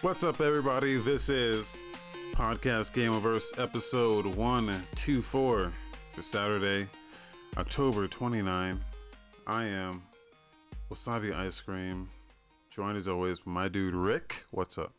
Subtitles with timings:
[0.00, 0.96] What's up, everybody?
[0.96, 1.82] This is
[2.32, 5.72] Podcast Gameverse episode 124
[6.12, 6.86] for Saturday,
[7.56, 8.80] October 29.
[9.48, 10.04] I am
[10.88, 12.08] Wasabi Ice Cream,
[12.70, 14.44] joined as always by my dude Rick.
[14.52, 14.92] What's up?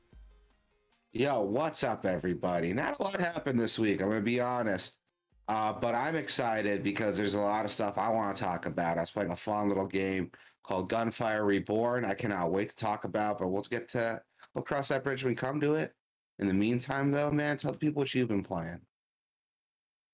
[1.13, 2.73] Yo, what's up, everybody?
[2.73, 4.02] Not a lot happened this week.
[4.02, 5.00] I'm gonna be honest,
[5.47, 8.97] uh, but I'm excited because there's a lot of stuff I want to talk about.
[8.97, 10.29] I was playing a fun little game
[10.64, 12.04] called Gunfire Reborn.
[12.04, 14.21] I cannot wait to talk about, but we'll get to
[14.54, 15.94] we'll cross that bridge when we come to it.
[16.39, 18.80] In the meantime, though, man, tell the people what you've been playing.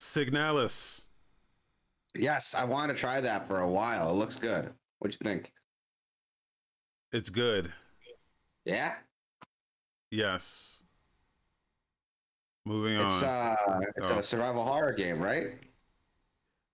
[0.01, 1.03] Signalis.
[2.15, 4.09] Yes, I want to try that for a while.
[4.09, 4.73] It looks good.
[4.99, 5.51] What'd you think?
[7.11, 7.71] It's good.
[8.65, 8.95] Yeah,
[10.11, 10.79] Yes.
[12.65, 13.29] Moving it's on.
[13.29, 14.19] uh, it's Oh.
[14.19, 15.59] a survival horror game, right?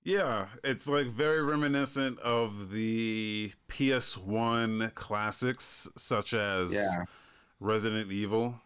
[0.03, 7.03] Yeah, it's like very reminiscent of the PS1 classics, such as Yeah.
[7.61, 8.59] Resident Evil,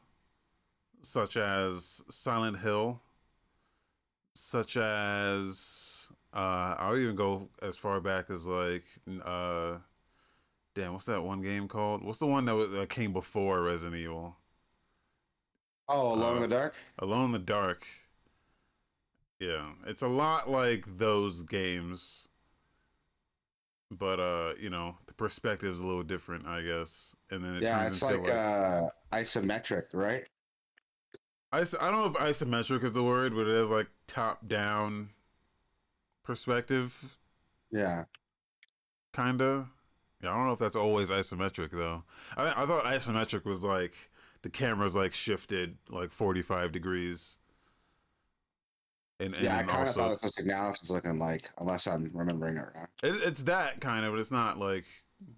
[1.02, 3.02] such as Silent Hill,
[4.34, 8.86] such as uh, I'll even go as far back as like
[9.24, 9.80] uh,
[10.76, 12.04] damn, what's that one game called?
[12.04, 14.38] What's the one that, was, that came before Resident Evil?
[15.88, 16.76] Oh, Alone in Uh, the Dark.
[17.00, 17.86] Alone in the Dark.
[19.40, 22.28] Yeah, it's a lot like those games.
[23.92, 27.16] But uh, you know, the perspective's a little different, I guess.
[27.30, 28.82] And then it Yeah, it's into like uh,
[29.14, 30.26] isometric, right?
[31.54, 35.10] Is- I don't know if isometric is the word, but it is like top down
[36.24, 37.18] perspective,
[37.72, 38.06] Yeah.
[39.14, 39.70] kinda.
[40.22, 42.04] Yeah, I don't know if that's always isometric though.
[42.36, 44.10] I I thought isometric was like
[44.42, 47.38] the camera's like shifted like forty five degrees.
[49.20, 51.88] And, and yeah, I kind of also thought that's what Signalis was looking like, unless
[51.88, 52.88] I'm remembering it wrong.
[53.02, 54.84] It, it's that kind of, but it's not like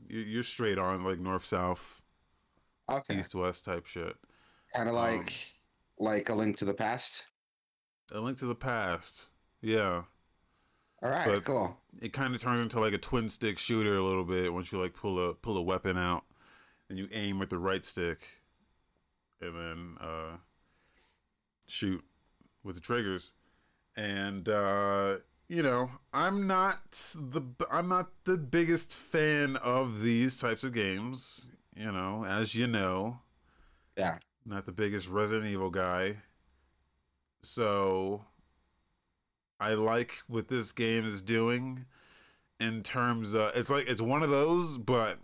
[0.07, 2.01] you- you're straight on like north south,
[2.89, 4.15] Okay, east west type shit.
[4.75, 5.33] kind of um, like
[5.99, 7.25] like a link to the past.
[8.11, 9.29] A link to the past,
[9.61, 10.03] yeah.
[11.03, 11.77] All right, but- cool.
[12.01, 14.79] It kind of turns into like a twin stick shooter a little bit once you
[14.79, 16.23] like pull a pull a weapon out
[16.89, 18.27] and you aim with the right stick,
[19.41, 20.37] and then uh,
[21.67, 22.03] shoot
[22.63, 23.33] with the triggers.
[23.97, 25.17] And uh,
[25.49, 27.41] you know, I'm not the
[27.71, 31.47] I'm not the biggest fan of these types of games.
[31.75, 33.19] You know, as you know,
[33.97, 36.17] Yeah, not the biggest Resident Evil guy.
[37.41, 38.25] So
[39.59, 41.85] I like what this game is doing
[42.59, 45.19] in terms of it's like it's one of those, but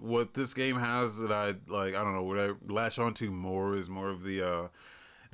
[0.00, 3.76] what this game has that I like I don't know what I latch onto more
[3.76, 4.68] is more of the uh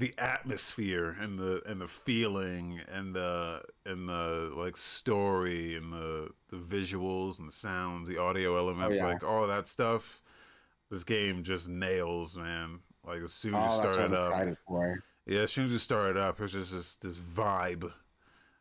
[0.03, 6.29] the atmosphere and the and the feeling and the and the like story and the
[6.51, 9.07] the visuals and the sounds, the audio oh, elements, yeah.
[9.07, 10.21] like all that stuff.
[10.91, 12.81] This game just nails, man.
[13.07, 15.05] Like as soon as you oh, that's start it up, for.
[15.25, 17.93] yeah, as soon as you start it up, there's just this this vibe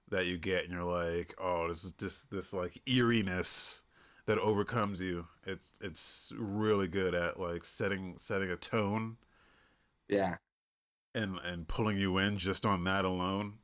[0.10, 3.82] that you get, and you're like, oh, this is just this like eeriness
[4.28, 5.26] that overcomes you.
[5.48, 9.18] It's it's really good at like setting setting a tone
[10.08, 10.36] Yeah,
[11.14, 13.56] and and pulling you in just on that alone.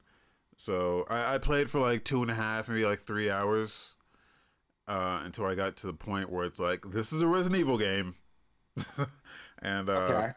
[0.56, 3.94] So I, I played for like two and a half, maybe like three hours,
[4.88, 7.78] uh, until I got to the point where it's like this is a Resident Evil
[7.78, 8.16] game,
[9.62, 10.31] and uh, okay.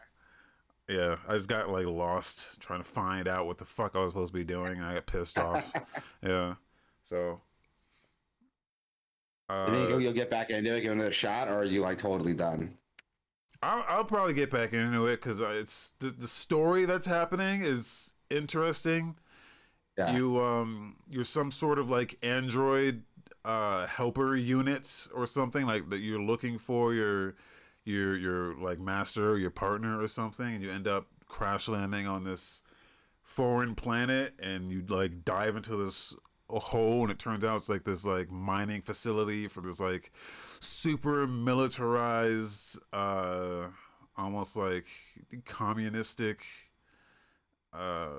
[0.87, 4.11] yeah, I just got like lost trying to find out what the fuck I was
[4.11, 5.71] supposed to be doing, and I got pissed off.
[6.23, 6.55] yeah,
[7.03, 7.41] so.
[9.49, 11.81] you think Uh, you'll, get back into it, give it another shot, or are you
[11.81, 12.77] like totally done?
[13.63, 18.13] I'll, I'll probably get back into it because it's the, the story that's happening is
[18.29, 19.15] interesting.
[19.97, 23.03] Yeah, You um you're some sort of like android
[23.43, 27.35] uh helper unit or something like that you're looking for your
[27.83, 32.07] your your like master or your partner or something and you end up crash landing
[32.07, 32.61] on this
[33.23, 36.15] foreign planet and you like dive into this
[36.49, 40.11] hole and it turns out it's like this like mining facility for this like
[40.61, 43.67] super militarized uh
[44.17, 44.87] almost like
[45.45, 46.45] communistic
[47.73, 48.09] uh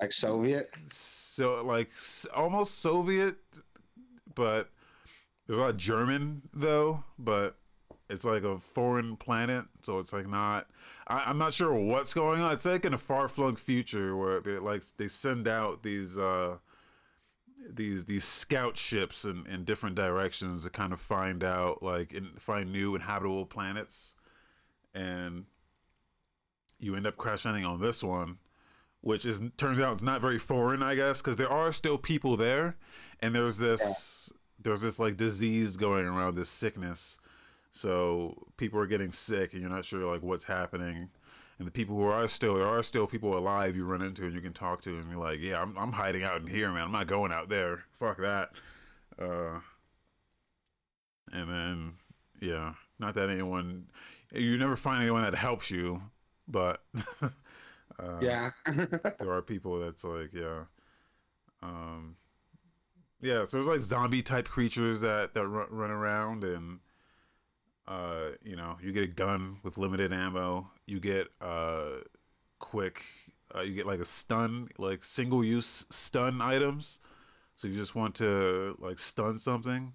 [0.00, 0.68] like Soviet.
[0.88, 1.88] so like
[2.34, 3.36] almost Soviet,
[4.34, 4.68] but
[5.46, 7.04] there's a lot of German though.
[7.18, 7.56] But
[8.10, 10.66] it's like a foreign planet, so it's like not.
[11.08, 12.52] I, I'm not sure what's going on.
[12.52, 16.58] It's like in a far flung future where they like they send out these uh
[17.68, 22.32] these these scout ships in, in different directions to kind of find out like in,
[22.38, 24.14] find new inhabitable planets,
[24.94, 25.44] and
[26.78, 28.38] you end up crash landing on this one
[29.06, 32.36] which is turns out it's not very foreign, I guess, because there are still people
[32.36, 32.76] there,
[33.20, 37.16] and there's this there's this like disease going around, this sickness.
[37.70, 41.10] So people are getting sick, and you're not sure like what's happening,
[41.58, 44.34] and the people who are still there are still people alive you run into and
[44.34, 46.82] you can talk to and you're like, yeah, I'm I'm hiding out in here, man.
[46.82, 47.84] I'm not going out there.
[47.92, 48.50] Fuck that.
[49.18, 49.60] Uh,
[51.32, 51.92] and then
[52.40, 53.86] yeah, not that anyone
[54.32, 56.02] you never find anyone that helps you,
[56.46, 56.82] but
[57.98, 60.64] uh, yeah, there are people that's like yeah,
[61.62, 62.16] um,
[63.20, 63.44] yeah.
[63.44, 66.80] So there's like zombie type creatures that that run, run around and.
[67.88, 70.70] Uh, you know, you get a gun with limited ammo.
[70.86, 71.98] You get uh,
[72.58, 73.04] quick.
[73.54, 77.00] Uh, you get like a stun, like single use stun items.
[77.56, 79.94] So if you just want to like stun something,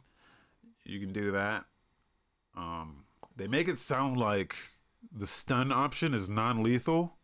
[0.85, 1.65] you can do that.
[2.57, 3.05] Um,
[3.35, 4.55] they make it sound like
[5.11, 7.17] the stun option is non-lethal,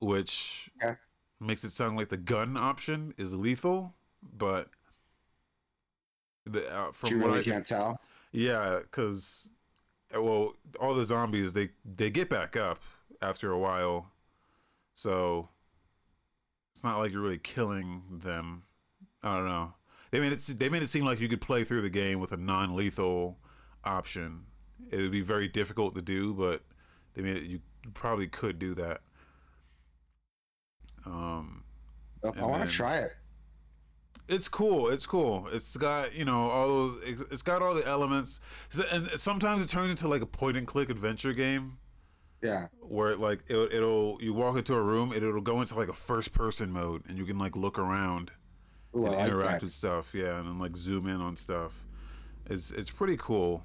[0.00, 0.96] which Yeah.
[1.40, 3.94] makes it sound like the gun option is lethal.
[4.22, 4.68] But
[6.44, 8.00] the uh, from you what really I can, can't tell.
[8.32, 9.48] yeah, because
[10.18, 12.80] well, all the zombies they they get back up
[13.22, 14.12] after a while,
[14.94, 15.48] so
[16.72, 18.64] it's not like you're really killing them.
[19.22, 19.74] I don't know.
[20.10, 22.32] They made it they made it seem like you could play through the game with
[22.32, 23.38] a non-lethal
[23.84, 24.44] option.
[24.90, 26.62] It would be very difficult to do, but
[27.14, 27.60] they made it you
[27.94, 29.00] probably could do that.
[31.04, 31.64] Um,
[32.24, 33.12] I want to try it.
[34.28, 34.88] It's cool.
[34.88, 35.48] It's cool.
[35.52, 37.02] It's got you know all those.
[37.02, 38.40] it's- got all the elements,
[38.92, 41.78] and sometimes it turns into like a point and click adventure game
[42.42, 42.66] Yeah.
[42.80, 45.88] where it, like it, it'll you walk into a room and it'll go into like
[45.88, 48.30] a first person mode and you can like look around
[48.94, 49.62] Ooh, and like interact that.
[49.62, 50.14] with stuff.
[50.14, 51.72] Yeah, and then like zoom in on stuff.
[52.48, 53.64] It's it's pretty cool,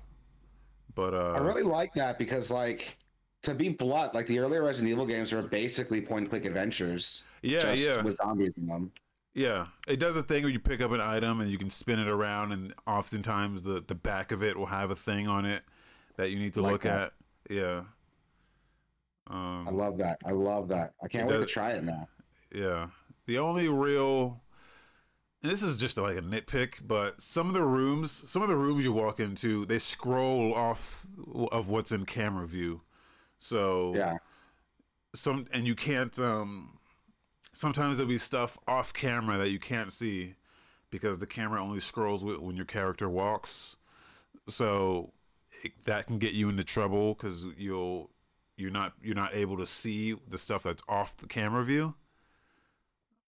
[0.96, 2.98] but uh, I really like that because, like,
[3.44, 7.24] to be blunt, like the earlier Resident Evil games were basically point and click adventures.
[7.44, 8.92] yeah just yeah With zombies in them.
[9.34, 12.00] Yeah, it does a thing where you pick up an item and you can spin
[12.00, 15.64] it around, and oftentimes the the back of it will have a thing on it
[16.18, 17.14] that you need to Like look that.
[17.50, 17.52] at.
[17.56, 17.84] Yeah.
[19.28, 20.20] Um, I love that.
[20.26, 20.94] I love that.
[21.02, 22.10] I can't It wait to try it now.
[22.54, 22.88] Yeah.
[23.26, 24.42] The only real
[25.42, 28.56] and this is just like a nitpick, but some of the rooms, some of the
[28.56, 31.08] rooms you walk into, they scroll off
[31.52, 32.82] of what's in camera view.
[33.40, 34.18] So Yeah.
[35.16, 36.78] some and you can't um
[37.54, 40.36] sometimes there'll be stuff off camera that you can't see
[40.90, 43.78] because the camera only scrolls with when your character walks.
[44.48, 45.14] So
[45.64, 48.12] it, that can get you into trouble cuz you'll
[48.58, 51.96] you're not you're not able to see the stuff that's off the camera view.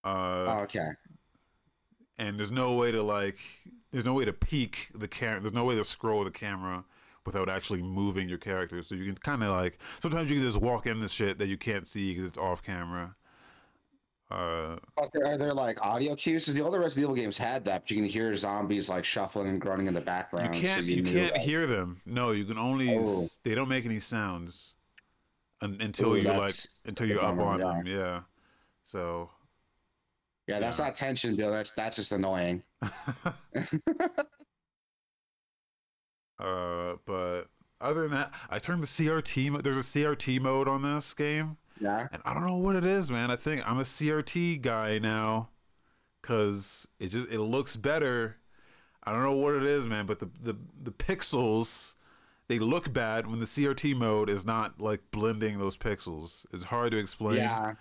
[0.03, 0.91] Uh Oh, okay.
[2.17, 3.39] and there's no way to like
[3.91, 6.83] there's no way to peek the camera there's no way to scroll the camera
[7.25, 10.59] without actually moving your character so you can kind of like sometimes you can just
[10.61, 13.15] walk in this shit that you can't see because it's off camera
[14.33, 16.43] uh Are there, are there like audio cues?
[16.45, 19.47] Because the older Resident Evil games had that, but you can hear zombies like shuffling
[19.47, 20.55] and groaning in the background.
[20.55, 23.25] so can't you, knew, can't like, hear them no you can only Oh.
[23.43, 24.75] they don't make any sounds
[25.61, 28.21] un, until Ooh, you're like until you're up on them yeah
[28.83, 29.29] so
[30.47, 30.85] Yeah, that's Yeah.
[30.87, 31.51] not tension, Bill.
[31.51, 32.63] That's that's just annoying.
[36.39, 37.43] uh but
[37.79, 42.07] other than that i turned the crt there's a crt mode on this game Yeah.
[42.11, 43.31] And I don't know what it is, man.
[43.31, 45.49] I think I'm a CRT guy now
[46.21, 48.37] cuz it just it looks better.
[49.03, 51.95] I don't know what it is, man, but the the the pixels
[52.47, 56.45] they look bad when the CRT mode is not like blending those pixels.
[56.53, 57.75] It's hard to explain Yeah.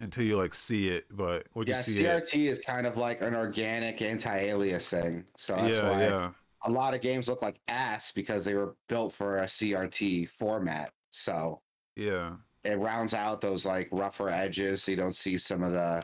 [0.00, 1.82] until you like see it, but you Yeah.
[1.82, 5.26] see it, CRT is kind of like an organic anti-aliasing.
[5.36, 6.32] So that's yeah, why yeah.
[6.62, 10.92] a lot of games look like ass because they were built for a CRT format.
[11.10, 11.62] So
[11.96, 12.36] Yeah.
[12.70, 16.02] It rounds out those like rougher edges so you don't see some of the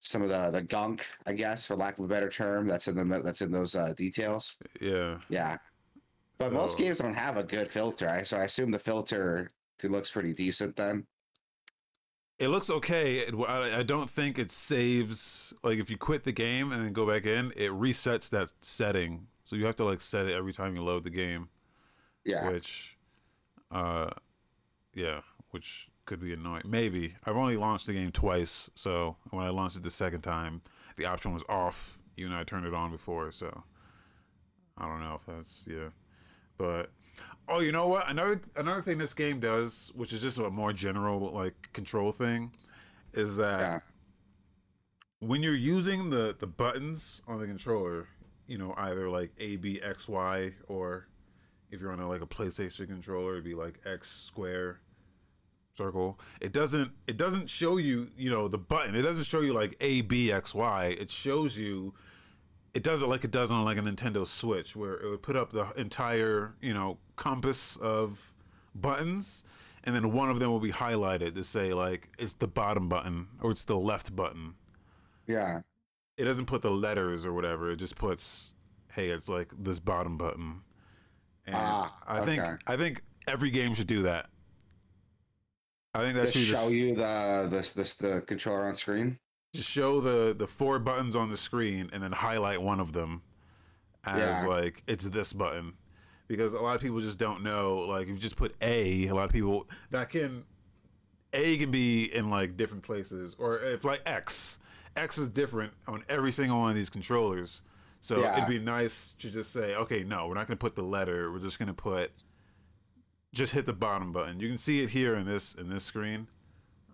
[0.00, 2.94] some of the the gunk i guess for lack of a better term that's in
[2.96, 5.18] the that's in those uh, details Yeah.
[5.28, 5.56] yeah
[6.38, 9.48] but most games don't have a good filter I, so i assume the filter
[9.82, 11.06] it looks pretty decent then
[12.38, 13.18] It looks okay.
[13.26, 16.92] It- I I don't think it saves like if you quit the game and then
[16.92, 19.28] go back in, it resets that setting.
[19.44, 21.48] So you have to like set it every time you load the game.
[22.24, 22.98] yeah which
[23.70, 24.10] uh
[24.94, 25.20] yeah
[25.52, 26.62] which could be annoying.
[26.66, 27.14] Maybe.
[27.24, 30.62] I've only launched the game twice so when i launched it the second time
[30.96, 31.98] the option was off.
[32.16, 33.64] You and i turned it on before so
[34.78, 35.88] i don't know if that's yeah.
[36.56, 36.90] But
[37.48, 38.08] oh you know what?
[38.08, 42.52] Another another thing this game does which is just a more general like control thing
[43.12, 43.78] is that yeah.
[45.20, 48.08] when you're using the the buttons on the controller,
[48.46, 51.08] you know, either like A, B, X, Y, or
[51.70, 54.80] if you're on a, like a PlayStation controller, it'd be like X square
[55.76, 56.18] circle.
[56.40, 58.94] It doesn't it doesn't show you, you know, the button.
[58.94, 60.96] It doesn't show you like A, B, X, Y.
[60.98, 61.94] It shows you
[62.72, 65.36] it does it like it does on like a Nintendo Switch where it would put
[65.36, 68.32] up the entire, you know, compass of
[68.74, 69.44] buttons
[69.84, 73.28] and then one of them will be highlighted to say like it's the bottom button
[73.40, 74.54] or it's the left button.
[75.26, 75.60] Yeah.
[76.16, 77.70] It doesn't put the letters or whatever.
[77.70, 78.54] It just puts,
[78.92, 80.60] hey, it's like this bottom button.
[81.46, 82.42] And Ah, I think.
[82.66, 84.28] I think every game should do that.
[85.94, 89.18] I think that Just should show just, you the this this the controller on screen.
[89.54, 93.22] just show the the four buttons on the screen and then highlight one of them
[94.04, 94.48] as Yeah.
[94.48, 95.74] like it's this button
[96.26, 99.14] because a lot of people just don't know like if you just put a a
[99.14, 100.44] lot of people that can
[101.32, 104.58] a can be in like different places or if like x
[104.96, 107.62] x is different on every single one of these controllers
[108.00, 108.36] so Yeah.
[108.36, 111.30] it'd be nice to just say okay no we're not going to put the letter
[111.32, 112.10] we're just going to put
[113.34, 116.26] just hit the bottom button you can see it here in this in this screen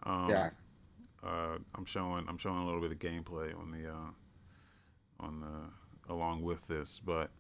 [0.03, 0.51] um, yeah.
[1.23, 4.11] uh, I'm showing I'm showing a little bit of gameplay on the uh,
[5.21, 7.31] on the along with this, but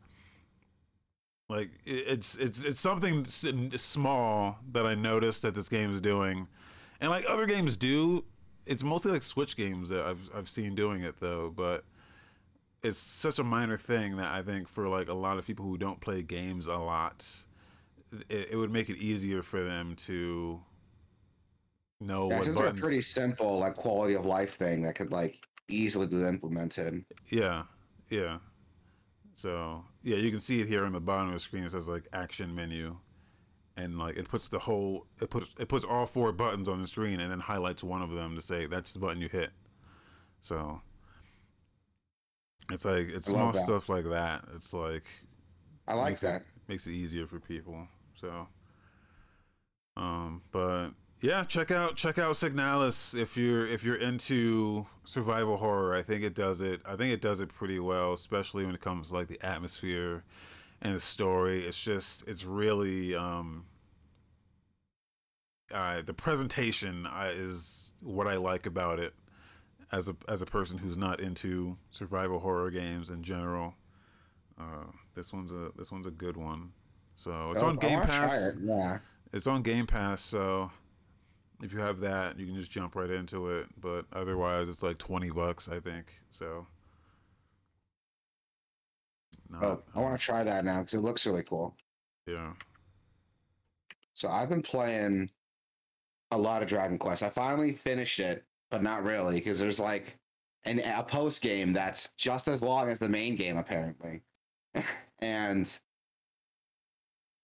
[1.48, 6.48] like it, it's it's it's something small that I noticed that this game is doing,
[7.00, 8.24] and like other games do.
[8.66, 11.84] It's mostly like Switch games that I've I've seen doing it though, but
[12.82, 15.76] it's such a minor thing that I think for like a lot of people who
[15.76, 17.26] don't play games a lot,
[18.28, 20.60] it, it would make it easier for them to
[22.00, 25.12] know Yeah, what it's just a pretty simple like quality of life thing that could
[25.12, 25.38] like
[25.68, 27.04] easily be implemented.
[27.28, 27.64] Yeah,
[28.08, 28.38] yeah.
[29.34, 31.64] So yeah, you can see it here on the bottom of the screen.
[31.64, 32.96] It says like action menu,
[33.76, 36.86] and like it puts the whole it puts it puts all four buttons on the
[36.86, 39.50] screen and then highlights one of them to say that's the button you hit.
[40.42, 40.80] So
[42.72, 43.58] it's like it's small that.
[43.58, 44.44] stuff like that.
[44.54, 45.04] It's like
[45.86, 46.42] I like makes that.
[46.42, 47.88] It, makes it easier for people.
[48.20, 48.48] So,
[49.96, 55.94] um, but yeah, check out check out Signalis if you're if you're into survival horror.
[55.94, 56.80] I think it does it.
[56.84, 60.24] I think it does it pretty well, especially when it comes to like the atmosphere
[60.82, 61.66] and the story.
[61.66, 63.66] It's just it's really um.
[65.72, 69.14] Uh, the presentation is what I like about it
[69.92, 73.74] as a as a person who's not into survival horror games in general.
[74.58, 76.72] Uh, this one's a this one's a good one.
[77.20, 78.46] So it's Oh, on Game Pass.
[78.46, 78.98] it, Yeah.
[79.30, 80.70] It's on Game Pass, so
[81.62, 83.66] if you have that, you can just jump right into it.
[83.78, 86.14] But otherwise, it's like twenty bucks, I think.
[86.30, 86.66] So.
[89.50, 91.76] Not, Oh, I want to try that now because it looks really cool.
[92.26, 92.54] yeah.
[94.14, 95.30] So I've been playing
[96.30, 97.22] a lot of Dragon Quest.
[97.22, 100.16] I finally finished it, but not really because there's like
[100.64, 104.22] an a post game that's just as long as the main game apparently.
[105.18, 105.78] and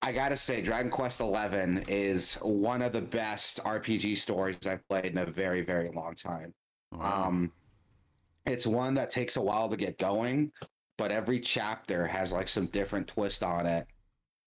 [0.07, 4.89] I got to say Dragon Quest 11 is one of the best RPG stories I've
[4.89, 6.55] played in a very very long time.
[6.93, 7.25] Wow.
[7.27, 7.53] Um,
[8.45, 10.53] it's one that takes a while to get going,
[10.97, 13.89] but every chapter has like some different twist on it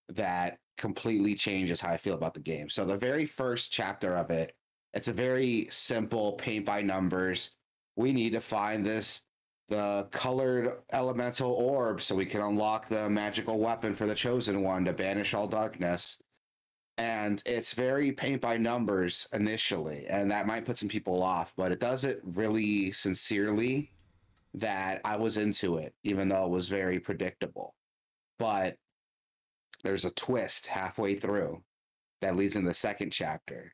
[0.08, 2.70] that completely changes how I feel about the game.
[2.70, 4.54] So the very first chapter of it,
[4.94, 7.50] it's a very simple paint by numbers.
[7.96, 9.26] We need to find this
[9.70, 14.84] the colored elemental orb so we can unlock the magical weapon for the chosen one
[14.84, 16.20] to banish all darkness.
[16.98, 21.70] And it's very paint by numbers initially, and that might put some people off, but
[21.70, 23.92] it does it really sincerely
[24.54, 27.76] that I was into it, even though it was very predictable.
[28.40, 28.76] But
[29.84, 31.62] there's a twist halfway through
[32.20, 33.72] that leads in the second chapter.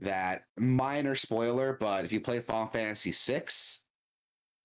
[0.00, 3.46] That minor spoiler, but if you play Final Fantasy VI,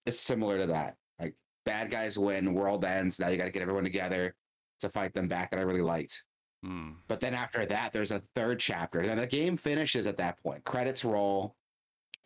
[0.05, 0.95] it's similar to that.
[1.19, 3.19] Like bad guys win, world ends.
[3.19, 4.35] Now you got to get everyone together
[4.81, 5.51] to fight them back.
[5.51, 6.23] That I really liked.
[6.63, 6.91] Hmm.
[7.07, 8.99] But then after that, there's a third chapter.
[8.99, 10.63] And the game finishes at that point.
[10.63, 11.55] Credits roll,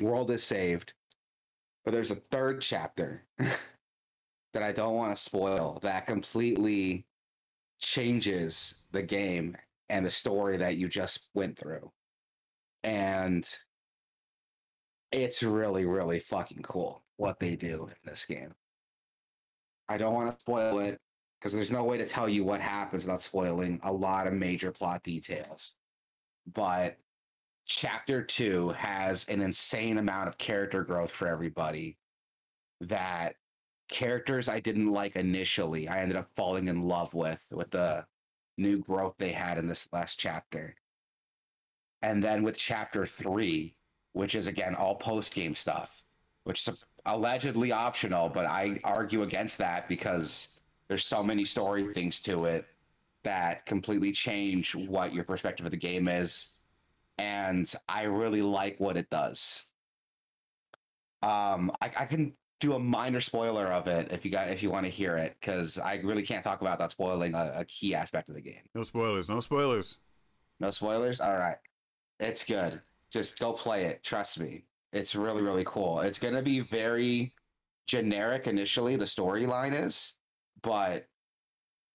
[0.02, 0.94] world is saved.
[1.84, 7.06] But there's a third chapter that I don't want to spoil that completely
[7.80, 9.56] changes the game
[9.90, 11.92] and the story that you just went through.
[12.84, 13.48] And
[15.12, 18.54] it's really, really fucking cool what they do in this game.
[19.90, 21.00] I don't want to spoil it
[21.40, 24.72] because there's no way to tell you what happens without spoiling a lot of major
[24.72, 25.78] plot details.
[26.54, 26.98] But
[27.66, 31.98] chapter two has an insane amount of character growth for everybody
[32.82, 33.36] that
[33.90, 38.06] characters I didn't like initially, I ended up falling in love with with the
[38.58, 40.76] new growth they had in this last chapter.
[42.02, 43.76] And then with chapter three,
[44.14, 46.04] which is again all post game stuff,
[46.44, 46.68] which
[47.08, 52.66] allegedly optional, but I argue against that because there's so many story things to it
[53.24, 56.62] that completely change what your perspective of the game is.
[57.18, 59.64] And I really like what it does.
[61.24, 64.70] Um, I, I can do a minor spoiler of it if you got if you
[64.70, 67.96] want to hear it, because I really can't talk about that spoiling a, a key
[67.96, 68.62] aspect of the game.
[68.76, 69.30] No spoilers.
[69.30, 69.98] No spoilers.
[70.60, 71.20] No spoilers.
[71.20, 71.58] All right.
[72.20, 72.82] It's good.
[73.12, 74.04] Just go play it.
[74.04, 74.64] Trust me.
[74.98, 76.02] It's really, really cool.
[76.02, 77.34] It's going to be very
[77.88, 80.16] generic initially, the storyline is,
[80.62, 81.08] but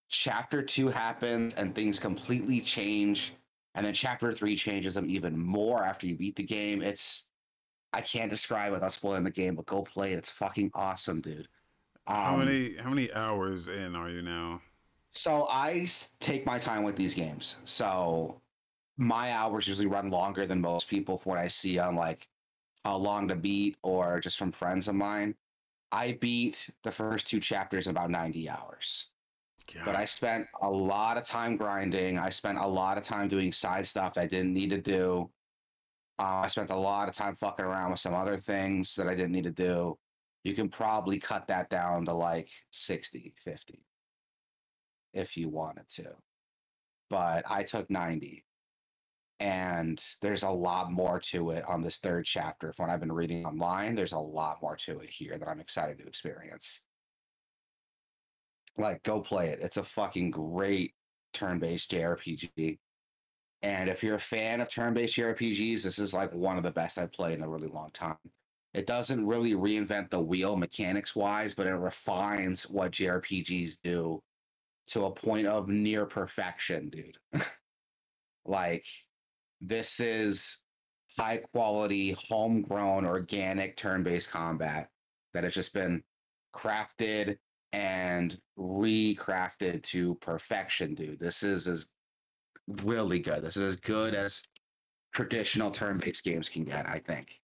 [0.09, 3.33] chapter two happens and things completely change.
[3.75, 6.81] And then chapter three changes them even more after you beat the game.
[6.81, 7.27] It's,
[7.91, 10.17] I can't describe it without spoiling the game, but go play it.
[10.17, 11.47] It's fucking awesome, dude.
[12.05, 14.61] Um, how many how many hours in are you now?
[15.11, 15.87] So I
[16.19, 17.57] take my time with these games.
[17.65, 18.41] So
[18.97, 22.27] my hours usually run longer than most people for what I see on like
[22.83, 25.35] how long to beat or just from friends of mine.
[25.91, 29.09] I beat the first two chapters in about 90 hours.
[29.85, 32.17] But I spent a lot of time grinding.
[32.17, 35.29] I spent a lot of time doing side stuff that I didn't need to do.
[36.19, 39.15] Uh, I spent a lot of time fucking around with some other things that I
[39.15, 39.97] didn't need to do.
[40.43, 43.85] You can probably cut that down to like 60, 50
[45.13, 46.11] if you wanted to.
[47.09, 48.43] But I took 90.
[49.39, 52.71] And there's a lot more to it on this third chapter.
[52.71, 55.59] From what I've been reading online, there's a lot more to it here that I'm
[55.59, 56.83] excited to experience.
[58.77, 59.59] Like, go play it.
[59.61, 60.93] It's a fucking great
[61.33, 62.79] turn based JRPG.
[63.63, 66.71] And if you're a fan of turn based JRPGs, this is like one of the
[66.71, 68.17] best I've played in a really long time.
[68.73, 74.21] It doesn't really reinvent the wheel mechanics wise, but it refines what JRPGs do
[74.87, 77.17] to a point of near perfection, dude.
[78.45, 78.85] like,
[79.65, 80.59] this is
[81.17, 84.89] high quality, homegrown, organic turn based combat
[85.33, 86.03] that has just been
[86.55, 87.37] crafted
[87.71, 91.19] and recrafted to perfection, dude.
[91.19, 91.87] This is as
[92.83, 93.43] really good.
[93.43, 94.43] This is as good as
[95.13, 97.39] traditional turn based games can get, I think.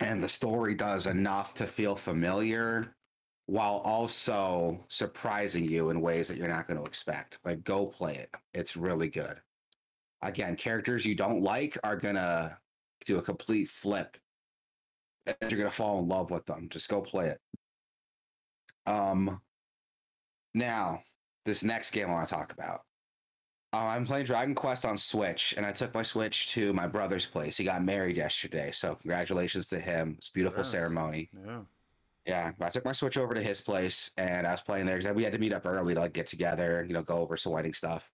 [0.00, 2.96] And the story does enough to feel familiar
[3.46, 7.38] while also surprising you in ways that you're not going to expect.
[7.44, 8.30] Like, go play it.
[8.54, 9.40] It's really good.
[10.22, 12.58] Again, characters you don't like are to
[13.04, 14.16] do a complete flip.
[15.26, 16.68] And you're to fall in love with them.
[16.70, 17.38] Just go play it.
[18.86, 19.40] Um,
[20.54, 21.00] now,
[21.44, 22.82] this next game I want to talk about.
[23.72, 27.26] Uh, I'm playing Dragon Quest on Switch, and I took my Switch to my brother's
[27.26, 27.56] place.
[27.56, 30.14] He got married yesterday, so congratulations to him.
[30.18, 30.70] It's a beautiful Yes.
[30.70, 31.30] ceremony.
[31.44, 31.62] Yeah.
[32.26, 35.14] Yeah, I took my Switch over to his place, and I was playing there because
[35.14, 37.52] we had to meet up early to like get together, you know, go over some
[37.52, 38.10] wedding stuff.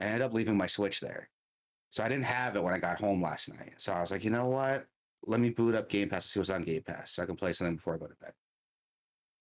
[0.00, 1.28] I ended up leaving my Switch there,
[1.90, 3.74] so I didn't have it when I got home last night.
[3.78, 4.86] So I was like, you know what?
[5.26, 7.36] Let me boot up Game Pass to see what's on Game Pass, so I can
[7.36, 8.32] play something before I go to bed.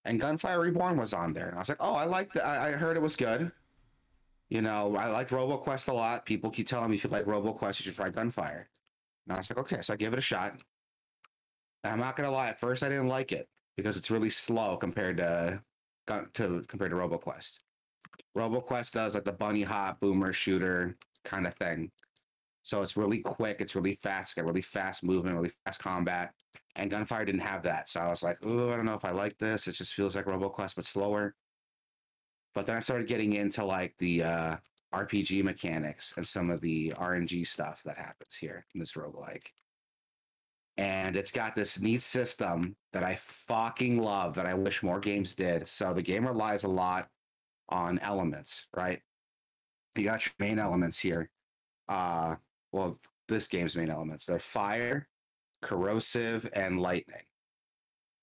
[0.05, 2.45] And Gunfire Reborn was on there, and I was like, oh, I like that.
[2.45, 3.51] I I heard it was good.
[4.49, 6.25] You know, I like RoboQuest a lot.
[6.25, 8.69] People keep telling me if you like RoboQuest, you should try Gunfire.
[9.25, 10.53] And I was like, okay, so I give it a shot.
[11.83, 14.77] And I'm not gonna lie, at first I didn't like it because it's really slow
[14.77, 15.61] compared to
[16.07, 17.59] to compared to RoboQuest.
[18.37, 21.91] RoboQuest does like the bunny hop boomer shooter kind of thing.
[22.63, 26.33] So it's really quick, it's really fast, it's got really fast movement, really fast combat.
[26.75, 27.89] And Gunfire didn't have that.
[27.89, 29.67] So I was like, oh, I don't know if I like this.
[29.67, 31.33] It just feels like RoboQuest, but slower.
[32.53, 34.55] But then I started getting into like the uh,
[34.93, 39.47] RPG mechanics and some of the RNG stuff that happens here in this roguelike.
[40.77, 45.33] And it's got this neat system that I fucking love that I wish more games
[45.33, 45.67] did.
[45.67, 47.07] So the game relies a lot
[47.69, 49.01] on elements, right?
[49.95, 51.29] You got your main elements here.
[51.89, 52.35] Uh
[52.71, 54.25] well, this game's main elements.
[54.25, 55.07] They're fire,
[55.61, 57.23] corrosive, and lightning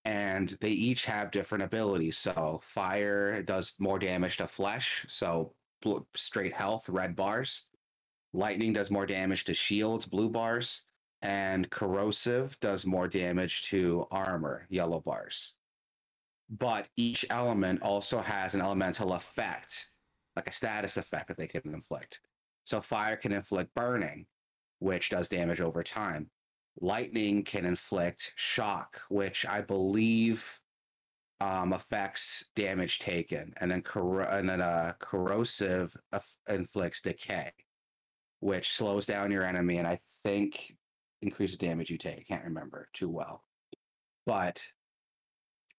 [0.04, 2.18] and they each have different abilities.
[2.18, 5.54] So fire does more damage to flesh, so
[6.14, 7.68] straight health, red bars.
[8.32, 10.82] Lightning does more damage to shields, blue bars,
[11.22, 15.54] and corrosive does more damage to armor, yellow bars.
[16.50, 19.86] But each element also has an elemental effect,
[20.36, 22.20] like a status effect that they can inflict.
[22.64, 24.26] So fire can inflict burning,
[24.78, 26.30] which does damage over time
[26.80, 30.60] lightning can inflict shock, which I believe
[31.40, 35.94] um, affects damage taken, and then and then uh, corrosive
[36.48, 37.50] inflicts decay,
[38.40, 40.76] which slows down your enemy, and I think
[41.22, 42.18] increases damage you take.
[42.18, 43.42] I can't remember too well,
[44.26, 44.64] but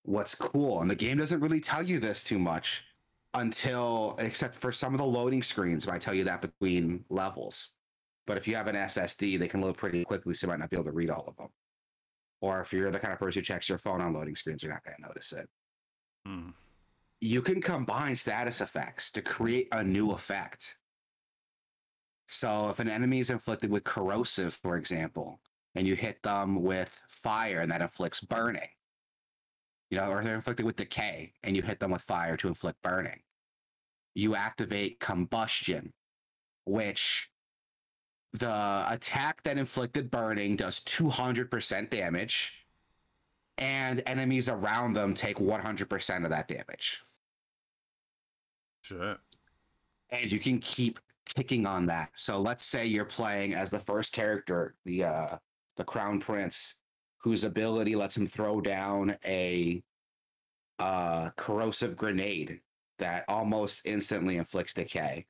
[0.06, 2.86] what's cool, and the game doesn't really tell you this too much
[3.34, 7.74] until except for some of the loading screens might tell you that between levels.
[8.26, 10.70] But if you have an SSD, they can load pretty quickly, so you might not
[10.70, 11.50] be able to read all of them.
[12.42, 14.72] Or if you're the kind of person who checks your phone on loading screens, you're
[14.72, 15.48] not going to notice it.
[16.26, 16.50] Hmm.
[17.22, 20.78] You can combine status effects to create a new effect.
[22.28, 25.40] So if an enemy is inflicted with corrosive, for example,
[25.76, 28.68] and you hit them with fire and that inflicts burning,
[29.90, 32.82] you know, or they're inflicted with decay and you hit them with fire to inflict
[32.82, 33.20] burning,
[34.14, 35.94] you activate combustion,
[36.66, 37.30] which
[38.34, 42.66] the attack that inflicted burning does 200% damage,
[43.58, 47.02] and enemies around them take 100% of that damage.
[48.82, 49.18] Shit.
[50.10, 52.10] And you can keep ticking on that.
[52.14, 55.38] So let's say you're playing as the first character, the uh
[55.78, 56.76] the crown prince,
[57.26, 59.82] whose ability lets him throw down a
[60.78, 62.62] uh corrosive grenade
[63.00, 65.26] that almost instantly inflicts decay.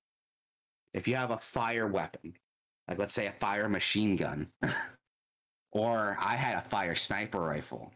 [0.93, 2.33] If you have a fire weapon,
[2.89, 4.51] like let's say a fire machine gun,
[5.71, 7.93] or I had a fire sniper rifle,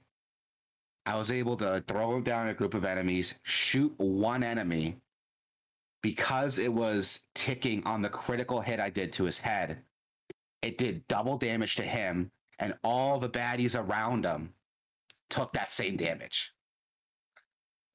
[1.06, 4.96] I was able to throw down a group of enemies, shoot one enemy
[6.02, 9.80] because it was ticking on the critical hit I did to his head.
[10.62, 14.54] It did double damage to him, and all the baddies around him
[15.30, 16.52] took that same damage.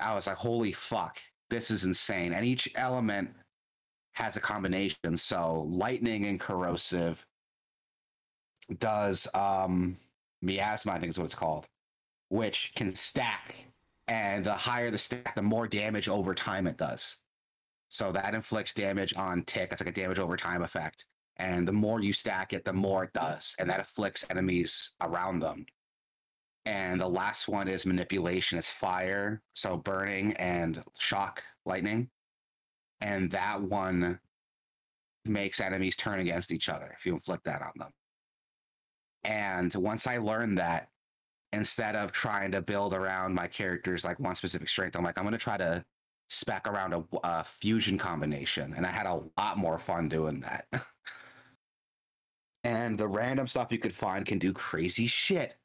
[0.01, 2.33] I was like, holy fuck, this is insane.
[2.33, 3.31] And each element
[4.15, 5.17] has a combination.
[5.17, 7.25] So lightning and corrosive
[8.79, 9.97] does um
[10.43, 11.69] miasma, I think is what it's called,
[12.29, 13.57] which can stack.
[14.07, 17.19] And the higher the stack, the more damage over time it does.
[17.89, 19.71] So that inflicts damage on tick.
[19.73, 21.07] It's like a damage over time effect.
[21.37, 23.55] And the more you stack it, the more it does.
[23.59, 25.67] And that afflicts enemies around them.
[26.67, 28.57] And the last one is manipulation.
[28.59, 32.09] It's fire, so burning and shock lightning.
[33.01, 34.19] And that one
[35.25, 37.91] makes enemies turn against each other if you inflict that on them.
[39.25, 40.89] And once I learned that,
[41.53, 45.25] instead of trying to build around my characters like one specific strength, I'm like, I'm
[45.25, 45.85] going to try to
[46.29, 48.75] spec around a, a fusion combination.
[48.77, 50.67] And I had a lot more fun doing that.
[52.65, 55.57] and the random stuff you could find can do crazy shit.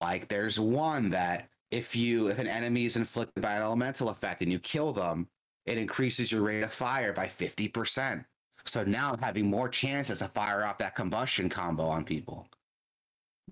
[0.00, 4.42] Like there's one that if you if an enemy is inflicted by an elemental effect
[4.42, 5.28] and you kill them,
[5.66, 8.24] it increases your rate of fire by 50%.
[8.66, 12.46] So now I'm having more chances to fire off that combustion combo on people.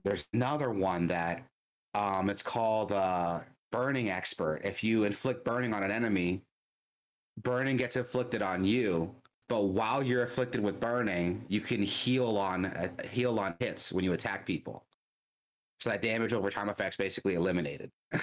[0.05, 1.43] There's another one that
[1.95, 4.61] um, it's called uh, Burning Expert.
[4.65, 6.43] If you inflict burning on an enemy,
[7.43, 9.15] burning gets inflicted on you.
[9.53, 14.03] But while you're afflicted with burning, you can heal on uh, heal on hits when
[14.03, 14.87] you attack people.
[15.79, 17.93] So that damage over time effect's basically eliminated.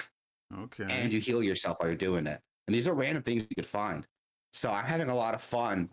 [0.64, 0.88] Okay.
[0.90, 2.40] and you heal yourself while you're doing it.
[2.66, 4.04] And these are random things you could find.
[4.52, 5.88] So I'm having a lot of fun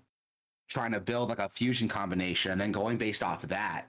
[0.68, 3.86] trying to build like a fusion combination and then going based off of that.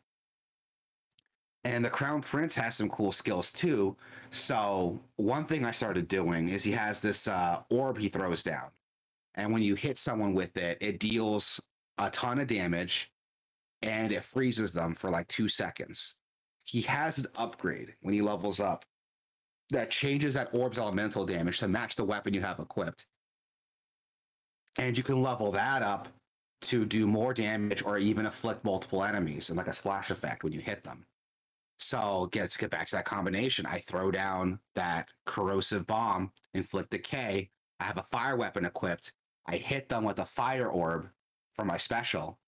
[1.65, 3.97] And the Crown Prince has some cool skills too.
[4.29, 8.69] So one thing I started doing is he has this uh, orb he throws down.
[9.39, 11.61] And when you hit someone with it, it deals
[11.97, 13.11] a ton of damage
[13.83, 16.17] and it freezes them for like two seconds.
[16.65, 18.85] He has an upgrade when he levels up
[19.71, 23.07] that changes that orb's elemental damage to match the weapon you have equipped.
[24.77, 26.09] And you can level that up
[26.63, 30.53] to do more damage or even afflict multiple enemies and like a splash effect when
[30.53, 31.07] you hit them.
[31.79, 33.67] So get back to that combination.
[33.67, 37.51] I throw down that corrosive bomb, inflict decay.
[37.79, 39.13] I have a fire weapon equipped.
[39.49, 41.09] I hit them with a fire orb
[41.57, 42.39] for my special.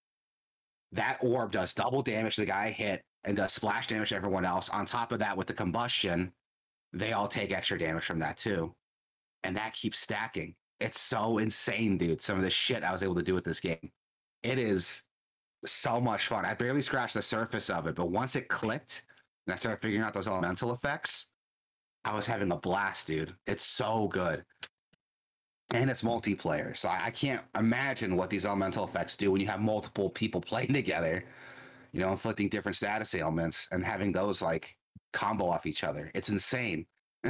[0.93, 4.17] That orb does double damage to the guy I hit and does splash damage to
[4.17, 4.69] everyone else.
[4.69, 6.33] On top of that, with the combustion,
[6.93, 8.75] they all take extra damage from that too.
[9.45, 10.55] And that keeps stacking.
[10.79, 12.21] It's so insane, dude.
[12.21, 13.91] Some of the shit I was able to do with this game.
[14.43, 15.03] It is
[15.65, 16.45] so much fun.
[16.45, 19.05] I barely scratched the surface of it, but once it clicked
[19.47, 21.33] and I started figuring out those elemental effects,
[22.05, 23.35] I was having a blast, dude.
[23.47, 24.45] It's so good.
[25.73, 26.77] And it's multiplayer.
[26.77, 30.41] So I, I can't imagine what these elemental effects do when you have multiple people
[30.51, 31.25] playing together,
[31.93, 34.77] you know, inflicting different status ailments and having those like
[35.13, 36.11] combo off each other.
[36.15, 36.87] It's insane.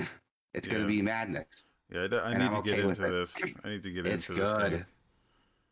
[0.55, 1.47] it's going to be madness.
[1.93, 3.37] Yeah, I d- I and need I'm to get okay with into this.
[3.65, 4.51] I need to get It's into this.
[4.53, 4.87] It's good.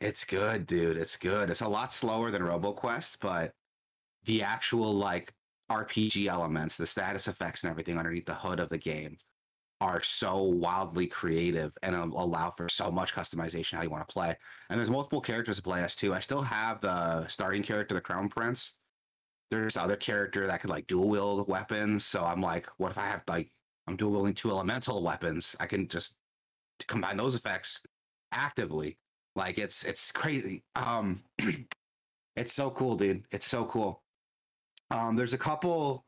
[0.00, 0.96] It's good, dude.
[0.96, 1.50] It's good.
[1.50, 3.52] It's a lot slower than RoboQuest, but
[4.24, 5.32] the actual like
[5.70, 9.16] RPG elements, the status effects and everything underneath the hood of the game
[9.80, 14.36] are so wildly creative and allow for so much customization how you want to play.
[14.70, 16.12] And there's multiple characters to play as too.
[16.12, 18.78] I still have the starting character, the Crown Prince.
[19.50, 22.04] There's other character that could like dual wield weapons.
[22.04, 23.52] So I'm like, what if I have like
[23.86, 25.54] I'm dual wielding two elemental weapons?
[25.60, 26.18] I can just
[26.88, 27.86] combine those effects
[28.32, 28.98] actively.
[29.36, 30.64] Like it's it's crazy.
[30.74, 31.22] Um
[32.36, 33.24] it's so cool, dude.
[33.30, 34.02] It's so cool.
[34.90, 36.04] Um there's a couple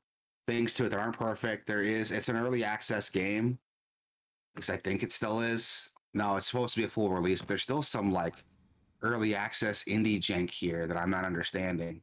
[0.50, 1.66] things to it that aren't perfect.
[1.66, 3.58] There is it's an early access game.
[4.54, 5.92] Because I think it still is.
[6.12, 8.34] No, it's supposed to be a full release, but there's still some like
[9.02, 12.02] early access indie jank here that I'm not understanding.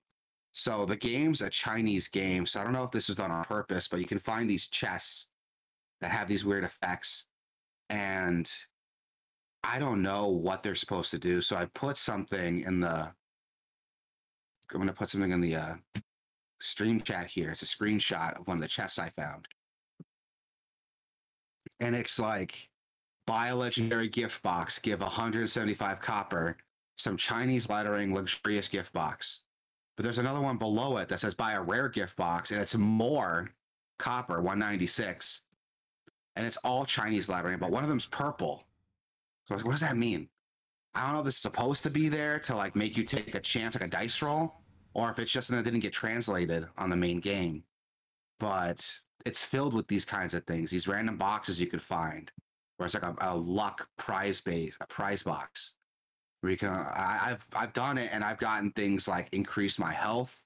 [0.54, 3.44] So the game's a Chinese game, so I don't know if this was done on
[3.44, 5.30] purpose, but you can find these chests
[6.00, 7.28] that have these weird effects.
[7.90, 8.50] And
[9.62, 11.42] I don't know what they're supposed to do.
[11.42, 13.12] So I put something in the
[14.74, 15.74] I'm gonna put something in the uh,
[16.60, 17.52] stream chat here.
[17.52, 19.48] It's a screenshot of one of the chests I found,
[21.80, 22.70] and it's like
[23.26, 26.58] buy a legendary gift box, give 175 copper,
[26.98, 29.44] some Chinese lettering, luxurious gift box.
[29.96, 32.76] But there's another one below it that says buy a rare gift box, and it's
[32.76, 33.50] more
[34.00, 35.42] copper, 196,
[36.36, 38.64] and it's all Chinese lettering, but one of them's purple.
[39.46, 40.30] So I was like, what does that mean?
[40.94, 43.36] I don't know if this is supposed to be there to like make you take
[43.36, 44.62] a chance, like a dice roll,
[44.94, 47.64] or if it's just that it didn't get translated on the main game.
[48.40, 48.90] But
[49.26, 52.32] it's filled with these kinds of things, these random boxes you could find,
[52.78, 55.76] where it's like a, a luck prize base, a prize box,
[56.42, 56.70] where you can.
[56.70, 60.44] I, I've I've done it, and I've gotten things like increase my health.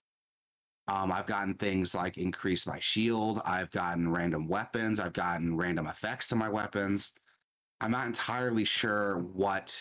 [0.87, 3.41] Um, I've gotten things like increase my shield.
[3.45, 4.99] I've gotten random weapons.
[4.99, 7.13] I've gotten random effects to my weapons.
[7.81, 9.77] I'm not entirely sure what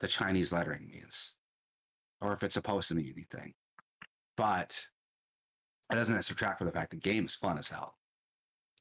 [0.00, 1.34] the Chinese lettering means,
[2.20, 3.54] or if it's supposed to mean anything.
[4.36, 4.80] But
[5.90, 7.94] it doesn't subtract from the fact the game is fun as hell.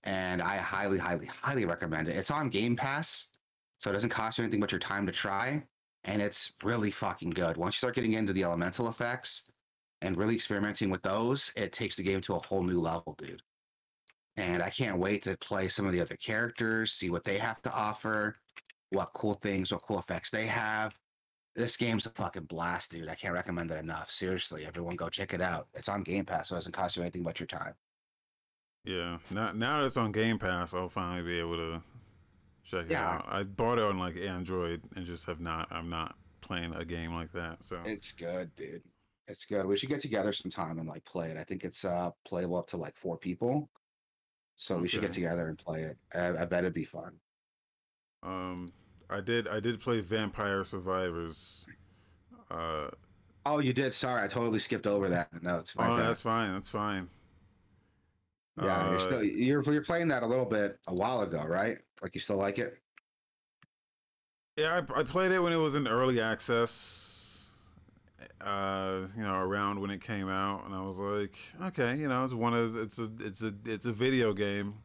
[0.04, 2.16] And I highly, highly, highly recommend it.
[2.16, 3.30] It's on Game Pass,
[3.80, 5.64] so it doesn't cost you anything but your time to try.
[6.04, 7.58] And it's really fucking good.
[7.58, 9.50] Once you start getting into the elemental effects
[10.02, 13.42] and really experimenting with those, it takes the game to a whole new level, dude.
[14.38, 17.62] And I can't wait to play some of the other characters, see what they have
[17.64, 18.38] to offer,
[18.92, 20.98] what cool things, what cool effects they have.
[21.58, 23.10] This game's a fucking blast, dude.
[23.10, 24.12] I can't recommend it enough.
[24.12, 25.68] Seriously, everyone go check it out.
[25.74, 27.74] It's on Game Pass, so it doesn't cost you anything but your time.
[28.86, 29.18] Yeah.
[29.32, 31.82] Now now that it's on Game Pass, I'll finally be able to
[32.64, 33.16] check it Yeah.
[33.16, 33.26] out.
[33.28, 35.68] I bought it on like Android and just have not.
[35.72, 37.64] I'm not playing a game like that.
[37.64, 38.84] So It's good, dude.
[39.28, 39.66] It's good.
[39.66, 41.38] We should get together sometime and like play it.
[41.38, 43.68] I think it's uh playable up to like four people.
[44.58, 45.98] So we should get together and play it.
[46.14, 47.20] I, I bet it'd be fun.
[48.24, 48.70] um,
[49.10, 51.68] I did I did play Vampire Survivors.
[52.52, 52.90] Uh,
[53.46, 53.94] Oh, you did.
[53.96, 55.42] Sorry, I totally skipped over that.
[55.42, 56.10] No, it's my oh, bad.
[56.10, 56.54] that's fine.
[56.54, 57.10] That's fine.
[58.62, 61.78] Yeah, you're Uh, still you're you're playing that a little bit a while ago, right?
[62.02, 62.82] Like you still like it?
[64.56, 67.50] Yeah, I, I played it when it was in early access.
[68.42, 72.24] Uh, you know, around when it came out, and I was like, okay, you know,
[72.24, 74.76] it's one of it's a it's a it's a video game,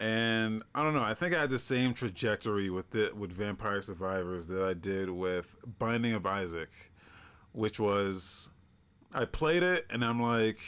[0.00, 1.02] and I don't know.
[1.02, 5.10] I think I had the same trajectory with it with Vampire Survivors that I did
[5.10, 6.70] with Binding of Isaac,
[7.52, 8.50] which was
[9.12, 10.60] I played it and I'm like,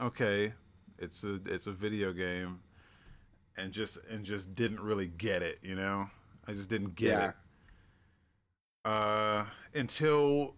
[0.00, 0.54] okay,
[0.98, 2.60] it's a it's a video game,
[3.56, 6.08] and just and just didn't really get it, you know.
[6.46, 7.28] I just didn't get Yeah.
[7.28, 7.34] it
[8.84, 10.54] uh, until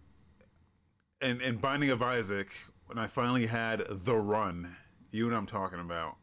[1.19, 2.51] and and Binding of Isaac
[2.85, 4.75] when I finally had the run.
[5.11, 6.15] You know what I'm talking about.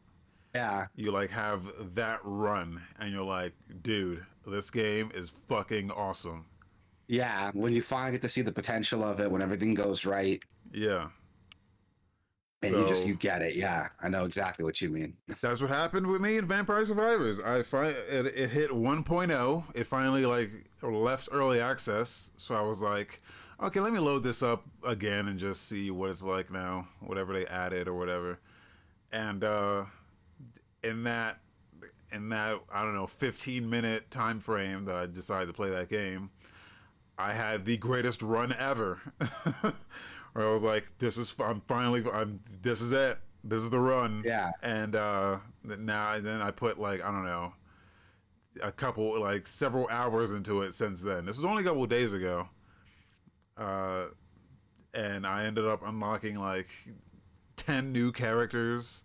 [0.55, 0.87] Yeah.
[0.95, 6.45] You like have that run, and you're like, dude, this game is fucking awesome.
[7.07, 7.51] Yeah.
[7.53, 11.09] When you finally get to see the potential of it, when everything goes right, Yeah,
[12.61, 13.55] and you just you get it.
[13.55, 13.87] Yeah.
[14.01, 15.15] I know exactly what you mean.
[15.41, 17.39] that's what happened with me in Vampire Survivors.
[17.39, 19.63] I fi- it, it hit 1.0.
[19.75, 23.21] It finally like left early access, so I was like,
[23.61, 27.33] okay, let me load this up again and just see what it's like now, whatever
[27.33, 28.39] they added or whatever.
[29.11, 29.85] And uh,
[30.83, 31.39] in that
[32.11, 35.89] in that I don't know 15 minute time frame that I decided to play that
[35.89, 36.31] game,
[37.17, 38.99] I had the greatest run ever.
[40.33, 43.19] Where I was like, this is I'm finally I'm this is it.
[43.43, 44.23] This is the run.
[44.25, 44.51] Yeah.
[44.61, 47.53] And uh now and then I put like I don't know
[48.61, 51.25] a couple like several hours into it since then.
[51.25, 52.49] This was only a couple of days ago.
[53.57, 54.05] Uh
[54.93, 56.69] and I ended up unlocking like
[57.57, 59.03] 10 new characters,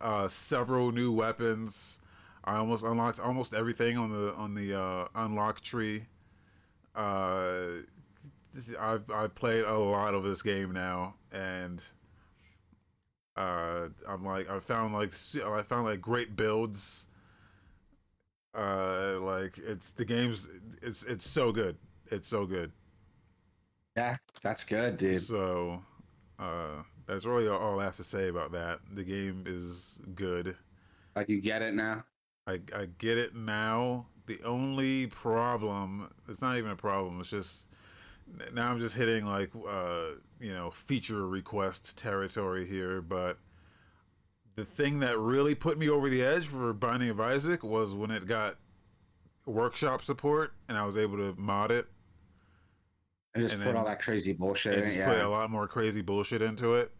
[0.00, 2.00] uh several new weapons.
[2.44, 6.06] I almost unlocked almost everything on the on the uh unlock tree.
[6.94, 7.82] Uh
[8.78, 11.82] I've I've played a lot of this game now and
[13.36, 15.12] uh I'm like I found like
[15.44, 17.06] I found like great builds
[18.54, 20.48] uh like it's the game's
[20.82, 21.76] it's it's so good
[22.10, 22.72] it's so good
[23.96, 24.16] Yeah.
[24.42, 25.16] That's good, dude.
[25.16, 25.82] so
[26.38, 30.56] uh that's really all I have to say about that the game is good
[31.14, 32.04] Like you get it now.
[32.46, 37.66] I I get it now the only problem it's not even a problem it's just
[38.52, 43.38] now I'm just hitting like uh you know feature request territory here but
[44.56, 48.10] the thing that really put me over the edge for Binding of Isaac was when
[48.10, 48.56] it got
[49.46, 51.86] workshop support and I was able to mod it
[53.34, 54.84] And just And put all that crazy bullshit in it.
[54.84, 55.06] just Yeah.
[55.06, 56.92] put a lot more crazy bullshit into it.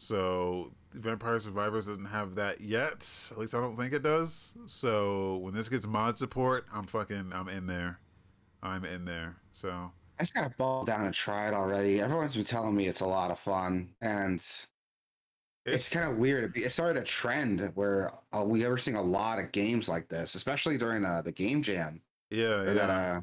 [0.00, 3.06] So Vampire Survivors doesn't have that yet.
[3.30, 4.54] At least I don't think it does.
[4.64, 8.00] So when this gets mod support, I'm fucking I'm in there.
[8.62, 9.36] I'm in there.
[9.52, 12.00] So I just gotta ball down and try it already.
[12.00, 14.42] Everyone's been telling me it's a lot of fun, and
[15.66, 16.56] it's, kind of weird.
[16.56, 20.34] It started a trend where uh, we ever seeing a lot of games like this,
[20.34, 23.20] especially during uh, the game jam yeah, yeah, that uh,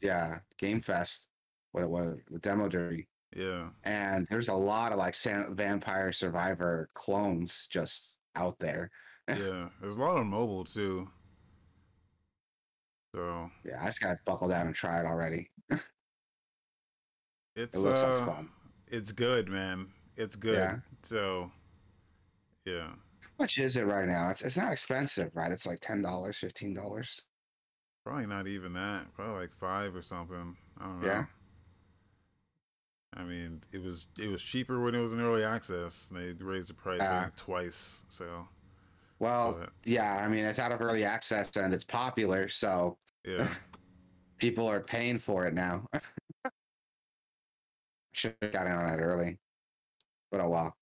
[0.00, 1.30] yeah, Game Fest,
[1.72, 3.08] what it was, the demo derby.
[3.36, 3.68] Yeah.
[3.84, 5.16] and there's a lot of like
[5.50, 8.90] vampire survivor clones just out there
[9.28, 11.08] yeah, there's a lot on mobile too.
[13.14, 15.50] So yeah i just gotta buckle down and try it already
[17.54, 18.48] it's it looks uh, like fun
[18.92, 19.86] it's good, man.
[20.18, 20.58] It's good.
[20.58, 20.76] Yeah.
[21.00, 21.50] So
[22.66, 22.88] yeah,
[23.20, 27.20] how much is it right now it's, it's not expensive right it's like $10 $15
[28.04, 29.12] probably not even that.
[29.14, 30.56] Probably like five or something.
[30.80, 31.06] I don't know.
[31.06, 31.24] Yeah.
[33.14, 36.10] I mean, it was it was cheaper when it was in early access.
[36.12, 38.00] They raised the price like twice.
[38.08, 38.48] So
[39.18, 43.46] well but, yeah i mean it's out of early access and it's popular so yeah,
[44.38, 45.86] people are paying for it now
[48.12, 49.38] should have got in on that early
[50.32, 50.74] but oh wow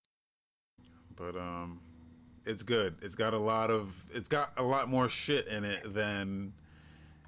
[1.20, 1.80] but um,
[2.46, 2.96] it's good.
[3.02, 6.54] It's got a lot of it's got a lot more shit in it than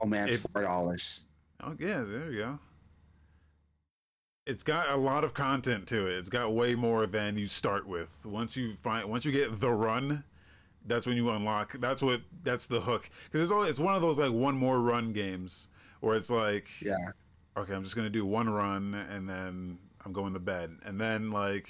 [0.01, 1.25] oh man It- four dollars
[1.65, 2.59] Oh yeah, there you go.
[4.47, 6.15] It's got a lot of content to it.
[6.15, 8.25] It's got way more than you start with.
[8.25, 10.25] Once you find, once you get the run,
[10.85, 11.75] that's when you unlock.
[11.75, 12.23] That's what.
[12.43, 13.09] That's the hook.
[13.25, 15.69] Because it's always, it's one of those like one more run games
[16.01, 17.13] where it's like, yeah
[17.57, 21.31] okay, I'm just gonna do one run and then I'm going to bed, and then
[21.31, 21.69] like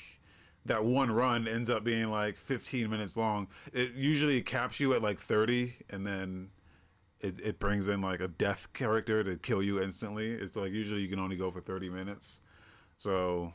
[0.64, 3.48] that one run ends up being like 15 minutes long.
[3.72, 6.50] It usually caps you at like 30, and then
[7.20, 10.30] it, it brings in like a death character to kill you instantly.
[10.30, 12.40] It's like usually you can only go for 30 minutes.
[13.02, 13.52] So,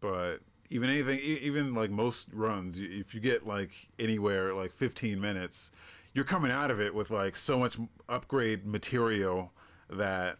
[0.00, 0.38] but
[0.70, 5.72] even anything, even like most runs, if you get like anywhere like 15 minutes,
[6.14, 7.76] you're coming out of it with like so much
[8.08, 9.52] upgrade material
[9.90, 10.38] that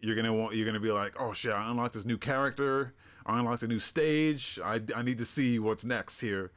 [0.00, 2.92] you're gonna want you're gonna be like, oh shit, I unlocked this new character,
[3.24, 6.50] I unlocked a new stage, I, I need to see what's next here,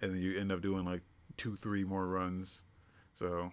[0.00, 1.02] and you end up doing like
[1.36, 2.62] two, three more runs.
[3.12, 3.52] So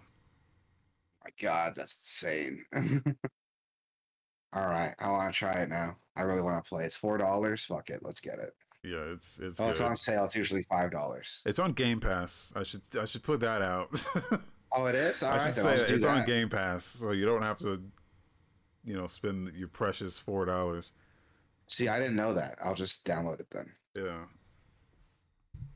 [1.22, 2.64] my god that's insane
[4.54, 7.18] all right i want to try it now i really want to play it's four
[7.18, 8.54] dollars fuck it let's get it
[8.86, 9.70] yeah, it's it's oh good.
[9.70, 12.52] it's on sale it's usually five dollars It's on Game Pass.
[12.54, 13.88] I should I should put that out.
[14.72, 16.18] oh it is all I right should say it's that.
[16.20, 17.82] on Game Pass, so you don't have to,
[18.84, 20.92] you know, spend your precious four dollars.
[21.66, 24.24] see i didn't know that i'll just download it then Yeah.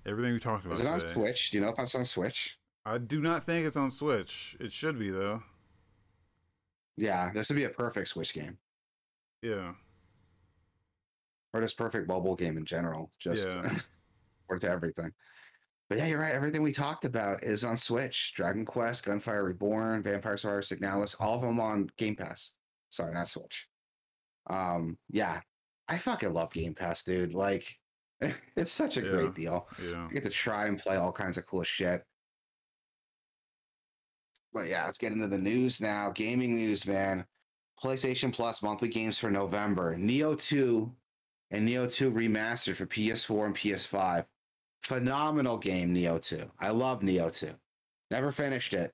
[0.04, 1.14] Everything we talked about is it on today.
[1.14, 4.56] switch do you know if it's on switch I do not think it's on Switch.
[4.60, 5.42] It should be though.
[6.98, 8.58] yeah this would be a perfect switch game
[9.42, 9.74] Yeah.
[11.54, 13.70] or just perfect mobile game in general just Yeah.
[14.48, 15.12] worth everything.
[15.88, 18.32] But yeah you're right everything we talked about is on switch.
[18.34, 22.56] Dragon quest gunfire reborn vampire survivor signalis all of them on game pass.
[22.90, 23.68] Sorry not switch.
[24.50, 25.40] Um yeah
[25.88, 27.34] i fucking love game pass dude.
[27.34, 27.74] Like
[28.56, 29.10] it's such a Yeah.
[29.10, 29.68] great deal.
[29.82, 30.06] Yeah.
[30.10, 32.02] I get to try and play all kinds of cool shit.
[34.52, 36.10] But yeah let's get into the news now.
[36.10, 37.24] Gaming news man
[37.82, 40.92] playstation plus monthly games for november Nioh 2
[41.50, 44.26] and Nioh 2 remastered for ps4 and ps5
[44.82, 47.50] phenomenal game Nioh 2 i love Nioh 2
[48.10, 48.92] never finished it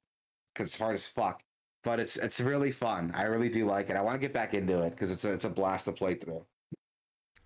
[0.53, 1.42] because it's hard as fuck
[1.85, 3.12] but it's it's really fun.
[3.14, 3.97] I really do like it.
[3.97, 6.14] I want to get back into it because it's a, it's a blast to play
[6.14, 6.44] through.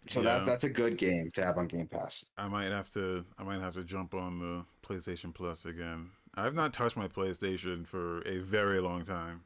[0.09, 0.39] So Yeah.
[0.39, 2.25] that, that's a good game to have on game pass.
[2.39, 6.11] I might have to I might have to jump on the PlayStation Plus again.
[6.35, 9.43] I've not touched my PlayStation for a very long time.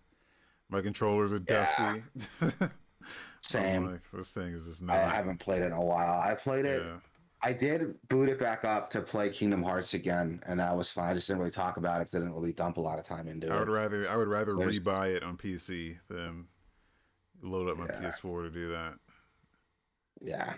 [0.72, 1.66] My controllers are Yeah.
[2.40, 2.66] dusty.
[3.42, 3.86] Same.
[3.86, 4.96] Like, this thing is just not.
[4.96, 6.96] i haven't played it in a while i played it yeah.
[7.44, 11.10] I did boot it back up to play Kingdom Hearts again, and that was fine.
[11.10, 13.04] I just didn't really talk about it because I didn't really dump a lot of
[13.04, 13.52] time into it.
[13.52, 16.46] I would rather I would rather There's- rebuy it on PC than
[17.42, 18.00] load up my Yeah.
[18.00, 18.94] PS4 to do that.
[20.20, 20.54] Yeah.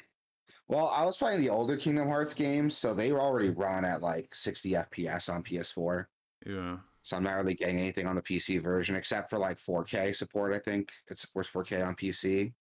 [0.69, 4.03] Well, I was playing the older Kingdom Hearts games, so they were already run at
[4.03, 6.07] like 60 FPS on PS4.
[6.45, 6.77] Yeah.
[7.05, 10.55] So I'm not really getting anything on the PC version except for like 4K support.
[10.55, 12.55] I think it supports 4K on PC,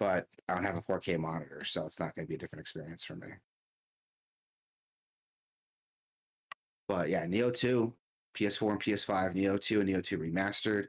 [0.00, 2.62] but I don't have a 4K monitor, so it's not going to be a different
[2.62, 3.28] experience for me.
[6.88, 7.94] But yeah, Nioh 2,
[8.36, 10.88] PS4 and PS5, Nioh 2 and Nioh 2 remastered.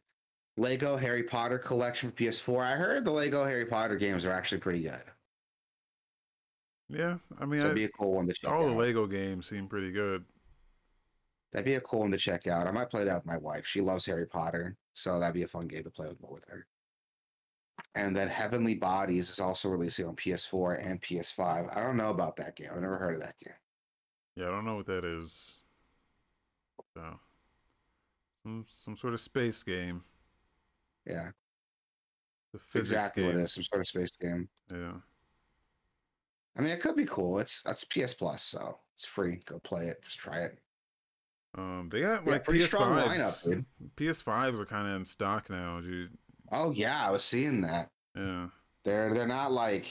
[0.57, 2.65] Lego Harry Potter collection for PS4.
[2.65, 5.03] I heard the Lego Harry Potter games are actually pretty good.
[6.89, 7.17] Yeah.
[7.39, 8.73] I mean, So it'd be a cool one to check all the.
[8.73, 10.25] Lego games seem pretty good.
[11.57, 12.67] That'd be a cool one to check out.
[12.67, 13.65] I might play that with my wife.
[13.65, 16.67] She loves Harry Potter, so that'd be a fun game to play with with her.
[17.95, 21.75] And then Heavenly Bodies is also releasing on PS4 and PS5.
[21.75, 22.67] I don't know about that game.
[22.71, 23.55] I've never heard of that game.
[24.35, 25.57] Yeah, I don't know what that is.
[26.93, 27.19] So,
[28.43, 30.03] some some sort of space game.
[31.07, 31.31] Yeah.
[32.53, 33.39] The physics exactly what game.
[33.39, 33.53] it is.
[33.53, 34.47] Some sort of space game.
[34.71, 34.93] Yeah.
[36.55, 37.39] I mean, it could be cool.
[37.39, 39.39] It's that's PS Plus, so it's free.
[39.45, 40.03] Go play it.
[40.03, 40.59] Just try it.
[41.55, 42.67] Um, they got Yeah, like pretty PS5s.
[42.67, 43.65] strong lineup, dude.
[43.95, 46.17] PS5s are kind of in stock now, dude.
[46.51, 47.89] Oh yeah, I was seeing that.
[48.15, 48.47] Yeah.
[48.83, 49.85] They're they're not like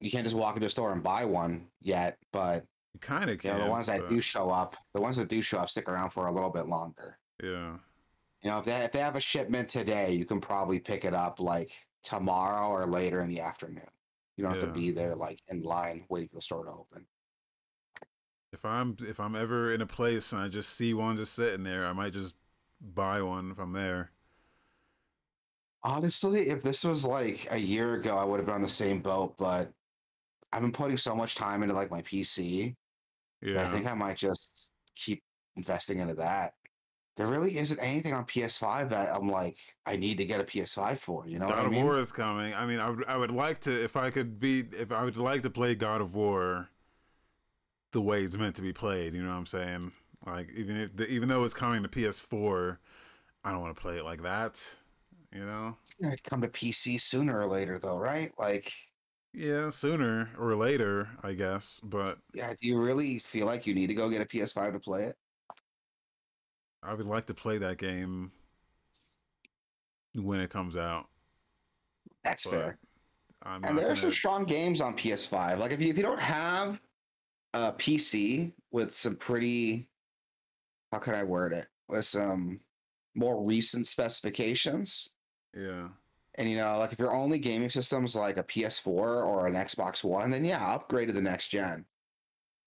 [0.00, 3.42] you can't just walk into a store and buy one yet, but You kind of
[3.44, 5.88] you know the ones that do show up, the ones that do show up stick
[5.88, 7.18] around for a little bit longer.
[7.42, 7.76] Yeah.
[8.42, 11.14] You know, if they if they have a shipment today, you can probably pick it
[11.14, 11.70] up like
[12.02, 13.88] tomorrow or later in the afternoon.
[14.36, 17.06] You don't have to be there like in line waiting for the store to open.
[18.54, 21.64] If I'm if I'm ever in a place and I just see one just sitting
[21.64, 22.34] there, I might just
[22.80, 24.12] buy one if I'm there.
[25.82, 29.00] Honestly, if this was like a year ago, I would have been on the same
[29.00, 29.70] boat, but
[30.52, 32.76] I've been putting so much time into like my PC
[33.42, 33.68] Yeah.
[33.68, 35.22] I think I might just keep
[35.56, 36.54] investing into that.
[37.16, 40.98] There really isn't anything on PS5 that I'm like, I need to get a PS5
[40.98, 41.28] for.
[41.28, 41.84] You know what God I of mean?
[41.84, 42.54] War is coming.
[42.54, 45.16] I mean, I would I would like to if I could be if I would
[45.16, 46.70] like to play God of War
[47.94, 49.14] the way it's meant to be played.
[49.14, 49.92] You know what I'm saying?
[50.26, 52.76] Like even if the, even though it's coming to PS4,
[53.44, 54.62] I don't want to play it like that.
[55.32, 55.76] You know?
[55.82, 58.30] It's gonna come to PC sooner or later, though, right?
[58.38, 58.72] Like,
[59.32, 61.80] Yeah, sooner or later, I guess.
[61.82, 64.78] But yeah, do you really feel like you need to go get a PS5 to
[64.80, 65.16] play it?
[66.82, 68.30] I would like to play that game
[70.14, 71.06] when it comes out.
[72.22, 72.78] That's fair.
[73.42, 75.58] I'm And there are some gonna- strong games on PS5.
[75.58, 76.80] Like if you if you don't have
[77.54, 79.88] a PC with some pretty
[80.92, 81.66] how can I word it?
[81.88, 82.60] With some
[83.14, 85.10] more recent specifications.
[85.56, 85.88] yeah.
[86.36, 90.02] And you know, like if your only gaming system's like a PS4 or an Xbox
[90.02, 91.84] One, then yeah, upgrade to the next gen.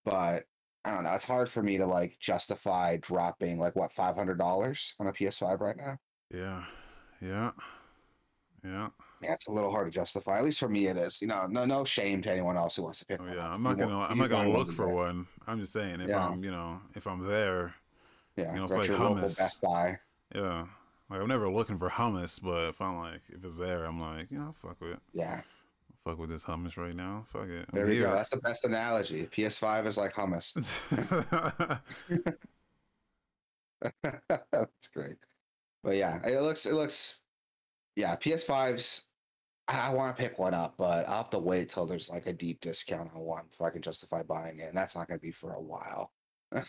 [0.05, 0.45] But
[0.85, 4.37] I don't know, it's hard for me to like justify dropping like what five hundred
[4.37, 5.97] dollars on a PS5 right now.
[6.33, 6.63] Yeah.
[7.21, 7.51] Yeah.
[8.63, 8.89] Yeah.
[9.21, 10.37] Yeah, it's a little hard to justify.
[10.37, 11.21] At least for me, it is.
[11.21, 13.47] You know, no, no shame to anyone else who wants to pick Oh one yeah,
[13.47, 13.53] up.
[13.53, 13.99] I'm not gonna.
[13.99, 15.27] I'm not gonna look for one.
[15.47, 16.27] I'm just saying if Yeah.
[16.27, 17.73] I'm, you know, if I'm there,
[18.35, 19.37] Yeah, you know, it's like to your local hummus.
[19.37, 19.99] Best Buy.
[20.35, 20.67] yeah.
[21.09, 24.29] Like I'm never looking for hummus, but if I'm like, if it's there, I'm like,
[24.29, 24.99] you know, fuck with, it.
[25.13, 25.41] Yeah,
[26.03, 27.25] fuck with this hummus right now.
[27.31, 27.65] Fuck it.
[27.69, 28.11] I'm there we go.
[28.11, 29.25] That's the best analogy.
[29.27, 30.53] PS5 is like hummus.
[34.51, 35.15] That's great.
[35.83, 37.23] But yeah, it looks it looks
[37.95, 39.03] yeah, PS5s
[39.67, 42.25] I, I want to pick one up, but I'll have to wait till there's like
[42.27, 44.69] a deep discount on one before I can justify buying it.
[44.69, 46.11] And that's not gonna be for a while.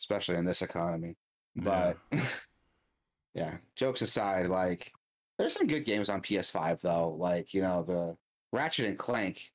[0.00, 1.16] Especially in this economy.
[1.56, 1.98] But
[3.34, 4.92] yeah, jokes aside, like
[5.38, 7.10] there's some good games on PS5 though.
[7.10, 8.16] Like, you know, the
[8.52, 9.50] Ratchet and Clank.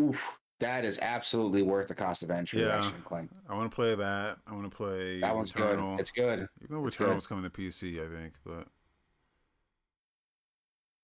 [0.00, 2.68] Oof, that is absolutely worth the cost of entry, Yeah.
[2.68, 3.30] Ratchet and Clank.
[3.48, 4.38] I want to play that.
[4.46, 5.96] I want to play That one's Returnal.
[5.96, 6.00] good.
[6.00, 6.48] It's good.
[6.62, 7.08] Even though it's good.
[7.08, 8.66] Returnal's coming to PC, I think, but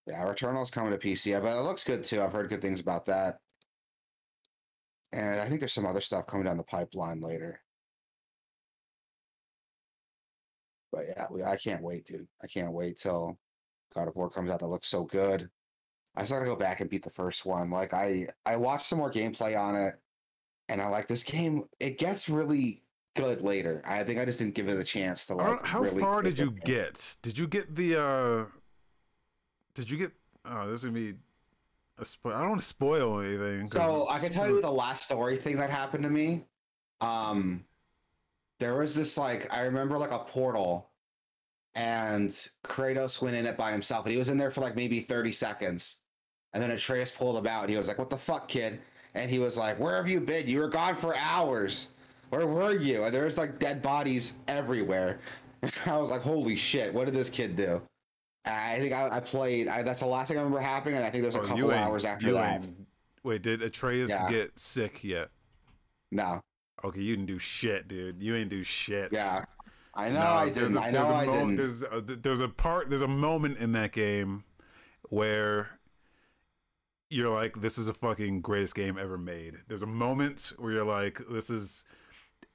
[0.07, 2.23] Yeah, Returnal's coming to PC, but it looks good too.
[2.23, 3.39] I've heard good things about that.
[5.13, 7.61] And I think there's some other stuff coming down the pipeline later.
[10.93, 12.29] But yeah, we, I can't wait, dude.
[12.43, 13.39] I can't wait till
[13.95, 14.61] God of War comes out.
[14.61, 15.49] That looks so good.
[16.17, 17.71] I still gotta go back and beat the first one.
[17.71, 19.95] Like I, I watched some more gameplay on it,
[20.69, 21.65] and I like this game.
[21.81, 22.83] It gets really
[23.17, 23.83] good later.
[23.85, 25.65] I think I just didn't give it a chance to like.
[25.65, 26.65] how really far did you it.
[26.65, 27.17] get?
[27.23, 28.01] Did you get the?
[28.01, 28.45] uh
[29.75, 30.13] Did you get?
[30.45, 31.15] Oh, this is gonna be.
[31.99, 33.69] A spo- I don't want to spoil anything.
[33.69, 36.45] So I can tell you the last story thing that happened to me.
[37.01, 37.65] Um,
[38.59, 40.91] there was this like I remember like a portal,
[41.75, 42.31] and
[42.65, 45.33] Kratos went in it by himself, and he was in there for like maybe thirty
[45.33, 45.99] seconds,
[46.53, 48.81] and then Atreus pulled him out, and he was like, "What the fuck, kid?"
[49.15, 50.49] And he was like, "Where have you been?
[50.49, 51.91] You were gone for hours.
[52.31, 55.21] Where were you?" And there was like dead bodies everywhere.
[55.87, 56.93] I was like, "Holy shit!
[56.93, 57.81] What did this kid do?"
[58.47, 59.69] I think I, I played.
[59.69, 61.47] I, that's the last thing I remember happening, and I think there was a Oh,
[61.57, 62.63] couple hours after that.
[63.23, 64.29] Wait, did Atreus Yeah.
[64.31, 65.31] get sick yet?
[66.13, 66.43] No.
[66.85, 68.23] Okay, you didn't do shit, dude.
[68.23, 69.11] You ain't do shit.
[69.13, 69.43] Yeah,
[69.95, 70.77] I know No, I there's didn't.
[70.77, 71.57] a- I know a I mo- didn't.
[71.57, 72.91] There's uh, a, there's a part.
[72.91, 74.45] There's a moment in that game
[75.09, 75.71] where
[77.09, 80.85] you're like, "This is the fucking greatest game ever made." There's a moment where you're
[80.85, 81.85] like, "This is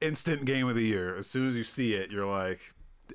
[0.01, 2.59] instant game of the year." As soon as you see it, you're like,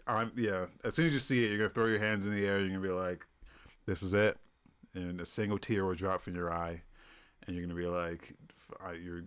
[0.06, 2.46] "I'm yeah." As soon as you see it, you're gonna throw your hands in the
[2.46, 2.58] air.
[2.60, 3.26] You're gonna be like,
[3.86, 4.38] "This is it,"
[4.94, 6.82] and a single tear will drop from your eye,
[7.46, 8.34] and you're gonna be like,
[8.80, 9.22] I- "Your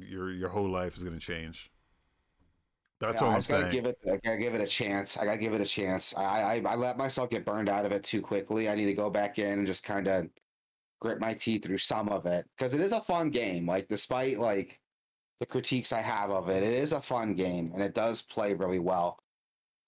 [0.00, 1.70] your your whole life is gonna change."
[3.00, 3.70] That's Yeah, all I I'm gotta saying.
[3.70, 3.96] give it.
[4.10, 5.16] I gotta give it a chance.
[5.16, 6.14] I gotta give it a chance.
[6.16, 8.68] I, I I let myself get burned out of it too quickly.
[8.68, 10.28] I need to go back in and just kind of
[11.00, 13.66] grit my teeth through some of it because it is a fun game.
[13.68, 14.80] Like despite like
[15.40, 18.54] the critiques I have of it, it is a fun game and it does play
[18.54, 19.20] really well.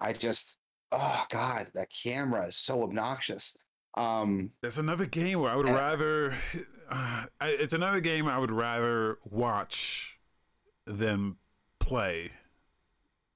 [0.01, 0.59] I just
[0.92, 3.57] oh god, that camera is so obnoxious.
[3.96, 5.74] Um, That's another game where I would Yeah.
[5.74, 6.34] rather.
[6.92, 10.18] Uh, it's another game I would rather watch
[10.86, 11.36] than
[11.78, 12.32] play.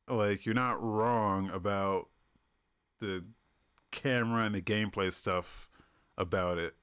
[0.09, 2.09] Like you're not wrong about
[3.01, 3.25] the
[3.93, 5.69] camera and the gameplay stuff
[6.19, 6.75] about it.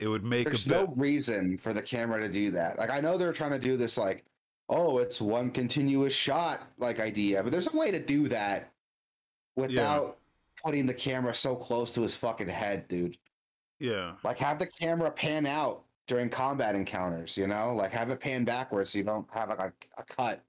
[0.00, 0.88] It would make there's a bit.
[0.88, 2.76] no reason for the camera to do that.
[2.76, 4.24] Like I know they're trying to do this like,
[4.68, 8.72] oh, it's one continuous shot like idea, but there's a way to do that
[9.56, 10.20] without
[10.64, 13.18] putting the camera so close to his fucking head, dude.
[13.78, 17.74] yeah, Like have the camera pan out during combat encounters, you know?
[17.74, 20.44] Like have it pan backwards so you don't have like a, a cut.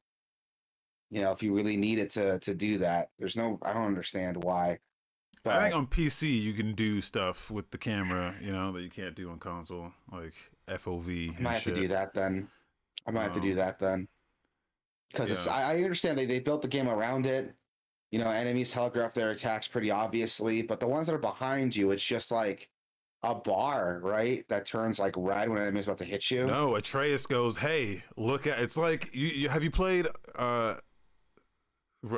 [1.11, 3.11] You know, if you really need it to to do that.
[3.19, 4.79] There's no I don't understand why.
[5.43, 8.81] But I think on PC you can do stuff with the camera, you know, that
[8.81, 10.33] you can't do on console, like
[10.67, 11.29] FOV.
[11.29, 11.75] I And might have shit.
[11.75, 12.49] to do that then.
[13.05, 14.07] I might have to do Um, that then.
[15.11, 15.53] Because yeah.
[15.53, 17.53] I, I understand they, they built the game around it.
[18.11, 21.91] You know, enemies telegraph their attacks pretty obviously, but the ones that are behind you,
[21.91, 22.69] it's just like
[23.23, 24.47] a bar, right?
[24.49, 26.45] That turns like red when an enemy's about to hit you.
[26.45, 30.75] No, Atreus goes, "Hey, look at." It's like you, you have you played uh,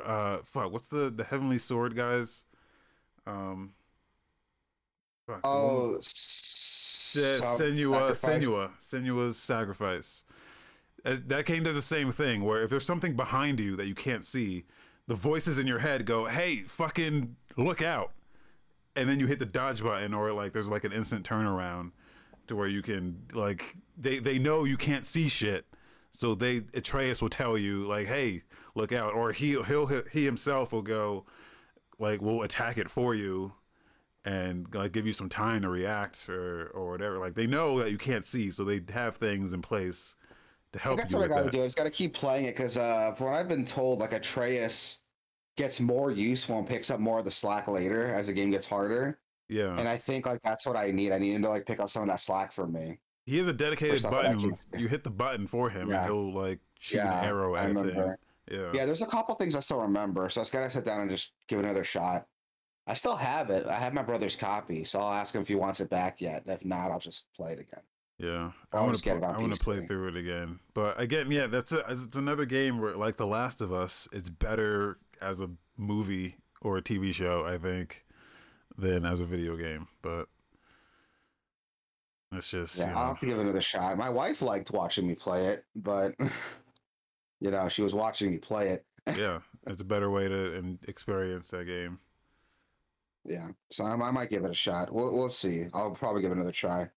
[0.03, 2.45] uh, fuck, what's the the Heavenly Sword guys?
[3.25, 3.73] Um,
[5.25, 8.11] fuck, Oh, Senua.
[8.11, 10.23] Senua, Senua's sacrifice.
[11.05, 12.43] Uh, That game does the same thing.
[12.43, 14.65] Where if there's something behind you that you can't see,
[15.08, 18.12] the voices in your head go, "Hey, fucking look out!"
[18.95, 21.91] And then you hit the dodge button, or like there's like an instant turnaround
[22.47, 25.66] to where you can like they they know you can't see shit,
[26.12, 28.43] so they Atreus will tell you like, "Hey,
[28.76, 31.26] look out!" Or he he'll he himself will go
[31.99, 33.53] like we'll attack it for you
[34.26, 37.18] and like give you some time to react or or whatever.
[37.18, 40.16] Like they know that you can't see, so they have things in place
[40.74, 41.51] to help that's you what I gotta that.
[41.51, 41.61] do.
[41.61, 44.99] I just gotta keep playing it because uh, from what I've been told, like Atreus
[45.55, 48.65] gets more useful and picks up more of the slack later as the game gets
[48.68, 49.20] harder.
[49.49, 51.11] Yeah, And I think like that's what I need.
[51.13, 52.99] I need him to like pick up some of that slack for me.
[53.26, 54.53] he has a dedicated stuff that I button.
[54.78, 55.99] You hit the button for him, Yeah.
[55.99, 58.18] and he'll like shoot yeah, an arrow at remember.
[58.51, 60.99] Yeah, Yeah, there's a couple things I still remember, so I just gotta sit down
[61.01, 62.28] and just give it another shot.
[62.88, 63.65] I still have it.
[63.68, 66.43] I have my brother's copy, so I'll ask him if he wants it back yet.
[66.45, 67.82] If not, I'll just play it again.
[68.18, 68.51] Yeah.
[68.74, 69.03] I want to.
[69.03, 70.59] get it on I want to play through it again.
[70.74, 74.30] But again, yeah, that's a, it's another game where, like The Last of Us, it's
[74.30, 78.05] better as a movie or a TV show, I think,
[78.78, 79.88] than as a video game.
[80.01, 80.28] But
[82.32, 83.97] it's just Yeah, you I'll have to give it another shot.
[83.97, 86.13] My wife liked watching me play it, but
[87.39, 88.86] you know, she was watching me play it.
[89.18, 91.99] yeah, it's a better way to experience that game.
[93.26, 94.91] Yeah, so I, I might give it a shot.
[94.91, 95.65] We'll we'll see.
[95.74, 96.89] I'll probably give it another try.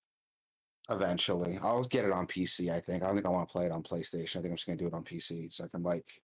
[0.90, 2.72] Eventually, I'll get it on PC.
[2.72, 3.02] I think.
[3.02, 4.36] I don't think I want to play it on PlayStation.
[4.36, 6.20] I think I'm just gonna do it on PC so I can like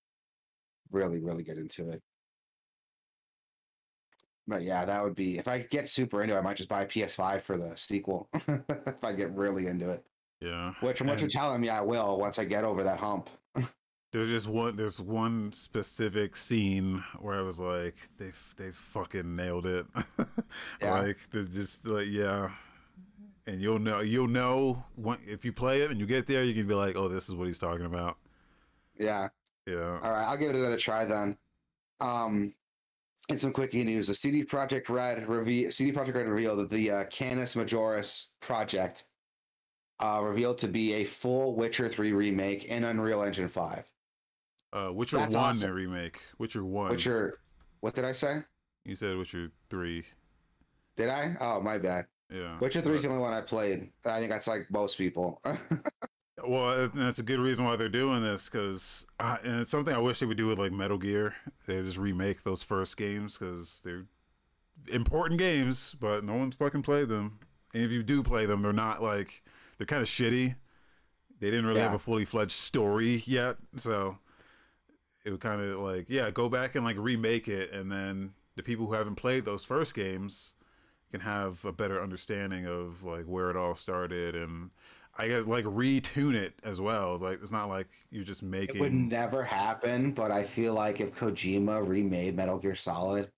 [0.91, 2.03] really, really get into it.
[4.49, 6.39] But yeah, that would be if I get super into it.
[6.39, 10.05] I might just buy a PS5 for the sequel if I get really into it.
[10.41, 13.31] Yeah, Which, from what you're telling me, I will once I get over that hump.
[14.13, 14.77] There's just one.
[14.77, 19.87] There's one specific scene where I was like, they they fucking nailed it.
[20.81, 21.01] Yeah.
[21.01, 22.51] like there's just like yeah,
[23.47, 26.55] and you'll know you'll know when, if you play it and you get there, you
[26.55, 28.17] can be like, oh, this is what he's talking about.
[28.99, 29.29] Yeah.
[29.67, 29.99] Yeah.
[30.03, 31.37] All right, I'll give it another try then.
[32.01, 32.55] Um,
[33.29, 36.91] and some quickie news: the CD Projekt Red reveal CD Projekt Red revealed that the
[36.91, 39.05] uh, Canis Majoris project
[40.01, 43.91] uh, revealed to be a full Witcher Three remake in Unreal Engine Five.
[44.73, 45.69] Uh, Witcher That's One awesome.
[45.69, 46.21] the remake.
[46.39, 46.91] Witcher One.
[46.91, 47.39] Witcher,
[47.81, 48.43] what did I say?
[48.85, 50.05] You said Witcher Three.
[50.97, 51.37] Did I?
[51.41, 52.07] Oh, my bad.
[52.31, 52.59] Yeah.
[52.59, 53.91] Witcher Three is the only one I played.
[54.05, 55.41] I think that's like most people.
[56.47, 59.99] Well, that's a good reason why they're doing this because, uh, and it's something I
[59.99, 61.35] wish they would do with like Metal Gear.
[61.67, 64.05] They just remake those first games because they're
[64.93, 67.41] important games, but no one's fucking played them.
[67.73, 69.43] And if you do play them, they're not like
[69.79, 70.57] they're kind of shitty.
[71.41, 74.19] They didn't really have a fully fledged story yet, so
[75.25, 78.63] it would kind of like yeah, go back and like remake it, and then the
[78.63, 80.55] people who haven't played those first games
[81.11, 84.71] can have a better understanding of like where it all started and
[85.19, 87.17] I guess like retune it as well.
[87.19, 88.77] Like it's not like you're just making.
[88.77, 93.31] it would never happen, but I feel like if Kojima remade Metal Gear Solid,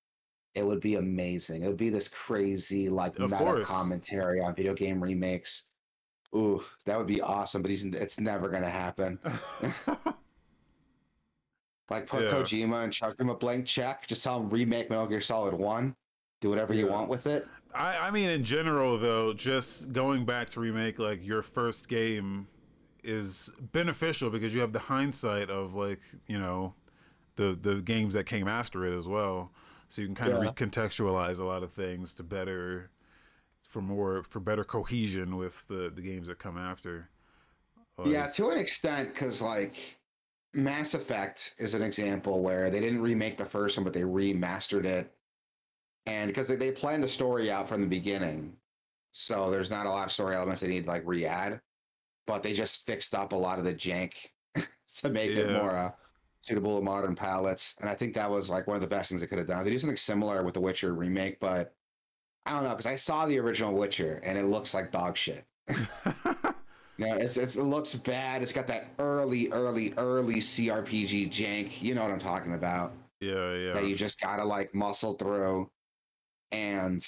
[0.55, 1.63] it would be amazing.
[1.63, 3.65] It would be this crazy like Of meta course.
[3.65, 5.69] commentary on video game remakes.
[6.35, 9.19] Ooh, that would be awesome, but he's it's never gonna happen.
[11.91, 12.31] Like put Yeah.
[12.31, 15.97] Kojima and chuck him a blank check, just tell him remake Metal Gear Solid One,
[16.41, 17.47] do whatever you want with it.
[17.75, 22.49] I I mean in general though, just going back to remake like your first game
[23.05, 26.75] is beneficial because you have the hindsight of like you know
[27.37, 29.53] the the games that came after it as well.
[29.89, 32.91] so you can kind of recontextualize a lot of things to better
[33.63, 37.09] for more for better cohesion with the the games that come after.
[37.99, 39.99] Like, Yeah, to an extent, because like
[40.55, 44.85] Mass Effect is an example where they didn't remake the first one, but they remastered
[44.85, 45.13] it,
[46.07, 48.55] and because they, they planned the story out from the beginning,
[49.13, 51.61] so there's not a lot of story elements they need to like re-add,
[52.27, 54.15] but they just fixed up a lot of the jank
[54.97, 55.91] to make it more uh,
[56.43, 59.21] suitable to modern palates, and I think that was like one of the best things
[59.21, 59.65] they could have done.
[59.65, 61.75] They do something similar with the Witcher remake, but
[62.47, 65.45] I don't know because I saw the original Witcher and it looks like dog shit.
[66.99, 68.43] No, it's, it's it looks bad.
[68.43, 71.81] It's got that early, early, early CRPG jank.
[71.81, 72.93] You know what I'm talking about.
[73.21, 73.73] yeah, yeah.
[73.73, 75.71] That you just gotta like muscle through,
[76.53, 77.05] and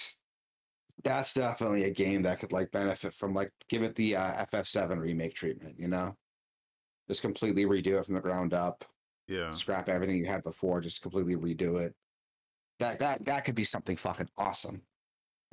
[1.04, 4.98] that's definitely a game that could like benefit from like give it the uh, FF7
[4.98, 5.76] remake treatment.
[5.78, 6.14] You know,
[7.08, 8.84] just completely redo it from the ground up.
[9.28, 9.50] yeah.
[9.50, 10.80] Scrap everything you had before.
[10.80, 11.94] Just completely redo it.
[12.78, 14.82] That that that could be something fucking awesome.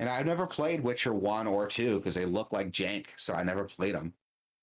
[0.00, 3.42] And I've never played Witcher one or two because they look like jank, so I
[3.42, 4.14] never played them.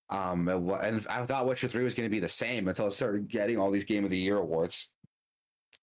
[0.10, 3.28] Um, and I thought Witcher three was going to be the same until it started
[3.28, 4.92] getting all these Game of the Year awards.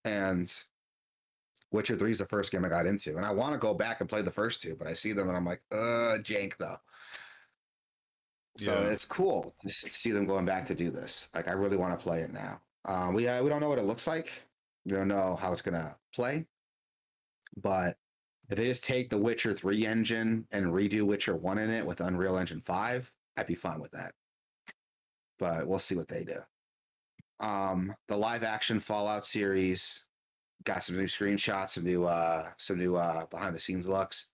[0.04, 0.50] And
[1.72, 4.00] Witcher three is the first game I got into, and I want to go back
[4.00, 6.76] and play the first two, but I see them and I'm like, uh, jank though.
[8.58, 8.90] So Yeah.
[8.90, 11.28] it's cool to see them going back to do this.
[11.34, 12.62] Like I really want to play it now.
[12.84, 14.32] Um, we uh, we don't know what it looks like.
[14.84, 16.46] We don't know how it's gonna play,
[17.56, 17.96] but
[18.48, 22.00] if they just take the Witcher 3 engine and redo Witcher 1 in it with
[22.00, 24.14] Unreal Engine 5, I'd be fine with that.
[25.38, 26.40] But we'll see what they do.
[27.40, 30.06] Um, the live action Fallout series
[30.64, 34.28] got some new screenshots, some new uh some new uh behind the scenes looks.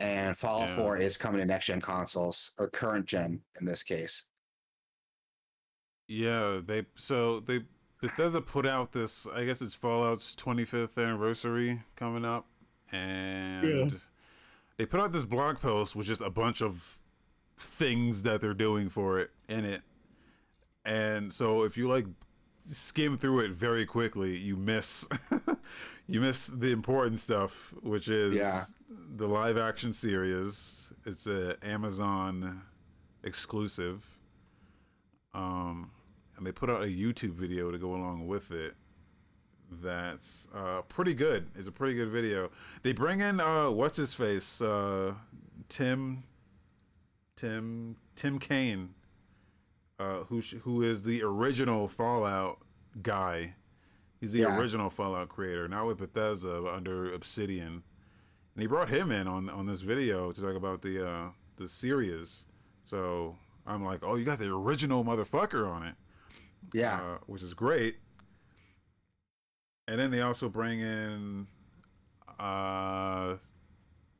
[0.00, 0.76] And Fallout Yeah.
[0.76, 4.24] 4 is coming to next gen consoles or current gen in this case.
[6.08, 7.60] Yeah, they so they
[8.00, 9.26] Bethesda put out this.
[9.32, 12.46] I guess it's Fallout's 25th anniversary coming up,
[12.90, 13.96] and
[14.76, 16.98] they put out this blog post with just a bunch of
[17.56, 19.82] things that they're doing for it in it.
[20.84, 22.06] And so if you like
[22.66, 25.08] skim through it very quickly, you miss
[26.06, 28.62] you miss the important stuff, which is Yeah.
[29.16, 30.92] the live action series.
[31.04, 32.62] It's a Amazon
[33.24, 34.06] exclusive.
[35.34, 35.90] Um,
[36.36, 38.74] and they put out a YouTube video to go along with it.
[39.70, 41.48] That's uh, pretty good.
[41.56, 42.50] It's a pretty good video.
[42.82, 45.14] They bring in uh, what's his face, uh,
[45.70, 46.24] Tim,
[47.36, 48.90] Tim, Tim Cain,
[50.02, 52.58] uh, who sh- who is the original Fallout
[53.02, 53.54] guy.
[54.20, 54.58] He's the Yeah.
[54.58, 57.82] original Fallout creator, not with Bethesda, but under Obsidian.
[58.54, 61.68] And he brought him in on on this video to talk about the uh, the
[61.68, 62.46] series.
[62.84, 63.36] So
[63.66, 65.94] I'm like, oh, you got the original motherfucker on it
[66.72, 67.00] Yeah.
[67.00, 67.96] uh, which is great.
[69.88, 71.46] And then they also bring in
[72.38, 73.36] uh,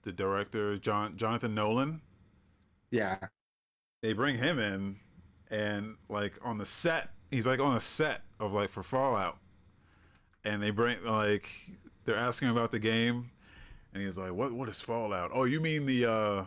[0.03, 2.03] the director John Jonathan Nolan.
[2.91, 3.19] yeah.
[4.03, 4.97] They bring him in,
[5.53, 9.37] and like on the set, he's like on the set of like for Fallout,
[10.45, 11.49] and they bring like
[12.05, 13.31] they're asking him about the game,
[13.93, 14.53] and he's like, "What?
[14.55, 15.31] What is Fallout?
[15.33, 16.45] Oh, you mean the uh,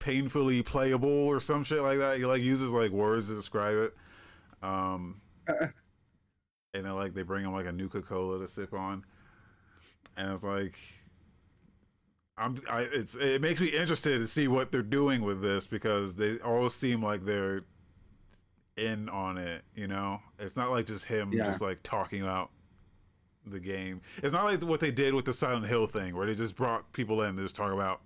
[0.00, 3.94] painfully playable or some shit like that?" He like uses like words to describe it.
[4.60, 9.04] Um, and then like they bring him like a Nuka Cola to sip on,
[10.16, 10.76] and it's like.
[12.38, 16.16] I'm, I, it's, it makes me interested to see what they're doing with this because
[16.16, 17.62] they all seem like they're
[18.76, 19.62] in on it.
[19.74, 21.44] You know, it's not like just him Yeah.
[21.44, 22.50] just like talking about
[23.46, 24.02] the game.
[24.22, 26.92] It's not like what they did with the Silent Hill thing where they just brought
[26.92, 28.00] people in to just talk about.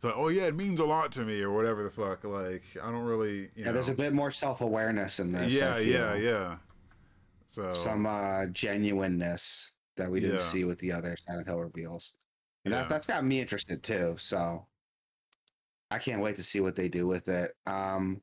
[0.00, 2.22] So, oh yeah, it means a lot to me or whatever the fuck.
[2.24, 3.40] Like, I don't really.
[3.40, 3.72] You Yeah, know.
[3.72, 5.52] there's a bit more self awareness in this.
[5.52, 6.56] yeah, yeah, yeah.
[7.48, 10.42] So Some uh, genuineness that we didn't Yeah.
[10.42, 12.14] see with the other Silent Hill reveals.
[12.68, 12.82] And Yeah.
[12.82, 14.14] that, that's got me interested too.
[14.18, 14.66] So
[15.90, 17.52] I can't wait to see what they do with it.
[17.66, 18.20] Um,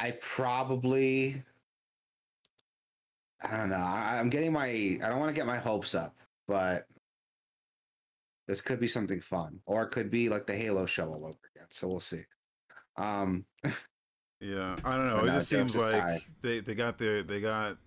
[0.00, 1.44] I probably,
[3.40, 3.76] I don't know.
[3.76, 6.16] I, I'm getting my, I don't want to get my hopes up,
[6.48, 6.88] but
[8.48, 11.38] this could be something fun, or it could be like the Halo show all over
[11.54, 11.68] again.
[11.70, 12.24] So we'll see.
[12.96, 13.46] Um,
[14.40, 15.24] Yeah, I don't know.
[15.24, 17.78] It just seems like they they got their they got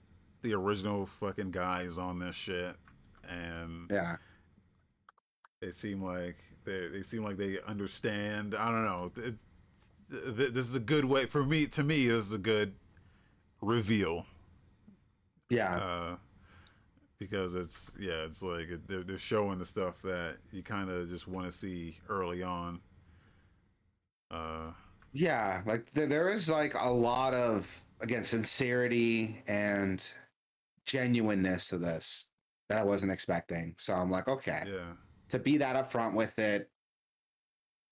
[0.42, 2.76] the original fucking guys on this shit,
[3.30, 4.16] and yeah,
[5.62, 8.56] they seem like they they seem like they understand.
[8.56, 9.12] I don't know.
[9.18, 9.36] It,
[10.10, 11.68] this is a good way for me.
[11.68, 12.74] To me, this is a good
[13.62, 14.26] reveal.
[15.50, 15.76] yeah.
[15.76, 16.16] Uh,
[17.20, 21.28] because it's yeah, it's like they're they're showing the stuff that you kind of just
[21.28, 22.80] want to see early on.
[24.32, 24.72] Uh,
[25.12, 30.08] Yeah, like there is like a lot of again sincerity and
[30.86, 32.28] genuineness to this.
[32.70, 33.76] that I wasn't expecting.
[33.78, 34.94] So I'm like, okay, Yeah.
[35.30, 36.70] To be that upfront with it,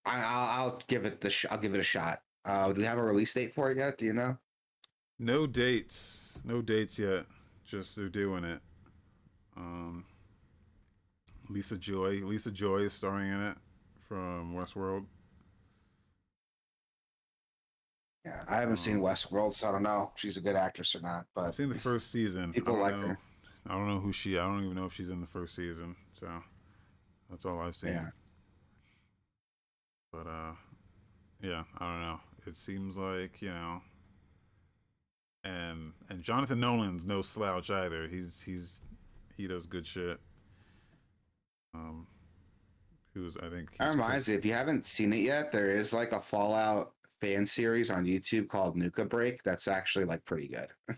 [0.06, 2.22] I, I'll, I'll give it the sh- I'll give it a shot.
[2.46, 3.98] Uh, do we have a release date for it yet?
[3.98, 4.38] Do you know?
[5.20, 6.38] No dates.
[6.44, 7.26] No dates yet.
[7.66, 8.62] Just they're doing it.
[9.56, 10.06] Um
[11.50, 12.22] Lisa Joy.
[12.24, 13.58] Lisa Joy is starring in it
[14.08, 15.06] from Westworld.
[18.26, 21.02] Yeah, I haven't seen Westworld, so I don't know if she's a good actress or
[21.02, 21.26] not.
[21.38, 22.52] I've seen the first season.
[22.52, 23.08] People I don't like know.
[23.08, 23.20] her.
[23.70, 25.96] I don't know who she I don't even know if she's in the first season.
[26.14, 26.28] So
[27.30, 27.94] that's all I've seen.
[27.94, 28.10] Yeah.
[30.12, 30.54] But uh
[31.42, 32.20] yeah, I don't know.
[32.46, 33.82] It seems like, you know
[35.48, 38.08] and and Jonathan Nolan's no slouch either.
[38.08, 38.82] He's he's
[39.36, 40.20] he does good shit.
[41.74, 42.08] Um
[43.14, 46.12] who's I think that reminds me, if you haven't seen it yet, there is like
[46.12, 49.44] a Fallout fan series on YouTube called Nuka Break.
[49.44, 50.68] That's actually like pretty good.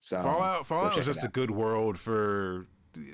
[0.00, 2.66] so Fallout Fallout is just a good world for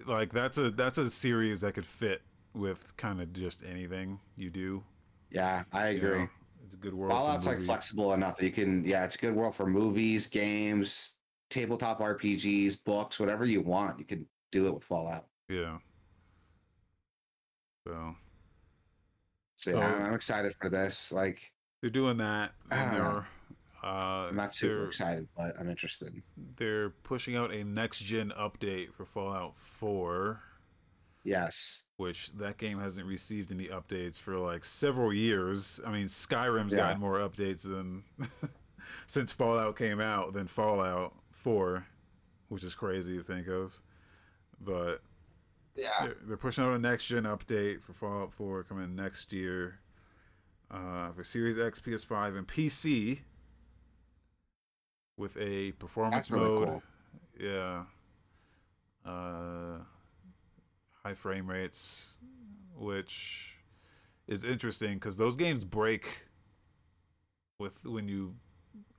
[0.06, 2.22] like that's a that's a series that could fit
[2.54, 4.82] with kind of just anything you do.
[5.30, 6.18] yeah, I you agree.
[6.20, 6.28] know?
[6.64, 7.12] It's a good world.
[7.12, 11.16] Fallout's like flexible enough that you can, yeah, it's a good world for movies, games,
[11.48, 13.98] tabletop RPGs, books, whatever you want.
[13.98, 15.26] You can do it with Fallout.
[15.48, 15.78] Yeah.
[17.86, 18.14] So
[19.56, 21.10] So So- I'm, excited for this.
[21.12, 22.52] Like, they're doing that.
[22.70, 23.24] And don't know.
[23.82, 26.22] Uh I'm not super excited, but I'm interested.
[26.56, 30.40] they're pushing out a next gen update for Fallout 4,
[31.24, 31.84] Yes.
[31.96, 35.80] which that game hasn't received any updates for like several years.
[35.86, 36.78] I mean, Skyrim's Yeah.
[36.80, 38.04] gotten more updates than
[39.06, 41.86] since Fallout came out than Fallout 4,
[42.48, 43.80] which is crazy to think of.
[44.60, 45.00] But
[45.74, 45.90] Yeah.
[46.00, 49.80] they're, they're pushing out a next gen update for Fallout 4 coming next year
[50.70, 53.20] uh, for Series X, PS5, and PC
[55.20, 56.68] with a performance That's really mode.
[56.68, 56.82] cool.
[57.38, 57.84] Yeah.
[59.04, 59.78] Uh,
[61.04, 62.14] high frame rates,
[62.74, 63.54] which
[64.26, 66.26] is interesting because those games break
[67.58, 68.34] with when you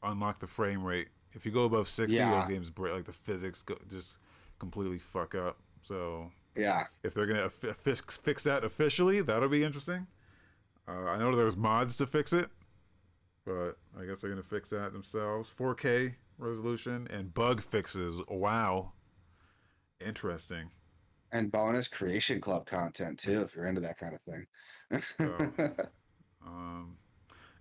[0.04, 1.10] unlock the frame rate.
[1.34, 2.32] If you go above 60, Yeah.
[2.40, 2.94] those games break.
[2.94, 4.18] Like the physics go, just
[4.60, 5.58] completely fuck up.
[5.82, 6.86] So Yeah.
[7.04, 10.06] if they're gonna fi- fix fix that officially, that'll be interesting.
[10.88, 12.50] Uh, I know there's mods to fix it,
[13.46, 15.50] but I guess they're gonna fix that themselves.
[15.50, 18.22] 4K resolution and bug fixes.
[18.30, 18.94] Wow,
[20.06, 20.72] interesting.
[21.32, 24.48] And bonus creation club content too, if you're into that kind of thing.
[25.18, 25.72] So-
[26.46, 26.98] Um,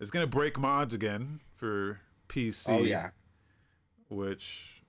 [0.01, 2.71] it's gonna break mods again for PC.
[2.71, 3.11] oh yeah.
[4.09, 4.83] which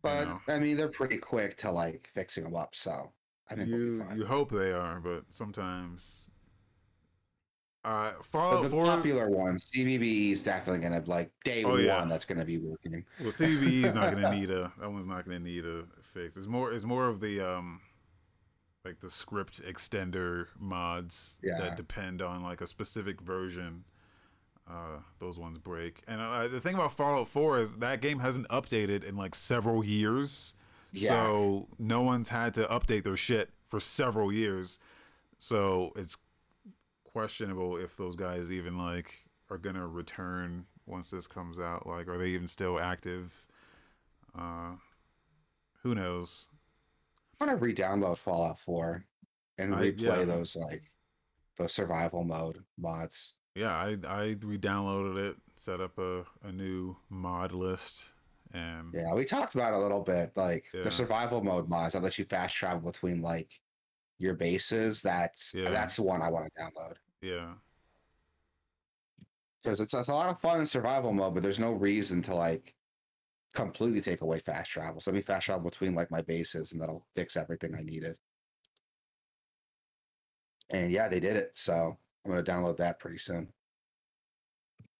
[0.00, 0.40] But know.
[0.48, 3.12] I mean, they're pretty quick to like fixing them up, so
[3.50, 4.16] I think you be fine.
[4.16, 6.27] you hope they are, but sometimes.
[7.88, 11.84] Uh, Fallout the 4 popular ones, CBBE is definitely gonna like day Oh, one.
[11.84, 12.04] yeah.
[12.04, 13.04] That's gonna be working.
[13.20, 16.36] Well, CBE is not gonna need a that one's not gonna need a fix.
[16.36, 17.80] It's more it's more of the um
[18.84, 21.58] like the script extender mods Yeah.
[21.60, 23.84] that depend on like a specific version.
[24.70, 26.02] Uh, those ones break.
[26.06, 29.82] And uh, the thing about Fallout 4 is that game hasn't updated in like several
[29.82, 30.52] years.
[30.92, 31.08] Yeah.
[31.08, 34.78] So no one's had to update their shit for several years.
[35.38, 36.18] So it's
[37.18, 39.12] questionable if those guys even like
[39.50, 41.84] are gonna return once this comes out.
[41.84, 43.34] Like, are they even still active?
[44.38, 44.74] Uh,
[45.82, 46.46] who knows?
[47.40, 49.04] I'm gonna re-download Fallout 4
[49.58, 50.24] and I- replay yeah.
[50.24, 50.82] those like
[51.56, 53.34] those survival mode mods.
[53.56, 58.12] Yeah, I I re-downloaded it, set up a, a new mod list,
[58.54, 60.84] and Yeah, we talked about it a little bit, like Yeah.
[60.84, 63.60] the survival mode mods that let you fast travel between like
[64.18, 65.02] your bases.
[65.02, 65.70] That's Yeah.
[65.70, 67.52] that's the one I want to download yeah,
[69.62, 72.34] because it's, it's a lot of fun in survival mode, but there's no reason to
[72.34, 72.74] like
[73.54, 75.00] completely take away fast travel.
[75.00, 78.16] So let me fast travel between like my bases, and that'll fix everything I needed.
[80.70, 81.50] And yeah, they did it.
[81.56, 83.48] So I'm gonna download that pretty soon.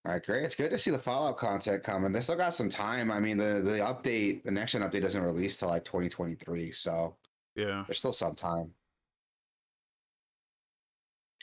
[0.05, 0.43] All right, great.
[0.43, 2.11] It's good to see the Fallout content coming.
[2.11, 3.11] They still got some time.
[3.11, 7.15] I mean, the the update, the next gen update doesn't release till like 2023, so
[7.55, 7.83] yeah.
[7.87, 8.71] there's still some time.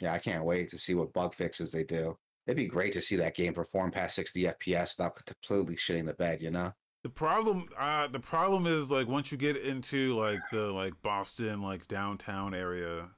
[0.01, 2.17] Yeah, I can't wait to see what bug fixes they do.
[2.47, 6.15] It'd be great to see that game perform past 60 FPS without completely shitting the
[6.15, 6.73] bed, you know?
[7.03, 11.63] The problem, uh, the problem is like once you get into like the like Boston,
[11.63, 13.11] like downtown area,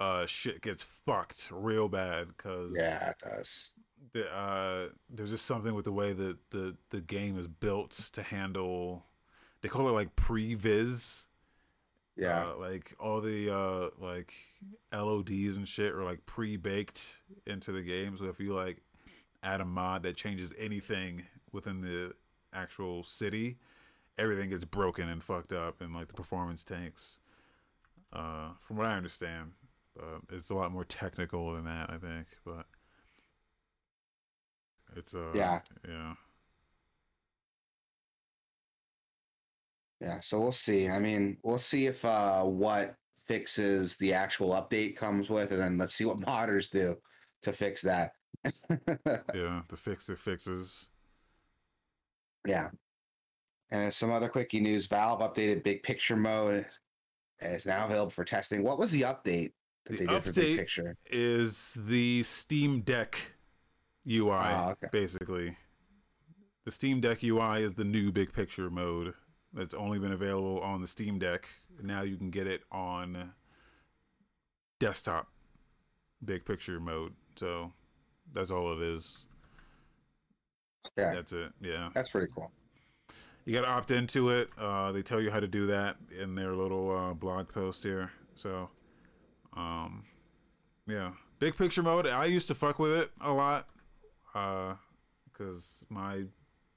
[0.00, 3.72] uh, shit gets fucked real bad because Yeah, it does.
[4.12, 8.22] the, uh, there's just something with the way that the the game is built to
[8.22, 9.06] handle.
[9.62, 11.26] They call it like pre-vis.
[12.16, 12.44] Yeah.
[12.44, 14.32] Uh, like all the uh like
[14.92, 18.16] LODs and shit are like pre-baked into the game.
[18.16, 18.82] So if you like
[19.42, 22.12] add a mod that changes anything within the
[22.52, 23.58] actual city,
[24.16, 27.18] everything gets broken and fucked up, and like the performance tanks.
[28.12, 29.52] Uh, from what I understand,
[29.96, 32.28] but it's a lot more technical than that, I think.
[32.44, 32.66] But
[34.96, 35.60] it's uh, Yeah.
[35.88, 36.14] yeah,
[40.00, 40.88] Yeah, so we'll see.
[40.88, 42.94] I mean, we'll see if uh what
[43.26, 46.96] fixes the actual update comes with, and then let's see what modders do
[47.42, 48.12] to fix that.
[49.34, 49.62] yeah.
[49.68, 50.88] The fix the fixes.
[52.46, 52.68] yeah.
[53.70, 56.66] And some other quickie news: Valve updated Big Picture mode.
[57.40, 58.62] And it's now available for testing.
[58.62, 59.52] What was the update
[59.86, 60.96] that The they did for Big Picture?
[61.10, 63.18] is the Steam Deck
[64.08, 64.86] UI, Oh, okay.
[64.92, 65.56] basically.
[66.64, 69.14] The Steam Deck UI is the new big picture mode
[69.54, 71.48] that's only been available on the Steam Deck.
[71.82, 73.32] Now you can get it on
[74.80, 75.28] desktop
[76.24, 77.12] big picture mode.
[77.36, 77.72] So
[78.32, 79.26] that's all it is.
[80.98, 81.50] Yeah, That's it.
[81.60, 81.88] Yeah.
[81.94, 82.52] that's pretty cool.
[83.46, 84.48] You got to opt into it.
[84.56, 88.10] Uh, they tell you how to do that in their little uh, blog post here.
[88.34, 88.70] So,
[89.54, 90.04] um,
[90.86, 92.06] yeah, big picture mode.
[92.06, 93.68] I used to fuck with it a lot,
[95.32, 96.24] because my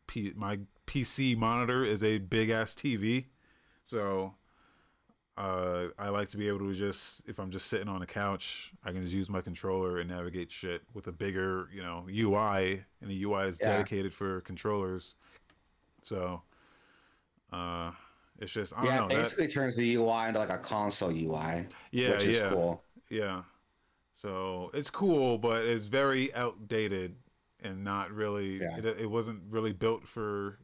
[0.08, 3.26] P- my PC monitor is a big ass TV,
[3.86, 4.34] so
[5.38, 8.72] uh, I like to be able to just if I'm just sitting on a couch,
[8.84, 12.84] I can just use my controller and navigate shit with a bigger, you know, UI,
[13.02, 13.74] and the UI is Yeah.
[13.74, 15.14] dedicated for controllers.
[16.02, 16.42] So,
[17.52, 17.92] uh,
[18.40, 19.06] it's just I don't yeah, know.
[19.06, 22.50] it that- basically turns the UI into like a console UI, yeah, which is yeah,
[22.50, 22.84] cool.
[23.10, 23.44] yeah.
[24.14, 27.16] So it's cool, but it's very outdated
[27.62, 28.60] and not really.
[28.62, 28.78] Yeah.
[28.78, 30.58] It, it wasn't really built for.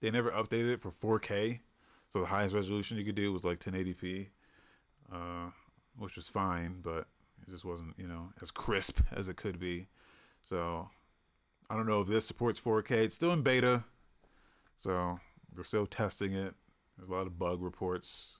[0.00, 1.60] They never updated it for 4K,
[2.08, 4.28] so the highest resolution you could do was like 1080p,
[5.12, 5.50] uh,
[5.96, 7.06] which was fine, but
[7.46, 9.88] it just wasn't you know as crisp as it could be.
[10.42, 10.90] So
[11.70, 12.90] I don't know if this supports 4K.
[12.92, 13.84] It's still in beta,
[14.78, 15.18] so
[15.54, 16.54] they're still testing it.
[16.96, 18.38] There's a lot of bug reports.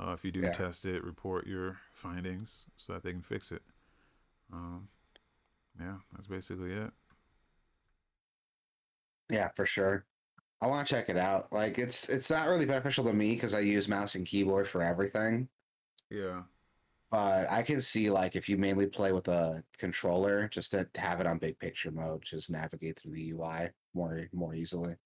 [0.00, 0.52] Uh, if you do Yeah.
[0.52, 3.62] test it, report your findings so that they can fix it.
[4.52, 4.88] Um,
[5.80, 6.92] yeah, that's basically it.
[9.30, 10.06] Yeah, for sure.
[10.60, 11.52] I want to check it out.
[11.52, 14.82] Like it's it's not really beneficial to me because I use mouse and keyboard for
[14.82, 15.48] everything.
[16.10, 16.42] Yeah,
[17.10, 21.20] But I can see like if you mainly play with a controller, just to have
[21.20, 24.96] it on big picture mode, just navigate through the UI more more easily.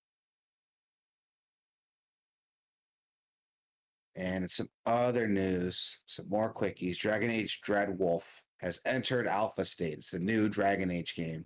[4.15, 6.99] And it's some other news, some more quickies.
[6.99, 9.95] Dragon Age Dread Wolf has entered alpha state.
[9.95, 11.45] It's a new Dragon Age game.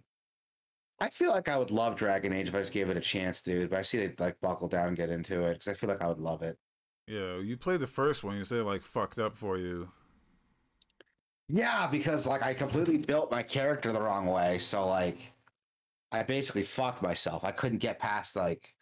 [1.01, 3.43] I feel like I would love Dragon Age if I just gave it a chance,
[3.43, 3.71] dude.
[3.71, 6.01] But I see they like buckle down and get into it because I feel like
[6.03, 6.59] I would love it.
[7.07, 7.39] yeah.
[7.39, 8.37] You played the first one.
[8.37, 9.91] You said it, like fucked up for you.
[11.49, 14.59] Yeah, because like I completely built my character the wrong way.
[14.59, 15.33] So like
[16.13, 17.45] I basically fucked myself.
[17.45, 18.75] I couldn't get past like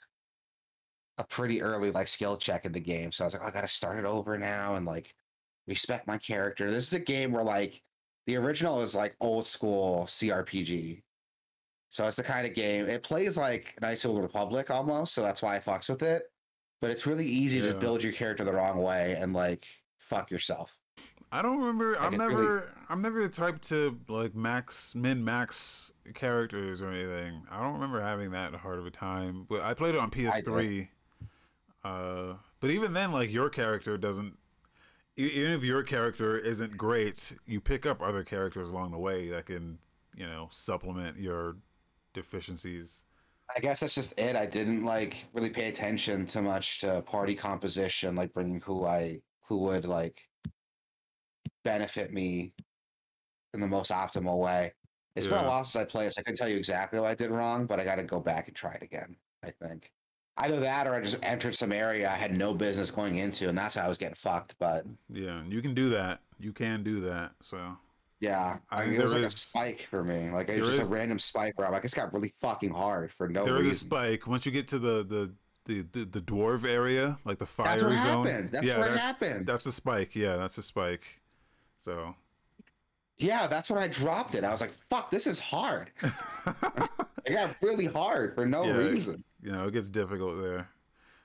[1.18, 3.12] a pretty early like skill check in the game.
[3.12, 5.14] So I was like, "Oh, I gotta start it over now and like
[5.68, 6.70] respec my character.
[6.70, 7.82] This is a game where like
[8.26, 11.03] the original is like old school CRPG.
[11.94, 15.22] So it's the kind of game it plays like Knights of the Republic almost, so
[15.22, 16.24] that's why I fucks with it.
[16.80, 19.64] But it's really easy to just build your character the wrong way and like
[20.00, 20.76] fuck yourself.
[21.30, 21.96] I don't remember.
[22.00, 22.36] I'm never.
[22.36, 27.46] really- I'm never the type to like max min max characters or anything.
[27.48, 29.46] I don't remember having that hard of a time.
[29.48, 30.88] But I played it on PS3.
[31.84, 34.36] Uh, but even then, like your character doesn't.
[35.16, 39.46] Even if your character isn't great, you pick up other characters along the way that
[39.46, 39.78] can,
[40.16, 41.56] you know, supplement your
[42.14, 43.00] deficiencies.
[43.54, 44.36] I guess that's just it.
[44.36, 49.20] I didn't like really pay attention too much to party composition, like bringing who I
[49.46, 50.22] who would like
[51.62, 52.54] benefit me
[53.52, 54.72] in the most optimal way.
[55.14, 57.14] It's been a while since I played, so I can tell you exactly what I
[57.14, 59.14] did wrong, but I got to go back and try it again.
[59.44, 59.92] I think
[60.38, 63.56] either that or I just entered some area I had no business going into, and
[63.56, 64.56] that's how I was getting fucked.
[64.58, 66.20] But Yeah, you can do that.
[66.38, 67.32] You can do that.
[67.42, 67.76] So
[68.24, 70.30] yeah, I mean, it was like is- a spike for me.
[70.30, 72.70] Like it was just is- a random spike where I'm like, it's got really fucking
[72.70, 73.54] hard for no reason.
[73.54, 75.34] there is a spike once you get to the the
[75.66, 78.26] the, the, the dwarf area, like the fire That's what zone.
[78.26, 78.50] happened.
[78.50, 79.46] That's yeah, what that's, happened.
[79.46, 80.14] That's the spike.
[80.14, 81.22] Yeah, that's the spike.
[81.78, 82.14] So
[83.16, 84.44] Yeah, that's when I dropped it.
[84.44, 85.90] I was like, fuck, this is hard.
[87.24, 88.76] it got really hard for no Yeah.
[88.76, 89.24] reason.
[89.42, 90.68] you know, it gets difficult there.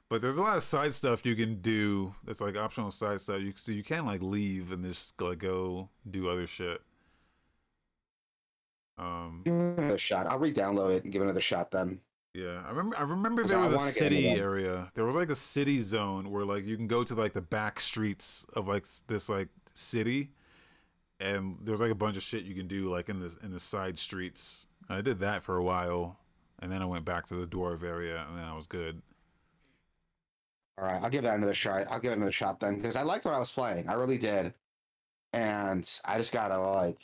[0.09, 3.41] But there's a lot of side stuff you can do that's like optional side stuff.
[3.41, 6.81] You so you can like leave and just like go do other shit.
[8.99, 10.27] Um Give another shot.
[10.27, 12.01] I'll re-download it and give it another shot then.
[12.33, 14.91] yeah, I remember I remember there was a wanna get into city area.
[14.93, 17.79] There was like a city zone where like you can go to like the back
[17.79, 20.31] streets of like this like city
[21.19, 23.59] and there's like a bunch of shit you can do like in the in the
[23.59, 24.67] side streets.
[24.89, 26.19] I did that for a while
[26.59, 29.01] and then I went back to the dwarf area and then I was good.
[30.77, 31.87] All right, I'll give that another shot.
[31.89, 33.89] I'll give it another shot then because I liked what I was playing.
[33.89, 34.53] I really did,
[35.33, 37.01] and I just gotta like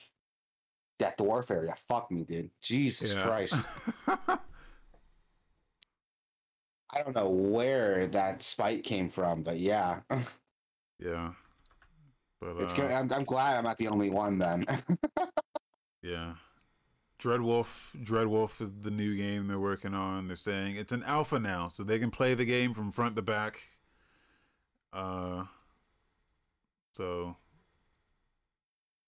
[1.00, 1.66] Death Warfare.
[1.66, 2.50] Yeah, fuck me, dude.
[2.62, 3.24] Jesus Yeah.
[3.24, 3.56] Christ.
[4.08, 4.39] I
[7.04, 10.00] don't know where that spite came from, but yeah,
[11.00, 11.32] yeah.
[12.39, 12.91] But it's uh, good.
[12.91, 14.66] I'm, I'm glad I'm not the only one then.
[16.02, 16.36] Yeah.
[17.20, 20.28] Dreadwolf Dreadwolf is the new game they're working on.
[20.28, 23.24] They're saying it's an alpha now, so they can play the game from front to
[23.24, 23.64] back.
[24.93, 25.46] Uh
[26.93, 27.38] so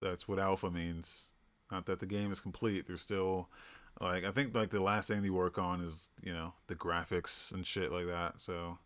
[0.01, 1.27] that's what alpha means.
[1.71, 2.87] Not that the game is complete.
[2.87, 3.49] There's still
[3.99, 7.51] like I think like the last thing they work on is, you know, the graphics
[7.51, 8.39] and shit like that.
[8.39, 8.77] So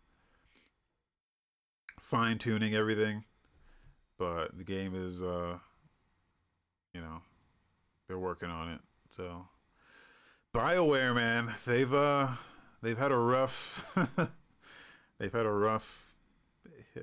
[2.00, 3.24] fine tuning everything.
[4.18, 5.58] But the game is uh
[6.92, 7.22] you know,
[8.08, 8.80] they're working on it.
[9.10, 9.46] So
[10.54, 12.28] BioWare, man, they've uh
[12.82, 13.96] they've had a rough
[15.18, 16.12] they've had a rough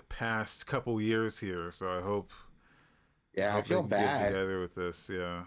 [0.09, 1.71] past couple years here.
[1.71, 2.31] So I hope
[3.33, 4.27] yeah, I they feel bad.
[4.27, 5.09] together with this.
[5.11, 5.43] Yeah,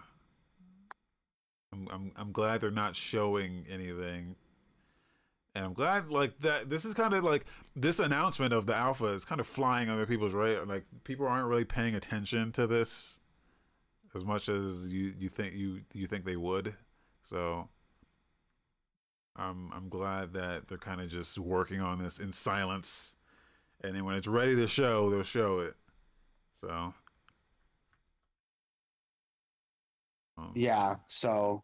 [1.73, 4.35] I'm I'm I'm glad they're not showing anything.
[5.55, 7.45] And I'm glad like that this is kind of like
[7.75, 10.65] this announcement of the alpha is kind of flying under people's radar.
[10.65, 13.19] Like people aren't really paying attention to this
[14.15, 16.75] as much as you you think you you think they would.
[17.23, 17.69] So
[19.35, 23.15] I'm I'm glad that they're kind of just working on this in silence,
[23.83, 25.75] and then when it's ready to show, they'll show it.
[26.59, 26.93] So
[30.37, 31.63] um, Yeah, so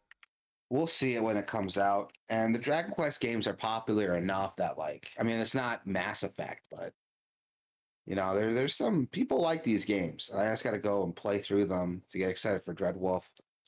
[0.70, 2.14] we'll see it when it comes out.
[2.30, 6.24] And the Dragon Quest games are popular enough that like I mean it's not Mass
[6.24, 6.94] Effect, but
[8.06, 10.32] you know, there there's some people like these games.
[10.36, 13.24] I just gotta go and play through them to get excited for Dreadwolf.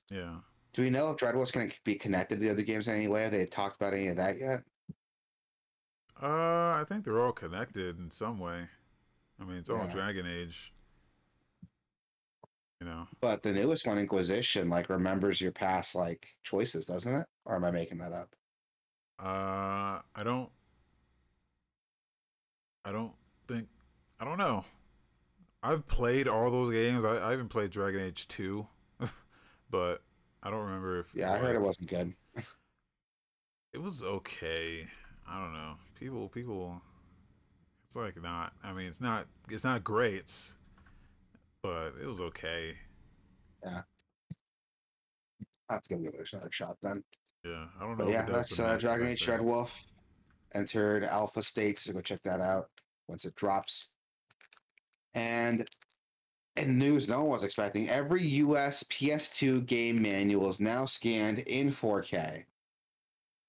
[0.10, 0.36] yeah.
[0.74, 3.24] Do we know if Dreadwolf's gonna be connected to the other games in any way?
[3.24, 4.64] Have they talked about any of that yet?
[6.22, 6.28] Uh,
[6.80, 8.68] I think they're all connected in some way.
[9.40, 9.92] I mean, it's all Yeah.
[9.92, 10.72] Dragon Age.
[12.82, 17.28] You know, But the newest one, Inquisition, like remembers your past like choices, doesn't it?
[17.46, 18.36] Or am I making that up?
[19.20, 20.50] uh, I don't,
[22.84, 23.14] I don't
[23.48, 23.68] think,
[24.20, 24.66] I don't know.
[25.62, 27.06] I've played all those games.
[27.06, 28.66] I, I even played Dragon Age two,
[29.70, 30.02] but
[30.42, 31.14] I don't remember if.
[31.14, 32.16] Yeah, I heard it wasn't good.
[33.74, 34.88] It was okay.
[35.30, 35.76] I don't know.
[36.00, 36.82] People, people.
[37.86, 38.54] It's like not.
[38.64, 39.28] I mean, it's not.
[39.52, 40.34] It's not great,
[41.64, 42.76] but it was okay.
[43.64, 43.82] Yeah.
[45.70, 47.04] I have to go give it another shot then.
[47.46, 48.10] Yeah, I don't know.
[48.10, 49.40] Yeah, that's uh, Dragon Age thing.
[49.40, 49.86] Dreadwolf
[50.54, 52.70] entered alpha state, so go check that out
[53.08, 53.92] once it drops.
[55.14, 55.68] And
[56.58, 61.72] in news no one was expecting, every US PS2 game manual is now scanned in
[61.72, 62.44] 4K.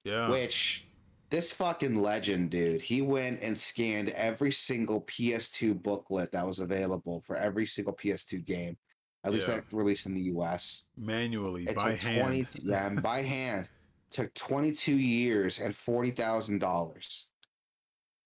[0.04, 0.28] Yeah.
[0.28, 0.86] Which
[1.32, 7.22] this fucking legend, dude, he went and scanned every single PS2 booklet that was available
[7.22, 8.76] for every single PS2 game.
[9.24, 9.56] At least Yeah.
[9.56, 10.88] that released in the US.
[10.96, 12.20] manually It by hand.
[12.20, 13.70] 20 yeah, by hand.
[14.10, 17.26] Took 22 years and $40,000.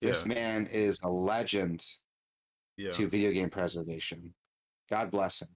[0.00, 1.84] yeah, This man is a legend
[2.76, 2.90] yeah.
[2.90, 4.34] to video game preservation.
[4.90, 5.48] God bless him.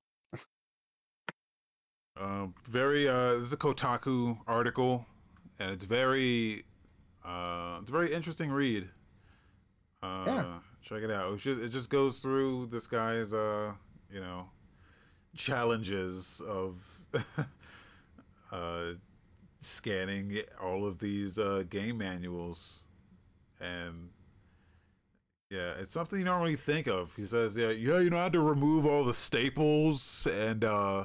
[2.16, 3.08] Um, very.
[3.08, 5.06] Uh, this is a Kotaku article,
[5.58, 6.64] and it's very.
[7.30, 8.88] Uh, it's a very interesting read.
[10.02, 10.58] Uh, Yeah.
[10.82, 11.32] Check it out.
[11.34, 13.72] It's just it just goes through this guy's uh
[14.10, 14.48] you know
[15.36, 16.98] challenges of
[18.52, 18.84] uh
[19.58, 22.82] scanning all of these uh game manuals
[23.60, 24.08] and
[25.50, 28.24] yeah it's something you don't really think of he says yeah yeah you know I
[28.24, 31.04] had to remove all the staples and uh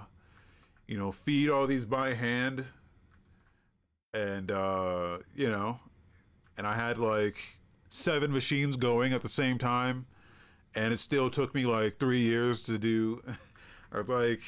[0.88, 2.66] you know feed all these by hand
[4.14, 5.80] and uh you know
[6.58, 7.38] and I had like
[7.90, 10.06] seven machines going at the same time
[10.76, 13.22] and it still took me like three years to do
[13.92, 14.42] I was like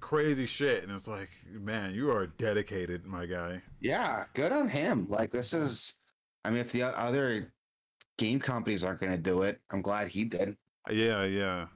[0.00, 5.06] crazy shit and it's like man you are dedicated my guy Yeah, good on him.
[5.08, 5.98] Like this is
[6.44, 7.52] I mean if the other
[8.16, 10.56] game companies aren't going to do it, I'm glad he did.
[10.90, 11.66] yeah yeah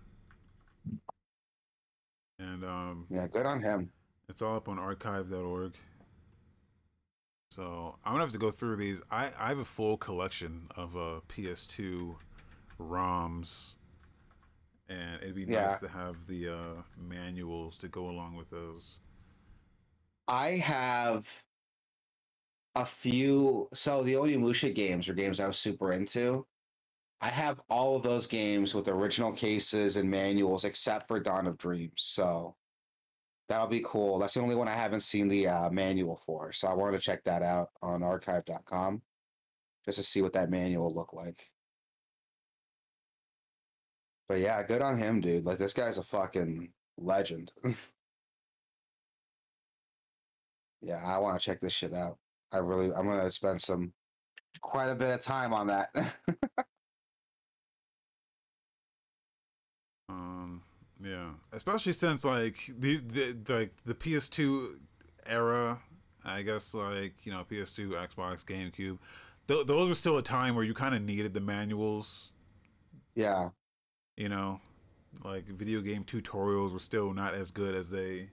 [2.40, 3.92] and um Yeah, good on him.
[4.28, 5.74] It's all up on archive.org.
[7.52, 9.02] So I'm gonna have to go through these.
[9.10, 12.16] I, I have a full collection of uh, PS2
[12.80, 13.76] ROMs,
[14.88, 15.66] and it'd be Yeah.
[15.66, 19.00] nice to have the uh, manuals to go along with those.
[20.28, 21.30] I have
[22.74, 23.68] a few.
[23.74, 26.46] So the Onimusha games are games I was super into.
[27.20, 31.58] I have all of those games with original cases and manuals, except for Dawn of
[31.58, 31.92] Dreams.
[31.96, 32.56] So
[33.48, 34.18] that'll be cool.
[34.18, 36.52] That's the only one I haven't seen the uh, manual for.
[36.52, 39.02] So I wanted to check that out on archive.com
[39.84, 41.50] just to see what that manual looked like.
[44.28, 45.44] But yeah, good on him, dude.
[45.46, 47.52] Like this guy's a fucking legend.
[50.80, 52.18] yeah, I want to check this shit out.
[52.52, 53.92] I really, I'm gonna spend some
[54.60, 55.90] quite a bit of time on that.
[60.12, 60.62] Um,
[61.02, 64.78] yeah, especially since like the, the like the PS2
[65.26, 65.80] era,
[66.24, 68.98] I guess like you know PS2, Xbox, GameCube,
[69.48, 72.32] th- those were still a time where you kind of needed the manuals.
[73.14, 73.50] yeah,
[74.16, 74.60] You know,
[75.24, 78.28] like video game tutorials were still not as good as they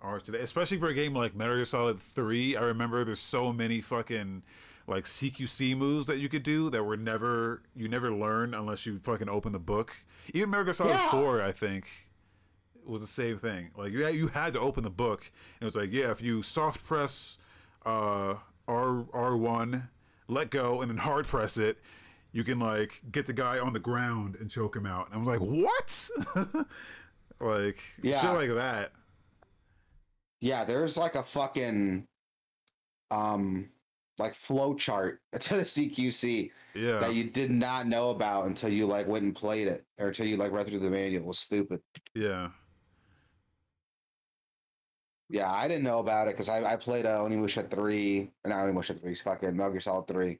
[0.00, 2.56] are today, especially for a game like Metal Gear Solid Three.
[2.56, 4.42] I remember there's so many fucking
[4.90, 8.98] like CQC moves that you could do that were never you never learn unless you
[8.98, 9.94] fucking open the book.
[10.34, 11.10] Even Gear Solid Yeah.
[11.10, 11.86] Four, I think,
[12.84, 13.70] was the same thing.
[13.76, 15.30] Like you had, you had to open the book,
[15.60, 17.38] and it was like, yeah, if you soft press
[17.86, 18.34] uh,
[18.68, 19.88] R R one,
[20.28, 21.78] let go, and then hard press it.
[22.32, 25.06] You can like get the guy on the ground and choke him out.
[25.06, 26.66] And I was like, "What?"
[27.40, 28.20] like Yeah.
[28.20, 28.92] shit like that.
[30.40, 30.64] yeah.
[30.64, 32.06] There's like a fucking
[33.10, 33.70] um
[34.18, 38.86] like flow chart to the CQC Yeah, that you did not know about until you
[38.86, 41.22] like went and played it, or until you like read through the manual.
[41.22, 41.80] It was stupid.
[42.14, 42.50] yeah,
[45.28, 48.66] Yeah, I didn't know about it because I, I played uh, Onimusha 3, or not
[48.66, 50.38] Onimusha 3, it's fucking Metal Gear Solid 3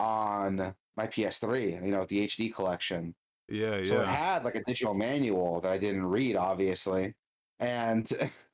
[0.00, 3.14] on my PS3, you know, with the HD collection.
[3.48, 3.84] yeah, yeah.
[3.84, 7.14] So it had like a digital manual that I didn't read, obviously.
[7.60, 8.10] And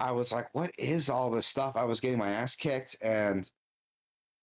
[0.00, 1.76] I was like, what is all this stuff?
[1.76, 3.48] I was getting my ass kicked and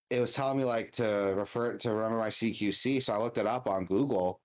[0.10, 3.02] it was telling me like to refer to remember my CQC.
[3.02, 4.42] So I looked it up on Google.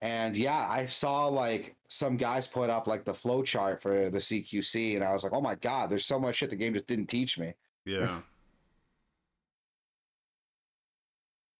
[0.00, 4.18] And yeah, I saw like some guys put up like the flow chart for the
[4.18, 6.86] CQC, and I was like, oh my god, there's so much shit the game just
[6.86, 7.54] didn't teach me.
[7.84, 8.20] yeah.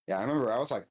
[0.07, 0.87] Yeah, I remember I was like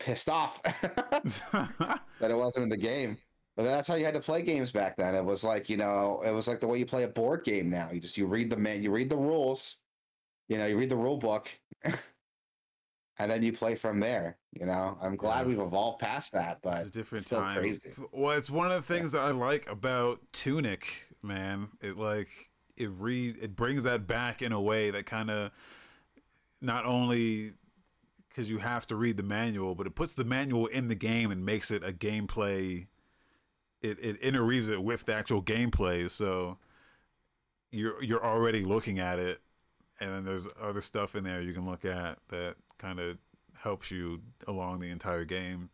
[0.00, 3.16] pissed off that it wasn't in the game.
[3.58, 5.16] But that's how you had to play games back then.
[5.16, 7.68] It was like, you know, it was like the way you play a board game
[7.68, 7.90] now.
[7.92, 9.78] You just you read the man you read the rules,
[10.48, 11.48] you know, you read the rule book,
[13.18, 14.36] and then you play from there.
[14.52, 15.46] You know, I'm glad Yeah.
[15.48, 17.58] we've evolved past that, but it's a different still time.
[17.58, 17.92] crazy.
[18.12, 21.70] Well, it's one of the things that I like about Tunic, man.
[21.80, 22.28] It like
[22.76, 25.50] it re it brings that back in a way that kind of
[26.60, 27.54] not only
[28.28, 31.32] because you have to read the manual, but it puts the manual in the game
[31.32, 32.86] and makes it a gameplay.
[33.80, 36.58] It it interweaves it with the actual gameplay, so
[37.70, 39.40] you're you're already looking at it,
[40.00, 43.18] and then there's other stuff in there you can look at that kind of
[43.58, 45.70] helps you along the entire game.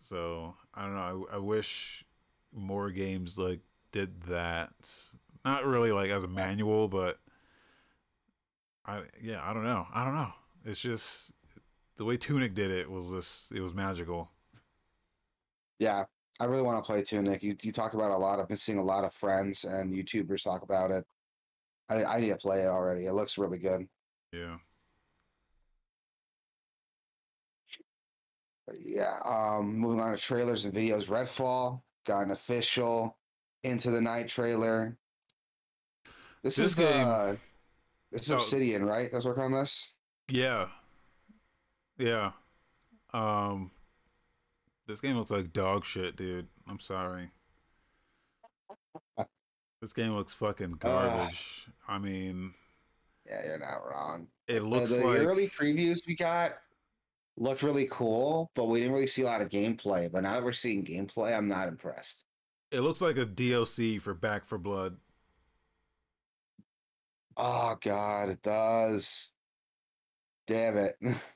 [0.00, 1.26] So I don't know.
[1.32, 2.04] I, I wish
[2.52, 3.60] more games like
[3.92, 4.72] did that.
[5.44, 7.18] Not really like as a manual, but
[8.84, 9.86] I yeah I don't know.
[9.92, 10.32] I don't know.
[10.64, 11.32] It's just
[11.96, 14.30] the way Tunic did it was just it was magical.
[15.78, 16.04] Yeah,
[16.38, 17.42] I really want to play Tunic.
[17.42, 18.38] You you talked about a lot.
[18.40, 21.04] I've been seeing a lot of friends and YouTubers talk about it.
[21.88, 23.06] I I need to play it already.
[23.06, 23.88] It looks really good.
[24.32, 24.56] Yeah.
[28.66, 31.08] But yeah, um, moving on to trailers and videos.
[31.08, 33.16] Redfall got an official
[33.62, 34.96] Into the Night trailer.
[36.42, 37.40] This, This is the game-
[38.12, 38.36] this is Oh.
[38.36, 39.08] Obsidian, right?
[39.12, 39.94] That's working on this.
[40.28, 40.68] Yeah.
[41.98, 42.32] Yeah.
[43.12, 43.70] Um
[44.86, 46.46] this game looks like dog shit, dude.
[46.68, 47.30] I'm sorry.
[49.82, 50.86] This game looks fucking ah.
[51.18, 51.66] garbage.
[51.86, 52.52] I mean,
[53.26, 54.28] Yeah, you're not wrong.
[54.48, 56.58] it The- looks the like early previews we got
[57.36, 60.10] looked really cool, but we didn't really see a lot of gameplay.
[60.10, 62.24] But now that we're seeing gameplay, I'm not impressed.
[62.70, 64.96] it looks like a DLC for Back 4 Blood.
[67.36, 69.32] Oh god, it does.
[70.46, 70.96] Damn it.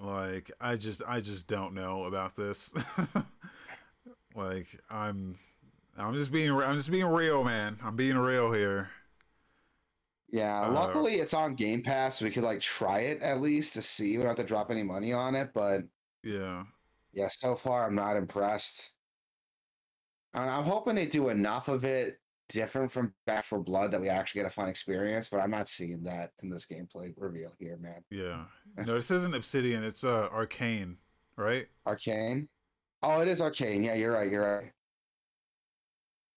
[0.00, 2.72] Like I just I just don't know about this.
[4.34, 5.38] like I'm
[5.98, 7.78] I'm just being I'm just being real, man.
[7.82, 8.90] I'm being real here.
[10.32, 13.74] Yeah, Uh, luckily it's on Game Pass, so we could like try it at least
[13.74, 14.12] to see.
[14.16, 15.82] We don't have to drop any money on it, but
[16.22, 16.64] Yeah.
[17.12, 18.92] yeah, so far I'm not impressed.
[20.34, 22.20] And I'm hoping they do enough of it
[22.50, 25.68] different from Back 4 Blood that we actually get a fun experience, but I'm not
[25.68, 28.02] seeing that in this gameplay reveal here, man.
[28.10, 28.44] Yeah.
[28.86, 30.94] No, this isn't Obsidian, it's uh Arkane,
[31.36, 31.66] right?
[31.88, 32.46] Arkane?
[33.02, 33.84] Oh, it is Arkane.
[33.84, 34.30] Yeah, you're right.
[34.30, 34.72] You're right.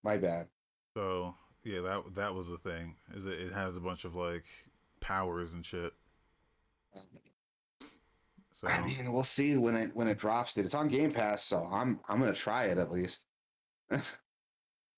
[0.03, 0.47] My bad.
[0.95, 2.95] So yeah, that that was the thing.
[3.13, 4.45] Is it, it has a bunch of like
[4.99, 5.93] powers and shit.
[8.51, 10.65] So I mean, we'll see when it when it drops, dude.
[10.65, 13.25] It's on Game Pass, so I'm I'm gonna try it at least.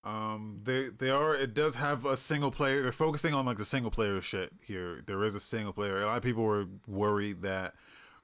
[0.06, 1.36] Um, they they are.
[1.36, 2.84] It does have a single player.
[2.84, 5.02] They're focusing on like the single player shit here.
[5.08, 6.02] There is a single player.
[6.02, 7.74] A lot of people were worried that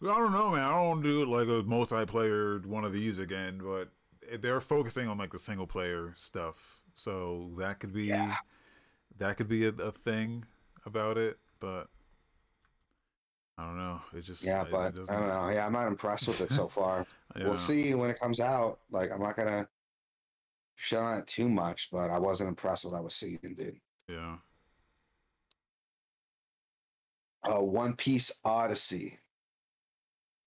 [0.02, 0.64] I don't know, man.
[0.64, 3.90] I don't do like a multiplayer one of these again, but
[4.42, 8.36] they're focusing on like the single player stuff, so that could be Yeah.
[9.18, 10.46] that could be a, a thing
[10.86, 11.40] about it.
[11.60, 11.88] But
[13.58, 14.02] I don't know.
[14.16, 15.50] It just Yeah, it- it but I don't know.
[15.50, 17.06] Yeah, I'm not impressed with it so far.
[17.36, 17.46] yeah.
[17.46, 18.80] We'll see when it comes out.
[18.92, 19.68] Like, I'm not gonna
[20.76, 23.78] shit on it too much, but I wasn't impressed with what I was seeing, dude.
[24.08, 24.38] Yeah.
[27.44, 29.18] Uh, One Piece Odyssey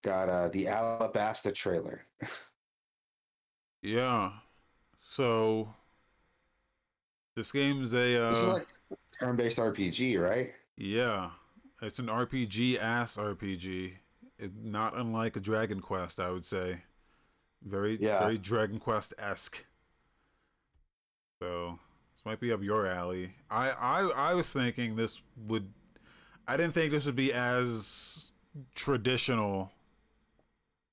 [0.02, 2.06] got uh, the Alabasta trailer.
[3.86, 4.30] Yeah.
[5.02, 5.74] So
[7.36, 8.66] this game's a uh this is like
[9.20, 10.54] turn-based RPG, right?
[10.78, 11.28] yeah,
[11.82, 13.92] it's an RPG ass RPG.
[14.38, 16.80] It, not unlike a Dragon Quest, I would say.
[17.62, 18.20] Very Yeah.
[18.20, 19.66] very Dragon Quest esque.
[21.40, 21.78] So
[22.14, 23.34] this might be up your alley.
[23.50, 24.00] I, I
[24.30, 25.72] I was thinking this would
[26.48, 28.32] I didn't think this would be as
[28.74, 29.72] traditional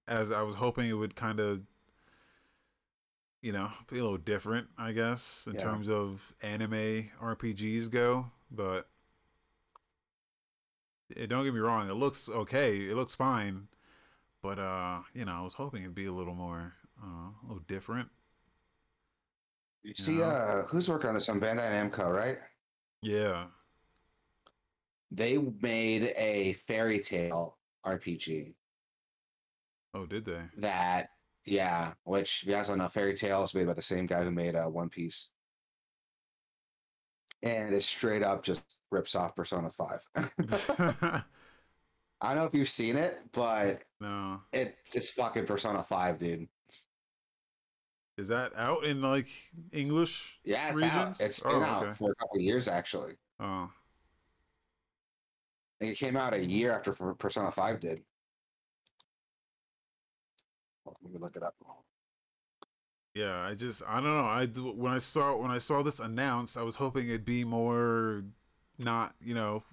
[0.08, 1.62] as I was hoping it would kind of
[3.42, 5.62] you know, be a little different, I guess, in Yeah.
[5.64, 8.88] terms of anime RPGs go, but
[11.16, 13.68] eh, don't get me wrong, it looks okay, it looks fine,
[14.42, 16.74] but uh, you know, I was hoping it'd be a little more
[17.04, 18.10] uh, a little different.
[19.84, 20.26] You see, Yeah.
[20.28, 21.40] uh, who's working on this one?
[21.40, 22.38] Bandai Namco, right?
[23.02, 23.48] Yeah.
[25.10, 28.54] They made a Fairy Tail RPG
[29.94, 30.42] Oh, did they?
[30.58, 31.10] that,
[31.46, 34.24] yeah, which if you guys don't know, Fairy Tail is made by the same guy
[34.24, 35.32] who made uh, One Piece.
[37.44, 40.00] And it straight up just rips off Persona 5.
[42.24, 44.42] I don't know if you've seen it, but no.
[44.54, 46.48] it it's fucking Persona 5, dude.
[48.18, 49.28] Is that out in like
[49.72, 50.40] English?
[50.44, 50.94] Yeah, it's regions?
[50.96, 51.22] out.
[51.22, 51.94] It's Oh, been out okay.
[51.94, 53.14] for a couple of years actually.
[53.40, 53.72] Oh,
[55.80, 58.04] it came out a year after Persona 5 did.
[60.86, 61.56] On, Let me look it up.
[63.16, 63.40] yeah.
[63.42, 64.26] I just I don't know.
[64.26, 68.24] I when I saw when I saw this announced, I was hoping it'd be more
[68.78, 69.64] not you know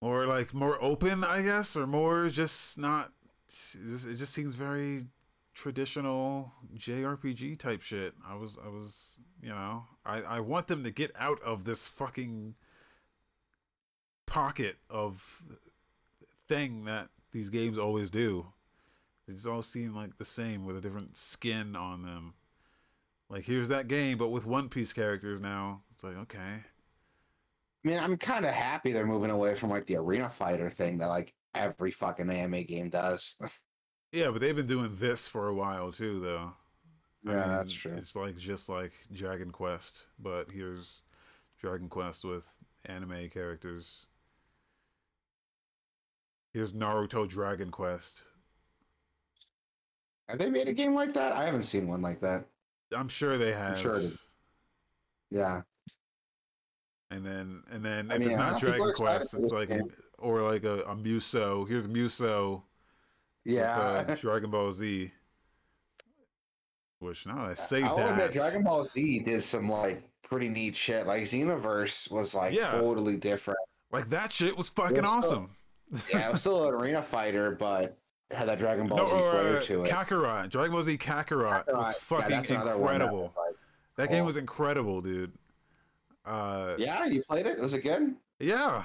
[0.00, 3.12] more like more open, I guess, or more just not.
[3.48, 5.06] It just, it just seems very
[5.58, 8.14] traditional JRPG type shit.
[8.26, 11.88] I was I was you know I I want them to get out of this
[11.88, 12.54] fucking
[14.26, 15.42] pocket of
[16.46, 18.46] thing that these games always do.
[19.28, 22.34] Just all seem like the same with a different skin on them.
[23.28, 25.82] Like here's that game, but with One Piece characters now.
[25.92, 26.62] It's like okay,
[27.84, 30.98] I mean, I'm kind of happy they're moving away from like the arena fighter thing
[30.98, 33.36] that like every fucking anime game does.
[34.12, 36.52] yeah, but they've been doing this for a while too, though.
[37.26, 37.94] I Yeah, mean, that's true.
[37.96, 41.02] It's like just like Dragon Quest, but here's
[41.58, 44.06] Dragon Quest with anime characters.
[46.52, 48.22] Here's Naruto Dragon Quest.
[50.28, 51.32] Have they made a game like that?
[51.32, 52.46] I haven't seen one like that.
[52.94, 53.78] I'm sure they have.
[53.78, 54.18] sure it is.
[55.30, 55.62] Yeah.
[57.10, 59.90] And then and then I if mean, it's not Dragon Quest, it's like game.
[60.18, 61.66] or like a, a Musou.
[61.68, 62.62] Here's Musou
[63.44, 64.00] Yeah.
[64.00, 65.12] with uh, Dragon Ball Z.
[67.00, 70.48] Which now that I say I'll that, admit, Dragon Ball Z did some like pretty
[70.48, 71.06] neat shit.
[71.06, 72.72] Like Xenoverse was like Yeah.
[72.72, 73.58] totally different.
[73.92, 75.50] like that shit was fucking Yeah, so- awesome.
[76.12, 77.96] Yeah, it was still an arena fighter, but
[78.30, 79.90] it had that Dragon Ball no, Z or, flair uh, to it.
[79.90, 83.34] Kakarot, Dragon Ball Z Kakarot, was fucking another one that incredible.
[83.96, 85.32] That game was incredible, dude.
[86.26, 87.58] Uh, yeah, you played it.
[87.58, 88.14] Was it good?
[88.38, 88.84] Yeah.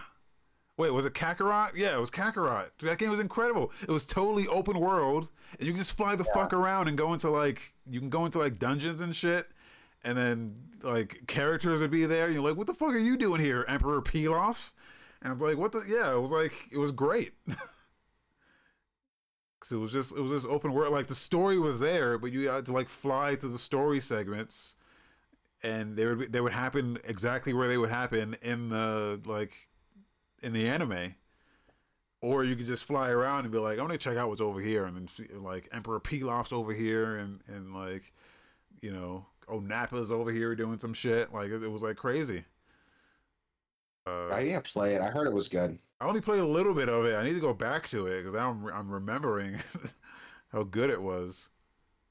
[0.75, 1.75] Wait, was it Kakarot?
[1.75, 2.69] Yeah, it was Kakarot.
[2.79, 3.71] That game was incredible.
[3.81, 7.13] It was totally open world, and you can just fly the fuck around and go
[7.13, 9.49] into like you can go into like dungeons and shit,
[10.03, 12.25] and then like characters would be there.
[12.25, 14.71] And you're like, what the fuck are you doing here, Emperor Pilaf?
[15.21, 15.83] And I was like, what the?
[15.87, 17.33] Yeah, it was like it was great.
[19.59, 20.91] Cause it was just it was just open world.
[20.91, 24.75] Like the story was there, but you had to like fly to the story segments
[25.63, 29.69] and they would be, they would happen exactly where they would happen in the like
[30.43, 31.15] in the anime
[32.21, 34.59] or you could just fly around and be like i'm gonna check out what's over
[34.59, 38.13] here and then see, like emperor pilaf's over here and and like
[38.81, 42.43] you know oh nappa's over here doing some shit like it, it was like crazy
[44.05, 45.01] uh, I didn't play it.
[45.01, 45.79] I heard it was good.
[46.01, 47.15] I only played a little bit of it.
[47.15, 49.57] I need to go back to it because I'm I'm remembering
[50.51, 51.49] how good it was.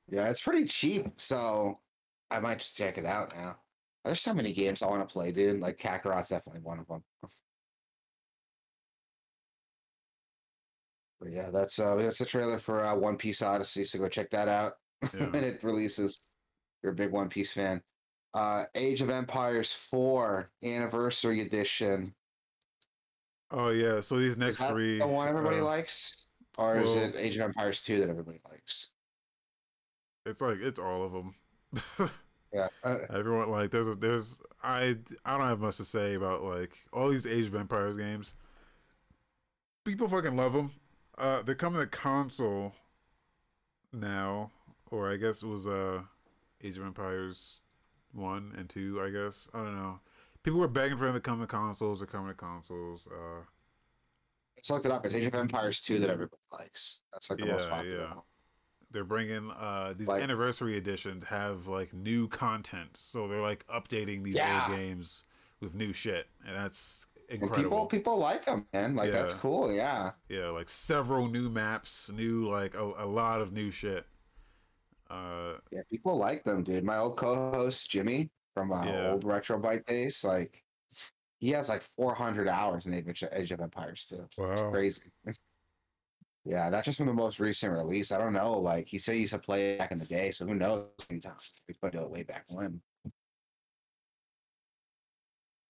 [0.09, 1.79] Yeah, it's pretty cheap, so
[2.31, 3.57] I might just check it out now.
[4.05, 5.61] There's so many games I want to play, dude.
[5.61, 7.03] Like Kakarot's definitely one of them.
[11.23, 13.85] But yeah, that's uh that's the trailer for uh, One Piece Odyssey.
[13.85, 14.73] So go check that out
[15.15, 15.27] Yeah.
[15.31, 16.21] when it releases.
[16.83, 17.81] You're a big One Piece fan.
[18.35, 22.13] Uh, Age of Empires 4 Anniversary Edition.
[23.51, 26.27] Oh yeah, so these Is next that three, the one everybody uh, likes.
[26.59, 28.89] or is it Age of Empires 2 that everybody likes?
[30.27, 32.11] It's like it's all of them.
[32.55, 32.69] Yeah.
[32.85, 36.77] Uh, Everyone like there's a, there's I I don't have much to say about like
[36.93, 38.35] all these Age of Empires games.
[39.87, 40.71] People fucking love them.
[41.19, 42.75] Uh, they're coming to console
[43.93, 44.51] now,
[44.91, 46.03] or I guess it was uh
[46.63, 47.63] Age of Empires
[48.13, 49.01] one and two.
[49.03, 50.01] I guess I don't know.
[50.43, 52.01] People were begging for them to come to consoles.
[52.01, 53.07] They're coming to consoles.
[53.11, 53.43] Uh,
[54.57, 55.05] let's look it up.
[55.07, 57.03] It's Age of Empires 2 that everybody likes.
[57.13, 58.15] That's like the most Yeah, popular yeah.
[58.15, 58.23] one.
[58.91, 64.23] they're bringing uh these Like- anniversary editions have like new content so they're like updating
[64.25, 64.67] these Yeah.
[64.69, 65.25] old games
[65.61, 67.07] with new shit and that's
[67.41, 68.95] And people people like them, man.
[68.95, 69.73] Like that's cool.
[69.73, 70.13] Yeah.
[70.29, 74.07] yeah like several new maps new like a, a lot of new shit
[75.11, 76.85] uh Yeah, people like them, dude.
[76.85, 79.13] My old co-host Jimmy from uh, Yeah.
[79.13, 80.63] old Retro Bite days, like
[81.41, 84.17] he has like 400 hours in Age of Empires 2.
[84.17, 85.11] It's wow crazy.
[86.45, 88.13] yeah, that's just from the most recent release.
[88.13, 88.59] I don't know.
[88.59, 90.89] Like he said, he used to play back in the day, so who knows?
[91.23, 92.81] times We could do it way back when.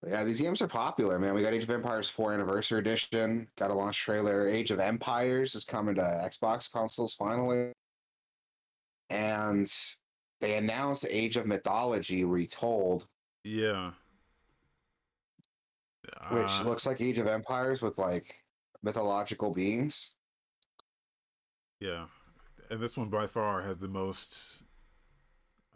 [0.06, 1.32] Yeah, these games are popular, man.
[1.34, 3.46] We got Age of Empires 4 Anniversary Edition.
[3.56, 4.48] Got a launch trailer.
[4.48, 7.72] Age of Empires is coming to Xbox consoles finally.
[9.10, 9.72] And
[10.40, 13.06] they announced Age of Mythology Retold,
[13.44, 13.92] yeah
[16.30, 18.42] which Uh, looks like Age of Empires with like
[18.82, 20.16] mythological beings.
[21.78, 22.06] yeah
[22.70, 24.64] and this one by far has the most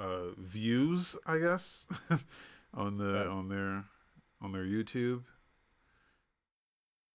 [0.01, 1.87] uh views i guess
[2.75, 3.29] on the Yeah.
[3.31, 3.85] on their
[4.41, 5.23] on their youtube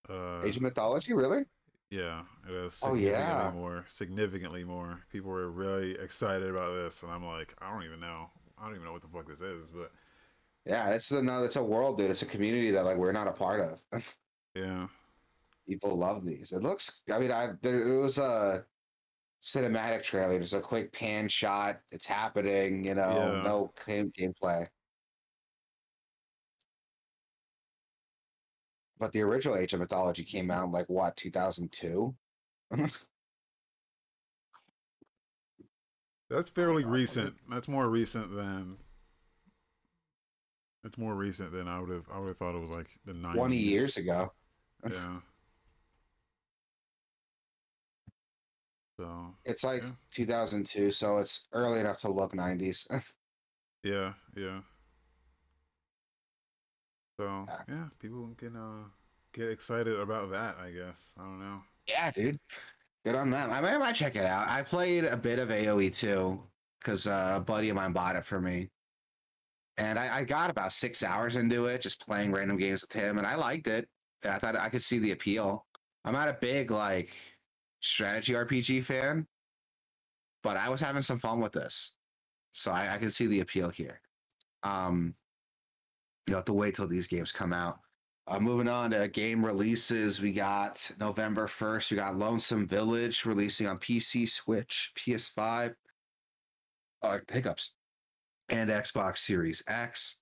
[0.10, 1.44] uh Age of Mythology, really?
[1.90, 3.52] Yeah, it is Oh, significantly yeah.
[3.54, 5.02] more, significantly more.
[5.12, 8.30] People were really excited about this, and I'm like, I don't even know.
[8.58, 9.92] I don't even know what the fuck this is, but
[10.66, 11.46] Yeah, it's another.
[11.46, 12.10] It's a world, dude.
[12.10, 14.16] It's a community that like we're not a part of.
[14.56, 14.88] yeah,
[15.68, 16.52] People love these.
[16.52, 17.02] It looks.
[17.12, 18.66] I mean, I there it was a
[19.44, 20.34] cinematic trailer.
[20.34, 21.80] There's a quick pan shot.
[21.92, 22.84] It's happening.
[22.86, 23.44] You know, Yeah.
[23.44, 24.66] no game gameplay.
[29.02, 32.16] But the original Age of Mythology came out in, like what 2002.
[36.30, 37.34] that's fairly recent.
[37.50, 38.78] That's more recent than.
[40.84, 42.06] It's more recent than I would have.
[42.14, 43.34] I would have thought it was like the 90s.
[43.34, 44.32] 20 years ago.
[44.90, 45.18] Yeah.
[49.00, 49.94] So It's like Yeah.
[50.12, 52.86] 2002, so it's early enough to look 90s.
[53.84, 54.62] yeah, yeah.
[57.22, 57.64] So Yeah.
[57.68, 58.90] yeah, people can uh
[59.32, 60.58] get excited about that.
[60.58, 61.62] I guess I don't know.
[61.86, 62.40] Yeah, dude.
[63.06, 63.52] Good on them.
[63.52, 64.50] I might, I might check it out.
[64.50, 66.44] I played a bit of AoE 2,
[66.80, 68.70] because uh, a buddy of mine bought it for me.
[69.78, 73.18] And I, I got about six hours into it, just playing random games with him,
[73.20, 73.88] and I liked it.
[74.24, 75.66] I thought I could see the appeal.
[76.04, 77.16] I'm not a big like
[77.82, 79.28] strategy RPG fan,
[80.42, 81.94] but I was having some fun with this.
[82.52, 84.02] So I, I can see the appeal here.
[84.64, 85.16] Um
[86.28, 87.80] you have to wait till these games come out.
[88.28, 93.68] Uh, moving on to game releases, we got November 1st, we got Lonesome Village releasing
[93.68, 95.74] on PC, Switch, PS5,
[97.02, 97.74] uh, hiccups,
[98.50, 100.18] and Xbox Series X.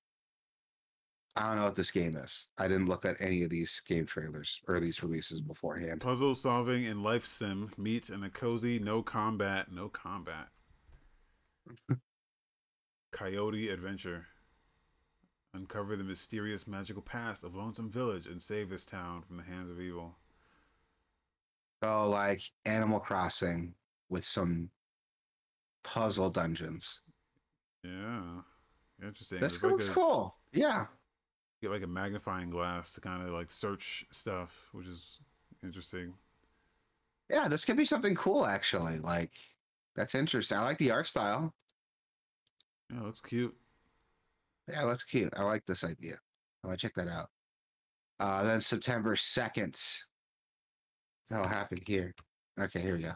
[1.36, 2.50] I don't know what this game is.
[2.58, 6.02] I didn't look at any of these game trailers or these releases beforehand.
[6.02, 10.48] Puzzle solving and life sim meets in a cozy no combat, no combat.
[13.12, 14.28] Coyote adventure.
[15.54, 19.70] Uncover the mysterious magical past of Lonesome Village and save this town from the hands
[19.72, 20.16] of evil.
[21.84, 23.74] So, like Animal Crossing
[24.10, 24.70] with some
[25.84, 27.02] puzzle dungeons.
[27.84, 28.42] Yeah.
[29.02, 29.40] Interesting.
[29.40, 30.36] This like looks a- cool.
[30.52, 30.86] Yeah.
[31.62, 35.20] Get like a magnifying glass to kind of like search stuff, which is
[35.64, 36.14] interesting.
[37.30, 39.00] Yeah, this could be something cool, actually.
[39.00, 39.32] Like,
[39.96, 40.58] that's interesting.
[40.58, 41.54] I like the art style.
[42.92, 43.56] Yeah, it looks cute.
[44.70, 45.34] Yeah, that's cute.
[45.36, 46.18] I like this idea.
[46.64, 47.30] I might check that out.
[48.20, 50.02] Uh, then September 2nd.
[51.30, 52.14] That'll happen here.
[52.60, 53.14] Okay, here we go.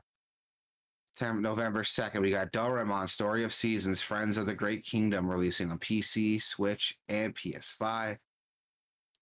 [1.15, 5.69] September, November 2nd, we got Doraemon Story of Seasons Friends of the Great Kingdom releasing
[5.69, 8.17] on PC, Switch, and PS5.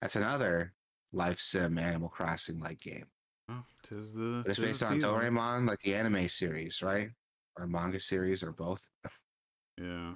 [0.01, 0.73] That's another
[1.11, 3.05] life sim Animal Crossing like game.
[3.49, 4.41] Oh, tis the.
[4.43, 5.09] But it's tis based on season.
[5.09, 7.09] Doraemon, like the anime series, right?
[7.57, 8.81] Or manga series, or both.
[9.77, 10.13] Yeah.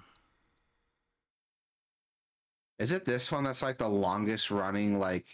[2.78, 5.28] Is it this one that's like the longest running like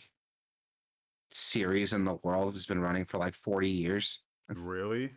[1.31, 2.55] series in the world?
[2.55, 4.23] It's been running for like 40 years.
[4.47, 5.11] Really?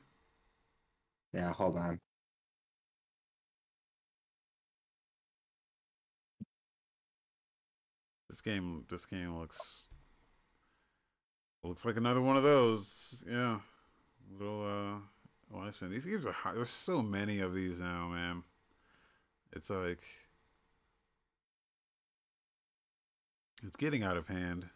[1.32, 2.01] Yeah, hold on.
[8.30, 8.84] This game.
[8.90, 9.88] This game looks.
[11.62, 13.22] Looks like another one of those.
[13.30, 13.60] Yeah.
[14.38, 15.02] Little
[15.52, 15.90] uh, life sim.
[15.90, 16.55] These games are hot.
[16.55, 18.42] There's so many of these now, man.
[19.52, 20.02] It's like
[23.66, 24.66] it's getting out of hand.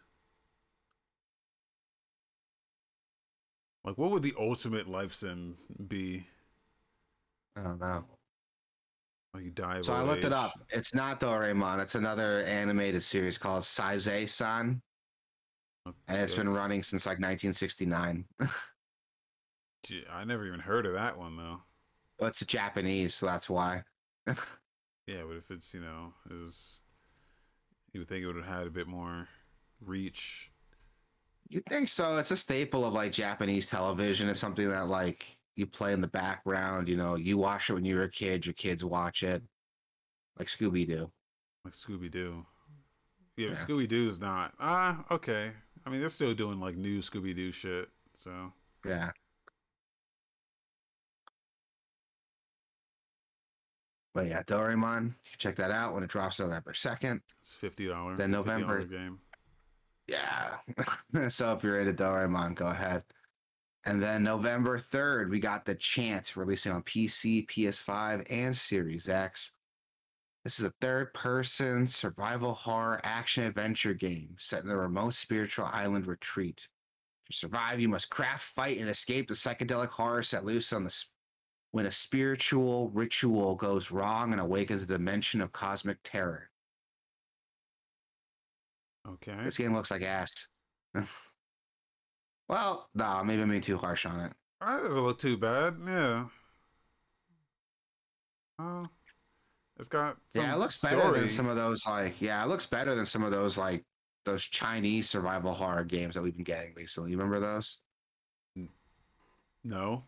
[3.83, 5.57] Like, what would the ultimate life sim
[5.87, 6.27] be?
[7.55, 8.05] I don't know.
[9.33, 9.81] Like, you die.
[9.81, 10.51] So I old looked it up.
[10.69, 11.81] It's not Doraemon.
[11.81, 14.81] It's another animated series called Sazae-san,
[15.85, 18.25] and it's been running since like 1969.
[19.85, 21.61] Gee, I never even heard of that one though.
[22.19, 23.83] well, it's Japanese, so that's why.
[25.07, 26.81] Yeah, but if it's you know is
[27.93, 29.27] you would think it would have had a bit more
[29.81, 30.51] reach.
[31.47, 32.17] You think so?
[32.17, 34.29] It's a staple of like Japanese television.
[34.29, 36.87] It's something that like you play in the background.
[36.87, 38.45] You know, you watch it when you were a kid.
[38.45, 39.41] Your kids watch it,
[40.37, 41.11] like Scooby Doo.
[41.65, 42.45] like Scooby Doo.
[43.37, 43.53] Yeah, Yeah.
[43.55, 44.53] Scooby Doo is not.
[44.59, 45.51] Ah, okay.
[45.85, 47.89] I mean, they're still doing like new Scooby Doo shit.
[48.13, 48.53] So
[48.85, 49.11] Yeah.
[54.13, 55.05] But yeah, Doraemon.
[55.05, 57.21] You can check that out when it drops November second.
[57.41, 58.17] it's fifty dollars.
[58.17, 59.19] Then November- game.
[60.07, 60.55] Yeah.
[61.29, 63.03] so if you're into Doraemon, go ahead.
[63.85, 69.53] And then November 3rd, we got The Chant releasing on PC, PS5, and Series X.
[70.43, 75.65] This is a third person survival horror action adventure game set in the remote spiritual
[75.65, 76.67] island retreat.
[77.27, 81.03] To survive, you must craft, fight, and escape the psychedelic horror set loose on the
[81.71, 86.49] when a spiritual ritual goes wrong and awakens a dimension of cosmic terror.
[89.07, 89.35] Okay.
[89.43, 90.31] This game looks like ass.
[92.49, 94.33] well, no, maybe I'm being too harsh on it.
[94.61, 95.77] That doesn't look too bad.
[95.85, 96.25] Yeah.
[98.59, 98.87] Oh,
[99.77, 100.17] it's got.
[100.35, 103.23] yeah, it looks better than some of those like yeah, it looks better than some
[103.23, 103.85] of those like
[104.25, 107.11] those Chinese survival horror games that we've been getting recently.
[107.11, 107.79] You remember those?
[109.63, 110.03] No.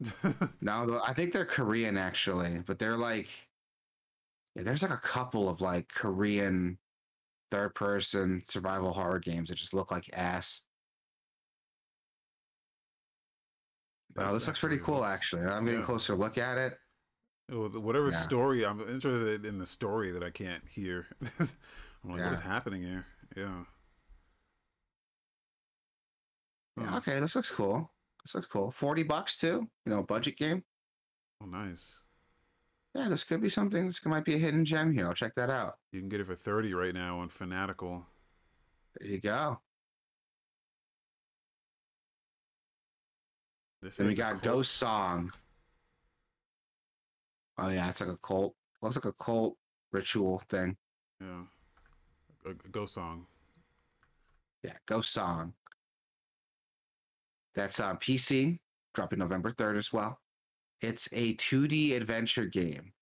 [0.60, 3.28] No, I think they're Korean actually, but they're like
[4.54, 6.78] yeah, there's like a couple of like Korean
[7.50, 10.62] third person survival horror games that just look like ass.
[14.16, 15.42] Wow, uh, That's this looks pretty cool that's- actually.
[15.44, 15.86] I'm getting yeah.
[15.86, 16.78] closer look at it.
[17.48, 18.16] Whatever Yeah.
[18.16, 21.08] story, I'm interested in the story that I can't hear.
[21.40, 22.24] I'm like, Yeah.
[22.24, 23.06] what is happening here?
[23.36, 23.64] Yeah.
[26.76, 27.92] Yeah, okay, this looks cool.
[28.24, 28.70] This looks cool.
[28.70, 30.62] 40 bucks too, you know, budget game.
[31.42, 32.00] Oh, nice.
[32.94, 33.86] Yeah, this could be something.
[33.86, 35.06] This might be a hidden gem here.
[35.06, 35.74] I'll check that out.
[35.92, 38.04] You can get it for 30 right now on Fanatical.
[38.98, 39.60] There you go.
[43.80, 44.42] This Then we got.
[44.42, 45.32] Ghost Song.
[47.58, 48.54] Oh yeah, it's like a cult.
[48.82, 49.56] Looks like a cult
[49.92, 50.76] ritual thing.
[51.20, 51.42] Yeah.
[52.46, 53.26] A, a ghost song.
[54.62, 55.54] Yeah, Ghost Song.
[57.54, 58.58] That's on PC,
[58.94, 60.18] dropping November 3rd as well.
[60.80, 62.92] It's a 2D adventure game.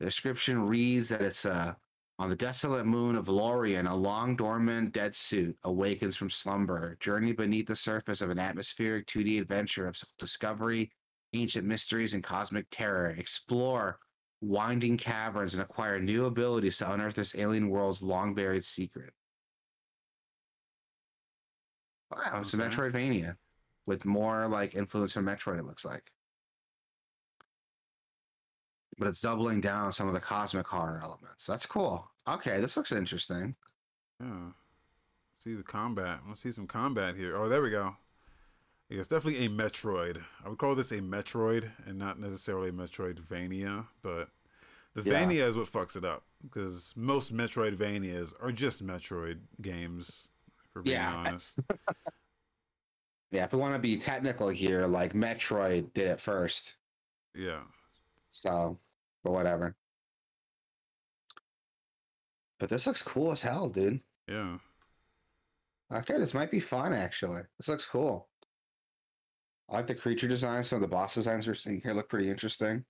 [0.00, 1.74] The description reads that it's uh,
[2.18, 6.96] on the desolate moon of Lorian, a long dormant Deadsuit awakens from slumber.
[7.00, 10.90] Journey beneath the surface of an atmospheric 2D adventure of self discovery,
[11.32, 13.10] ancient mysteries, and cosmic terror.
[13.10, 13.98] Explore
[14.40, 19.12] winding caverns and acquire new abilities to unearth this alien world's long buried secret.
[22.10, 23.36] Wow, it's a Metroidvania
[23.86, 26.10] with more like influence from Metroid, it looks like.
[28.98, 31.46] But it's doubling down on some of the cosmic horror elements.
[31.46, 32.08] That's cool.
[32.28, 33.54] Okay, this looks interesting.
[34.20, 34.50] Yeah.
[35.34, 36.20] See the combat.
[36.22, 37.36] I want to see some combat here.
[37.36, 37.96] Oh, there we go.
[38.88, 40.22] Yeah, it's definitely a Metroid.
[40.44, 44.28] I would call this a Metroid and not necessarily a Metroidvania, but
[44.94, 45.18] the Yeah.
[45.18, 50.28] Vania is what fucks it up because most Metroidvanias are just Metroid games,
[50.72, 51.14] for being Yeah.
[51.16, 51.58] honest.
[53.34, 56.76] Yeah, if we want to be technical here, like Metroid did it first.
[57.34, 57.62] yeah.
[58.30, 58.78] So,
[59.24, 59.74] but whatever.
[62.60, 64.00] But this looks cool as hell, dude.
[64.28, 64.58] Yeah.
[65.92, 67.42] Okay, this might be fun actually.
[67.58, 68.28] This looks cool.
[69.68, 70.62] I like the creature design.
[70.62, 72.84] Some of the boss designs we're seeing here look pretty interesting.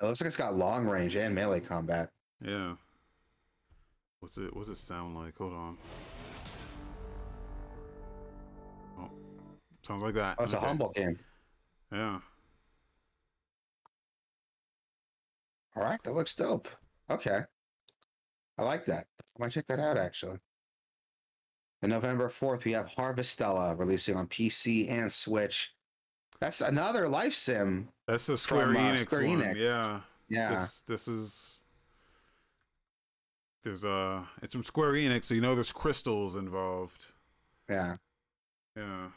[0.00, 2.10] It looks like it's got long range and melee combat.
[2.40, 2.74] Yeah.
[4.20, 5.36] What's it what's it sound like?
[5.38, 5.78] Hold on.
[9.82, 10.36] Sounds like that.
[10.38, 10.66] Oh, it's a Okay.
[10.66, 11.18] humble game.
[11.90, 12.20] Yeah.
[15.76, 16.68] All right, that looks dope.
[17.10, 17.40] Okay.
[18.58, 19.06] I like that.
[19.20, 20.38] I might check that out actually.
[21.80, 25.74] And November 4th, we have Harvestella releasing on PC and Switch.
[26.40, 27.88] That's another life sim.
[28.06, 29.40] That's the Square From, uh, Enix Square one.
[29.42, 29.56] Enix.
[29.56, 30.00] Yeah.
[30.28, 30.50] Yeah.
[30.50, 31.62] This this is
[33.64, 37.06] there's uh it's from Square Enix, so you know there's crystals involved.
[37.68, 37.96] Yeah.
[38.76, 39.08] Yeah.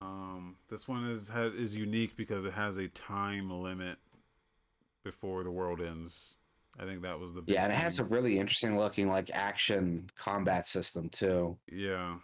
[0.00, 3.96] Um, this one is has is unique because it has a time limit
[5.04, 6.36] before the world ends.
[6.78, 9.30] I think that was the big Yeah, and it has a really interesting looking like
[9.32, 11.56] action combat system too.
[11.72, 12.16] yeah.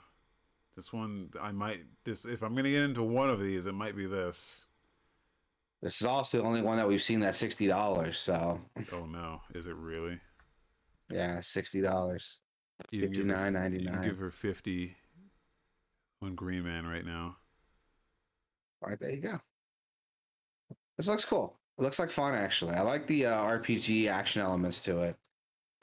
[0.77, 3.95] This one I might this if I'm gonna get into one of these, it might
[3.97, 4.65] be this.
[5.83, 8.19] This is also the only one that we've seen that's sixty dollars.
[8.19, 8.61] So
[8.93, 10.19] Oh no, is it really?
[11.11, 12.41] yeah, sixty dollars.
[12.91, 13.83] Give her- $59.99.
[14.03, 14.97] You give her fifty
[16.23, 17.37] on Green Man right now.
[18.83, 19.39] All right, there you go.
[20.97, 21.61] This looks cool.
[21.79, 22.75] It looks like fun actually.
[22.75, 25.17] I like the uh, RPG action elements to it.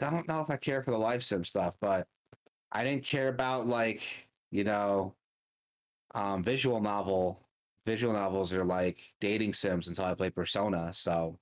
[0.01, 2.07] I don't know if I care for the life sim stuff, but
[2.71, 5.15] I didn't care about like you know,
[6.15, 7.47] um, visual novel.
[7.85, 10.91] Visual novels are like dating sims until I play Persona.
[10.93, 11.39] So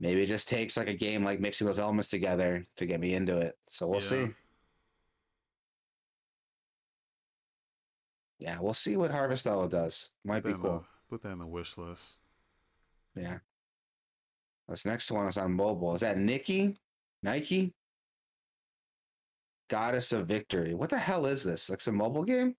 [0.00, 3.14] maybe it just takes like a game like mixing those elements together to get me
[3.14, 3.58] into it.
[3.68, 4.26] So we'll Yeah.
[4.26, 4.34] see.
[8.38, 10.10] Yeah, we'll see what Harvestella does.
[10.24, 10.86] Might Put be in the- cool.
[11.08, 12.16] put that in the wish list.
[13.14, 13.38] Yeah.
[14.68, 15.94] This next one is on mobile.
[15.94, 16.76] Is that Nikki?
[17.22, 17.72] Nike?
[19.68, 20.74] Goddess of Victory.
[20.74, 21.70] What the hell is this?
[21.70, 22.56] Like some mobile game?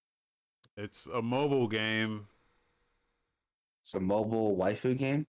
[0.78, 2.28] It's a mobile game.
[3.84, 5.28] It's a mobile waifu game?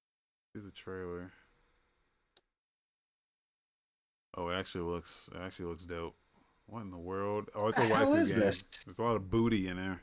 [0.55, 1.33] See the trailer.
[4.37, 6.17] Oh, it actually looks it actually looks dope.
[6.67, 7.49] What in the world?
[7.55, 8.41] Oh, it's The a hell waifu is game.
[8.41, 8.63] this?
[8.85, 10.01] There's a lot of booty in there.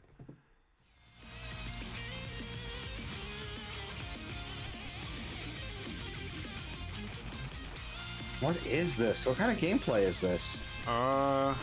[8.46, 9.26] What is this?
[9.26, 10.64] What kind of gameplay is this?
[10.88, 11.56] Uh,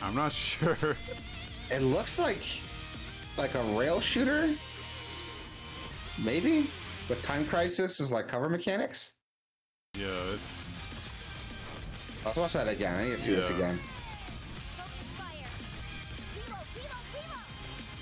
[0.00, 0.96] I'm not sure.
[1.68, 2.44] It looks like
[3.36, 4.54] like a rail shooter.
[6.22, 6.70] Maybe?
[7.08, 9.14] With Time Crisis is like cover mechanics?
[9.96, 10.64] yeah, it's
[12.24, 12.94] Let's watch that again.
[12.94, 13.80] I need to see this again.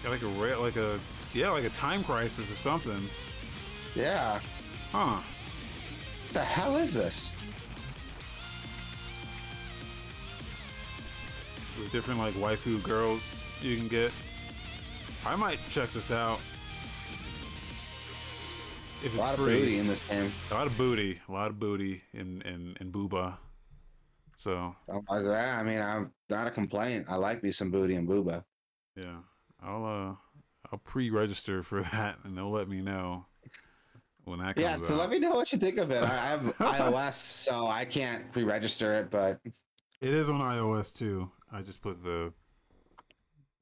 [0.03, 1.01] got like a ra- like a
[1.33, 3.09] yeah like a time crisis or something.
[3.95, 4.41] Yeah.
[4.93, 5.16] Huh?
[6.27, 7.35] What the hell is this?
[11.78, 14.12] With different like waifu girls you can get.
[15.27, 16.39] I might check this out.
[19.05, 19.61] If it's A lot of free.
[19.61, 20.32] booty in this game.
[20.51, 23.36] A lot of booty, a lot of booty in in in booba.
[24.39, 27.07] So I mean, I'm not a complaint.
[27.09, 28.44] I like me some booty and booba.
[28.97, 29.16] yeah,
[29.62, 30.15] I'll uh
[30.73, 33.27] I'll pre-register for that, and they'll let me know
[34.24, 34.86] when that comes Yeah, out.
[34.86, 36.03] so let me know what you think of it.
[36.03, 39.40] I I have iOS, so I can't pre-register it, but
[40.01, 41.31] It is on iOS too.
[41.57, 42.33] I just put the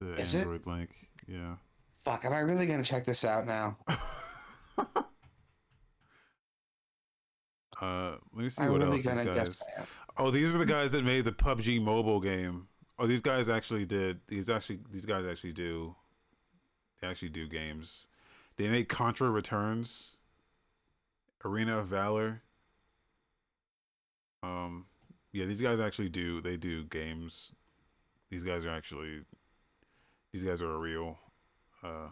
[0.01, 0.41] the Is it?
[0.41, 0.91] Android link.
[1.29, 1.55] Yeah.
[1.97, 3.79] fuck, am I really gonna check this out now?
[7.81, 9.63] Uh, let me see I'm what really else these guys.
[10.17, 12.69] Oh, these are the guys that made the PUBG mobile game.
[12.99, 14.21] Oh, these guys actually did.
[14.29, 15.97] These actually, these guys actually do.
[17.01, 18.07] They actually do games.
[18.57, 20.13] They made Contra Returns,
[21.45, 22.43] Arena of Valor.
[24.43, 24.87] Um,
[25.33, 26.41] yeah, these guys actually do.
[26.41, 27.53] They do games.
[28.35, 29.21] These guys are actually.
[30.33, 31.17] These guys are a real,
[31.85, 32.09] uh,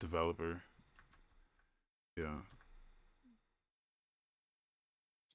[0.00, 0.60] developer.
[2.16, 2.38] Yeah.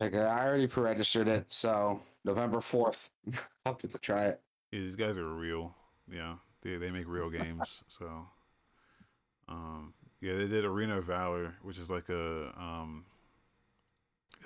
[0.02, 3.10] Okay, I already pre-registered it, so November fourth,
[3.66, 4.42] I'll get to try it.
[4.74, 5.74] Yeah, these guys are real.
[6.12, 7.86] Yeah, they they make real games.
[7.88, 8.28] So,
[9.48, 13.06] um, yeah, they did Arena of Valor, which is like a um,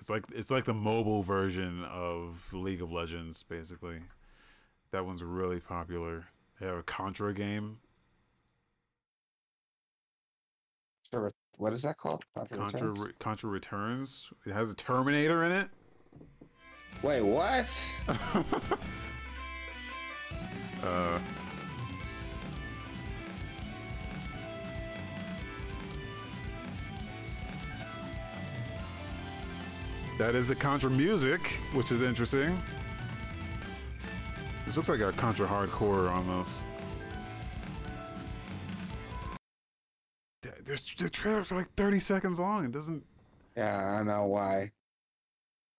[0.01, 3.99] it's like it's like the mobile version of League of Legends, basically.
[4.91, 6.25] That one's really popular.
[6.59, 7.77] They have a Contra game,
[11.13, 12.23] Sure, What is that called?
[12.35, 12.99] Contra Contra Returns?
[12.99, 14.29] Re- Contra Returns.
[14.45, 15.69] It has a Terminator in it.
[17.03, 17.87] Wait, what?
[20.83, 21.19] uh,
[30.21, 31.41] that is the Contra music,
[31.73, 32.61] which is interesting.
[34.67, 36.63] This looks like a Contra Hard Corps almost.
[40.43, 42.65] The trailers are like 30 seconds long.
[42.65, 43.03] It doesn't.
[43.57, 44.69] Yeah, I know why.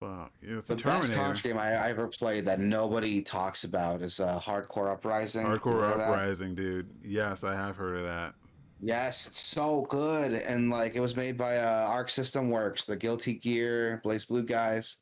[0.01, 0.33] Fuck.
[0.41, 4.01] Yeah, it's The a best Contra game I, I ever played that nobody talks about
[4.01, 5.45] is uh, Hard Corps Uprising.
[5.45, 6.01] Hard Corps that?
[6.01, 6.89] Uprising, dude.
[7.01, 8.35] Yes, I have heard of that.
[8.85, 12.97] Yes, it's so good, and like it was made by uh, Arc System Works, the
[12.97, 14.97] Guilty Gear, BlazBlue guys,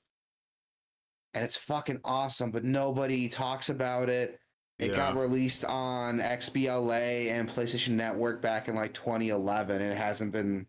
[1.33, 2.51] and it's fucking awesome.
[2.51, 4.37] But nobody talks about it.
[4.77, 10.31] It got released on XBLA and PlayStation Network back in like 2011, and it hasn't
[10.31, 10.67] been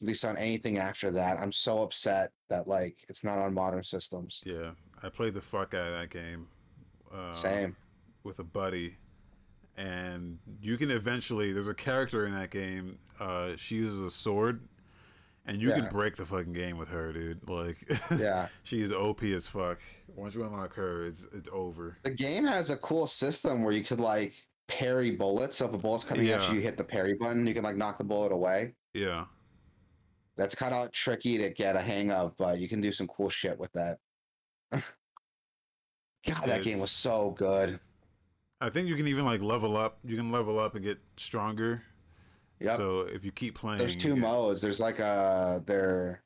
[0.00, 1.38] released on anything after that.
[1.38, 4.42] I'm so upset that like it's not on modern systems.
[4.44, 6.48] Yeah, I played the fuck out of that game.
[7.14, 7.76] Uh, Same.
[8.24, 8.96] with a buddy,
[9.78, 11.52] and you can eventually.
[11.52, 12.98] There's a character in that game.
[13.18, 14.66] Uh, she uses a sword,
[15.46, 15.80] and you Yeah.
[15.80, 17.48] can break the fucking game with her, dude.
[17.48, 17.78] Like,
[18.18, 18.48] Yeah.
[18.64, 19.78] she's OP as fuck.
[20.14, 21.96] Once you unlock her, it's it's over.
[22.02, 24.34] The game has a cool system where you could like
[24.66, 25.58] parry bullets.
[25.58, 26.48] So if a bullet's coming at Yeah.
[26.50, 27.46] you, you hit the parry button.
[27.46, 28.74] You can like knock the bullet away.
[28.94, 29.26] Yeah,
[30.36, 33.28] That's kind of tricky to get a hang of, but you can do some cool
[33.30, 33.98] shit with that.
[34.72, 37.78] God, that game was so good.
[38.60, 39.98] I think you can even like level up.
[40.04, 41.82] You can level up and get stronger.
[42.60, 42.76] Yeah.
[42.76, 44.60] So if you keep playing, there's two get- modes.
[44.60, 46.22] There's like a there,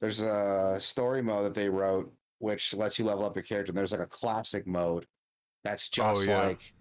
[0.00, 2.12] there's a story mode that they wrote
[2.42, 3.70] which lets you level up your character.
[3.70, 5.06] And there's like a classic mode
[5.62, 6.42] that's oh, just yeah.
[6.42, 6.74] like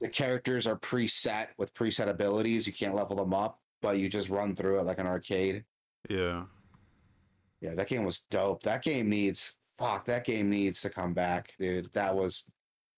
[0.00, 2.66] the characters are preset with preset abilities.
[2.66, 5.64] You can't level them up, but you just run through it like an arcade.
[6.10, 6.42] Yeah,
[7.60, 8.64] Yeah, that game was dope.
[8.64, 10.04] That game needs fuck.
[10.06, 11.92] That game needs to come back, dude.
[11.92, 12.44] That was.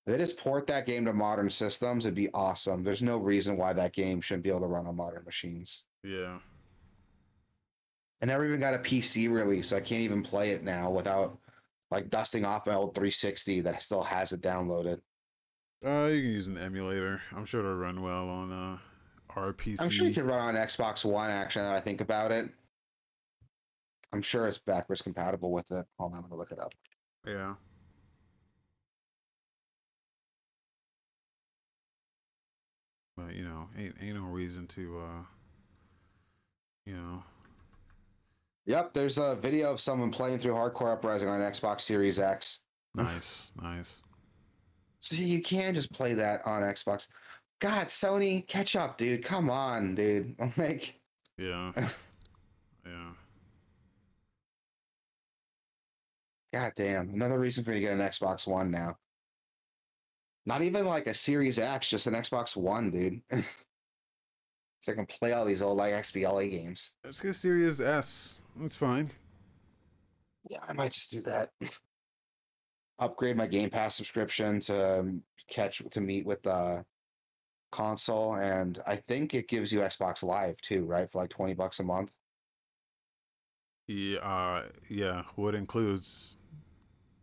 [0.07, 2.85] They just port that game to modern systems, it'd be awesome.
[2.85, 5.85] There's no reason why that game shouldn't be able to run on modern machines.
[6.05, 6.39] yeah.
[8.23, 9.69] I never even got a PC release.
[9.69, 11.39] So I can't even play it now without
[11.91, 15.01] like dusting off my old 360 that still has it downloaded.
[15.85, 17.21] Uh, you can use an emulator.
[17.35, 18.79] I'm sure it'll run well on uh
[19.35, 19.83] RPC.
[19.83, 21.31] I'm sure you can run on Xbox One.
[21.31, 22.47] Actually, now that I think about it,
[24.15, 25.85] I'm sure it's backwards compatible with it.
[25.99, 26.73] Hold on, let me look it up.
[27.27, 27.55] Yeah.
[33.17, 35.23] But you know, ain't ain't no reason to uh
[36.85, 37.23] you know
[38.67, 42.65] Yep, there's a video of someone playing through Hard Corps Uprising on Xbox Series X.
[42.95, 44.03] nice, nice.
[45.01, 47.07] So you can just play that on Xbox.
[47.61, 49.25] God, Sony, catch up, dude.
[49.25, 50.35] Come on, dude.
[50.57, 51.01] Like,
[51.39, 51.73] Yeah.
[52.87, 53.11] yeah.
[56.53, 58.97] god damn, another reason for me to get an Xbox One now.
[60.47, 63.21] Not even like a Series X, just an Xbox One, dude.
[64.81, 66.95] so I can play all these old like XBLA games.
[67.05, 68.43] Let's get Series S.
[68.57, 69.11] That's fine.
[70.49, 71.51] Yeah, I might just do that.
[73.01, 76.85] Upgrade my Game Pass subscription to um, catch to meet with the
[77.73, 81.11] console, and I think it gives you Xbox Live too, right?
[81.11, 82.13] For like twenty bucks a month.
[83.89, 85.25] Yeah, uh, yeah.
[85.35, 86.37] What includes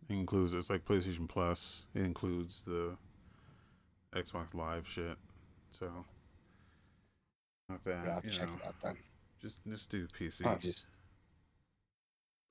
[0.09, 1.87] includes it's like PlayStation Plus.
[1.95, 2.97] It includes the
[4.15, 5.17] Xbox Live shit.
[5.71, 5.89] So
[7.69, 8.05] not bad.
[8.05, 8.97] Yeah, I'll check know, it out then.
[9.41, 10.45] Just just do PC.
[10.45, 10.87] I'll just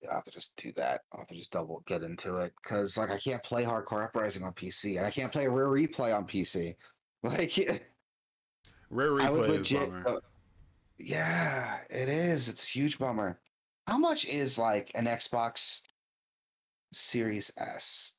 [0.02, 1.02] yeah, I'll have to just do that.
[1.12, 4.02] I'll have to just double get into it because like I can't play Hard Corps
[4.02, 6.74] Uprising on PC, and I can't play Rare Replay on PC.
[7.24, 7.56] Like
[8.90, 9.90] Rare I would replay is legit.
[9.90, 10.04] bummer.
[10.08, 10.20] uh,
[10.98, 12.48] yeah, it is.
[12.48, 13.38] It's a huge bummer.
[13.86, 15.82] How much is like an Xbox
[16.92, 18.14] Series S,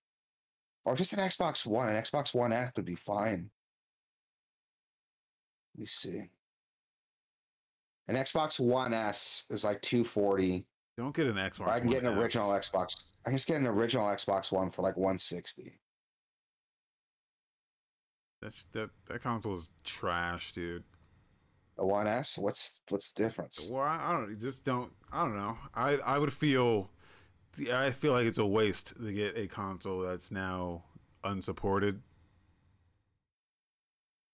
[0.86, 1.90] or just an Xbox One?
[1.90, 3.50] An Xbox One X would be fine.
[5.76, 6.30] Let me see.
[8.08, 10.66] An Xbox One S is like two forty.
[10.98, 11.70] Don't get an Xbox.
[11.70, 12.70] I can get an original S.
[12.70, 12.96] Xbox.
[13.26, 15.80] I can just get an original Xbox One for like one sixty.
[18.42, 20.84] That, that that console is trash, dude.
[21.78, 22.38] A One S.
[22.38, 23.68] What's what's the difference?
[23.72, 24.92] Well, I, I don't just don't.
[25.12, 25.58] I don't know.
[25.74, 26.90] I I would feel.
[27.72, 30.84] I feel like it's a waste to get a console that's now
[31.24, 32.02] unsupported.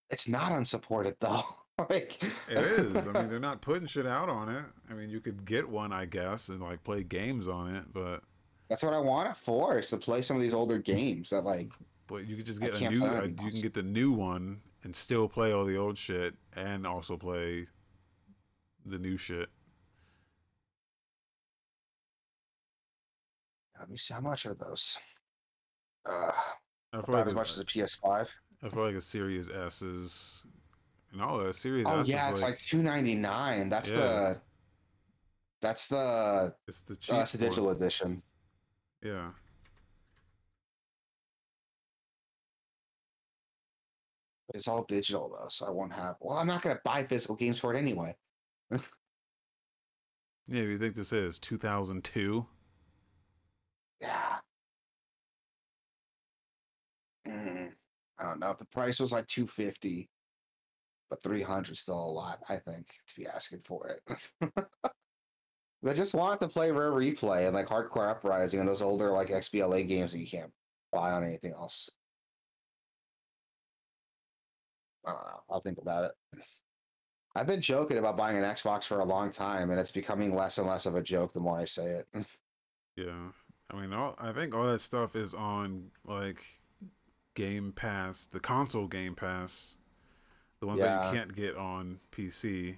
[0.09, 1.43] It's not unsupported though.
[1.89, 3.07] like It is.
[3.07, 4.63] I mean, they're not putting shit out on it.
[4.89, 8.23] I mean, you could get one, I guess, and like play games on it, but
[8.69, 11.43] That's what I want it for, is to play some of these older games that
[11.43, 11.71] like
[12.09, 13.05] but you could just get a new.
[13.05, 16.87] Uh, you can get the new one and still play all the old shit, and
[16.87, 17.67] also play
[18.85, 19.49] the new shit.
[23.79, 24.97] Let me see how much are those?
[26.05, 26.31] Uh
[26.91, 28.27] I feel about like as much as a PS5.
[28.63, 30.45] I feel like a Series S is.
[31.13, 33.69] No, a Series Oh S yeah, is it's like, like two ninety nine.
[33.69, 33.97] That's Yeah.
[33.97, 34.41] the
[35.61, 37.15] that's the it's the oh, cheap.
[37.15, 37.49] that's the one.
[37.49, 38.21] digital edition.
[39.03, 39.31] Yeah.
[44.47, 47.35] But it's all digital though, so I won't have well, I'm not gonna buy physical
[47.35, 48.15] games for it anyway.
[50.51, 52.43] Yeah, you think this is 2002?
[54.01, 54.39] Yeah.
[57.27, 57.71] Mm,
[58.19, 58.51] I don't know.
[58.51, 60.09] If the price was like 250,
[61.09, 64.19] but 300 is still a lot, I think, to be asking for it.
[65.81, 69.09] they just want to play Rare Replay and like Hard Corps Uprising and those older
[69.11, 70.51] like XBLA games that you can't
[70.91, 71.89] buy on anything else.
[75.05, 75.41] I don't know.
[75.49, 76.11] I'll think about it.
[77.35, 80.57] I've been joking about buying an Xbox for a long time, and it's becoming less
[80.57, 82.07] and less of a joke the more I say it.
[82.97, 83.31] Yeah.
[83.71, 86.43] I mean, all, I think all that stuff is on like
[87.35, 89.75] Game Pass, the console Game Pass,
[90.59, 92.77] the ones that you can't get on PC.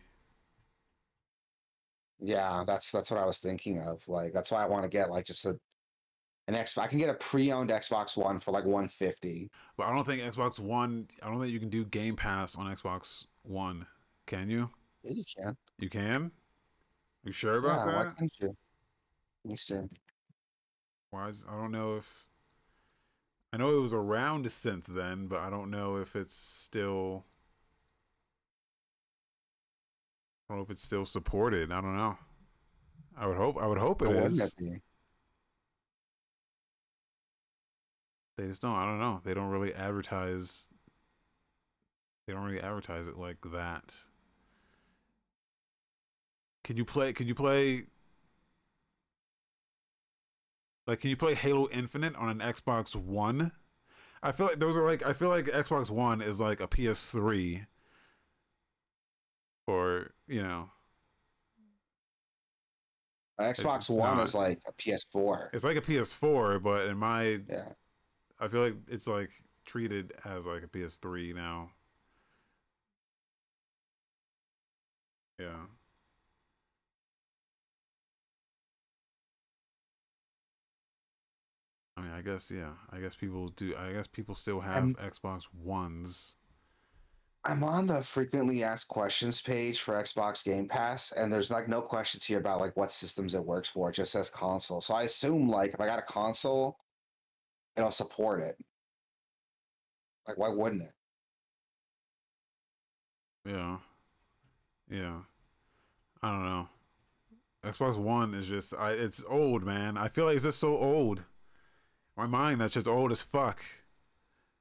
[2.19, 4.07] Yeah, that's that's what I was thinking of.
[4.07, 5.59] Like that's why I want to get like just a
[6.47, 6.77] an X.
[6.77, 9.49] I can get a pre-owned Xbox One for like 150.
[9.77, 11.07] But I don't think Xbox One.
[11.23, 13.87] I don't think you can do Game Pass on Xbox One.
[14.27, 14.69] Can you?
[15.03, 15.57] Yeah, you can.
[15.79, 16.31] You can.
[17.23, 18.15] You sure about Yeah, why that?
[18.15, 18.55] couldn't you?
[19.43, 19.79] Let me see.
[21.11, 21.27] Why?
[21.27, 22.25] Is, I don't know if.
[23.53, 27.25] I know it was around since then, but I don't know if it's still.
[30.49, 31.71] I don't know if it's still supported.
[31.71, 32.17] I don't know.
[33.17, 33.61] I would hope.
[33.61, 34.55] I would hope it wouldn't is.
[38.37, 38.73] They just don't.
[38.73, 39.21] I don't know.
[39.23, 40.69] They don't really advertise.
[42.25, 43.95] They don't really advertise it like that.
[46.63, 47.11] Can you play?
[47.11, 47.83] Can you play?
[50.87, 53.51] Like, can you play Halo Infinite on an Xbox One?
[54.23, 55.05] I feel like those are like.
[55.05, 57.65] I feel like Xbox One is like a PS3.
[59.67, 60.69] Or you know,
[63.39, 64.23] Xbox One not.
[64.23, 65.49] is like a PS4.
[65.53, 67.69] it's like a PS4, but in my, Yeah.
[68.39, 69.31] I feel like it's like
[69.65, 71.69] treated as like a PS3 now.
[75.39, 75.65] Yeah.
[82.01, 82.71] I mean, I guess yeah.
[82.89, 83.75] I guess people do.
[83.77, 86.35] I guess people still have I'm- Xbox Ones.
[87.43, 91.81] I'm on the frequently asked questions page for Xbox Game Pass, and there's like no
[91.81, 93.89] questions here about like what systems it works for.
[93.89, 94.79] It just says console.
[94.79, 96.77] So I assume like if I got a console,
[97.75, 98.57] it'll support it.
[100.27, 100.93] Like why wouldn't it?
[103.45, 103.77] Yeah.
[104.89, 105.21] Yeah.
[106.21, 106.69] I don't know.
[107.63, 109.97] Xbox One is just I it's old, man.
[109.97, 111.23] I feel like it's just so old.
[112.21, 113.63] My mind that's just old as fuck.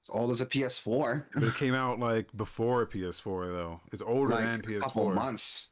[0.01, 1.27] It's old as a PS4.
[1.35, 3.81] But it came out like before PS4 though.
[3.93, 5.15] It's older like than a couple PS4.
[5.15, 5.69] months.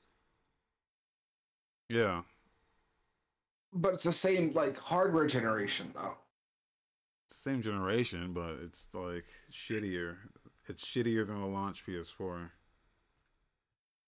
[1.89, 2.23] Yeah.
[3.73, 6.15] But it's the same like hardware generation though.
[7.31, 10.17] Same generation, but it's like shittier.
[10.69, 12.51] It's shittier than the launch PS4.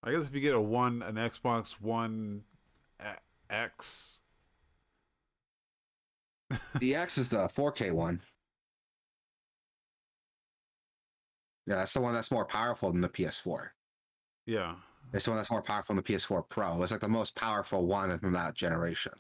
[0.05, 2.43] I guess if you get a one an Xbox One
[3.01, 3.17] A-
[3.49, 4.20] X
[6.81, 8.21] The X is the 4K one.
[11.67, 13.69] Yeah, that's the one that's more powerful than the PS4.
[14.47, 14.75] Yeah.
[15.13, 16.83] It's the one that's more powerful than the PS4 Pro.
[16.83, 19.13] It's like the most powerful one from that generation.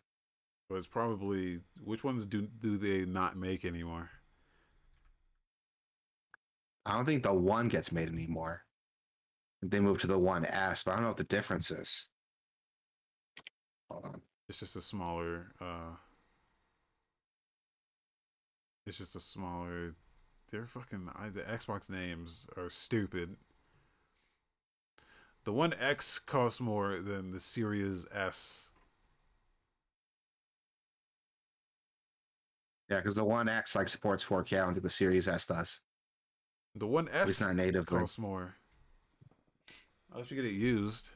[0.68, 4.10] But it's probably which ones do do they not make anymore?
[6.86, 8.62] I don't think the one gets made anymore.
[9.62, 12.08] They moved to the one S, but I don't know what the difference is.
[13.90, 14.22] Hold on.
[14.48, 15.94] It's just a smaller uh
[18.90, 19.94] It's just a smaller
[20.50, 23.36] they're fucking I, the Xbox names are stupid.
[25.44, 28.70] The one X costs more than the Series S.
[32.88, 34.54] Yeah, because the one X like supports 4K.
[34.54, 35.80] I don't think the Series S does.
[36.74, 38.00] The one S not natively.
[38.00, 38.56] costs more.
[40.10, 41.10] Unless you get it used.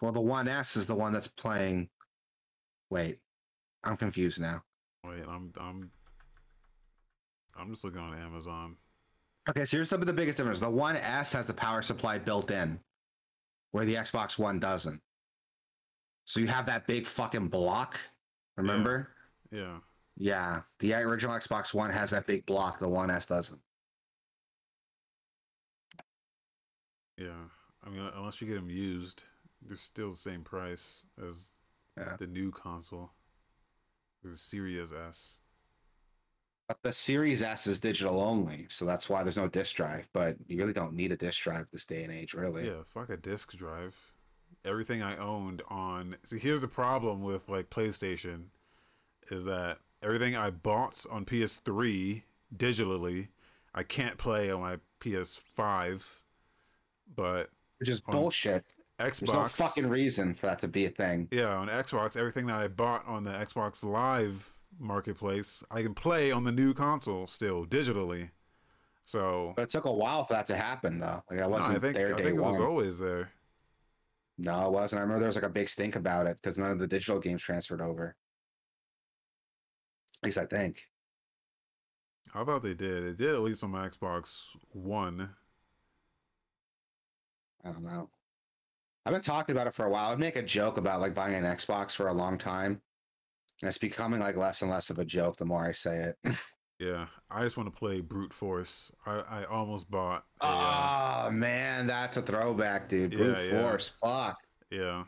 [0.00, 1.90] Well, the one S is the one that's playing.
[2.88, 3.18] Wait,
[3.84, 4.62] I'm confused now.
[5.04, 5.90] Wait, I'm I'm
[7.60, 8.76] I'm just looking on Amazon.
[9.48, 10.60] Okay, so here's some of the biggest differences.
[10.60, 12.78] The One S has the power supply built in,
[13.72, 15.00] where the Xbox One doesn't.
[16.24, 17.98] So you have that big fucking block.
[18.56, 19.10] Remember?
[19.50, 19.78] Yeah.
[20.16, 20.60] Yeah.
[20.78, 22.78] The original Xbox One has that big block.
[22.78, 23.60] The One S doesn't.
[27.16, 27.48] Yeah.
[27.84, 29.24] I mean unless you get them used,
[29.62, 31.50] they're still the same price as
[31.96, 32.16] Yeah.
[32.18, 33.12] the new console.
[34.22, 35.38] The Series S.
[36.70, 40.08] But the Series S is digital only, so that's why there's no disk drive.
[40.12, 42.64] But you really don't need a disk drive this day and age, really.
[42.64, 43.96] Yeah, fuck a disk drive.
[44.64, 48.50] Everything I owned on See, here's the problem with like PlayStation
[49.32, 52.22] is that everything I bought on PS3
[52.56, 53.30] digitally,
[53.74, 56.04] I can't play on my PS5.
[57.16, 58.64] But Which is bullshit.
[59.00, 61.26] Xbox There's no fucking reason for that to be a thing.
[61.32, 66.30] Yeah, on Xbox, everything that I bought on the Xbox Live marketplace, I can play
[66.30, 68.30] on the new console still digitally.
[69.04, 71.22] So But it took a while for that to happen, though.
[71.30, 72.50] Like I wasn't I think there I day think it one.
[72.52, 73.32] was always there.
[74.38, 74.98] No, it wasn't.
[75.00, 77.20] I remember there was like a big stink about it because none of the digital
[77.20, 78.16] games transferred over.
[80.22, 80.88] At least I think.
[82.34, 83.02] I thought they did.
[83.04, 85.30] It did at least on my Xbox One.
[87.64, 88.10] I don't know.
[89.04, 90.10] I've been talking about it for a while.
[90.12, 92.80] I'd make a joke about like buying an Xbox for a long time.
[93.62, 96.36] And it's becoming like less and less of a joke the more I say it.
[96.80, 98.90] Yeah, I just want to play brute force.
[99.04, 100.24] I, I almost bought.
[100.40, 103.10] A, uh, oh man, that's a throwback, dude.
[103.10, 103.62] Brute Yeah, yeah.
[103.62, 104.38] force, fuck.
[104.70, 105.04] yeah.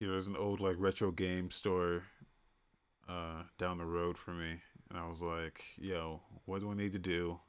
[0.00, 2.02] You know, there's an old like retro game store
[3.08, 6.92] uh down the road for me, and I was like, "Yo, what do I need
[6.92, 7.40] to do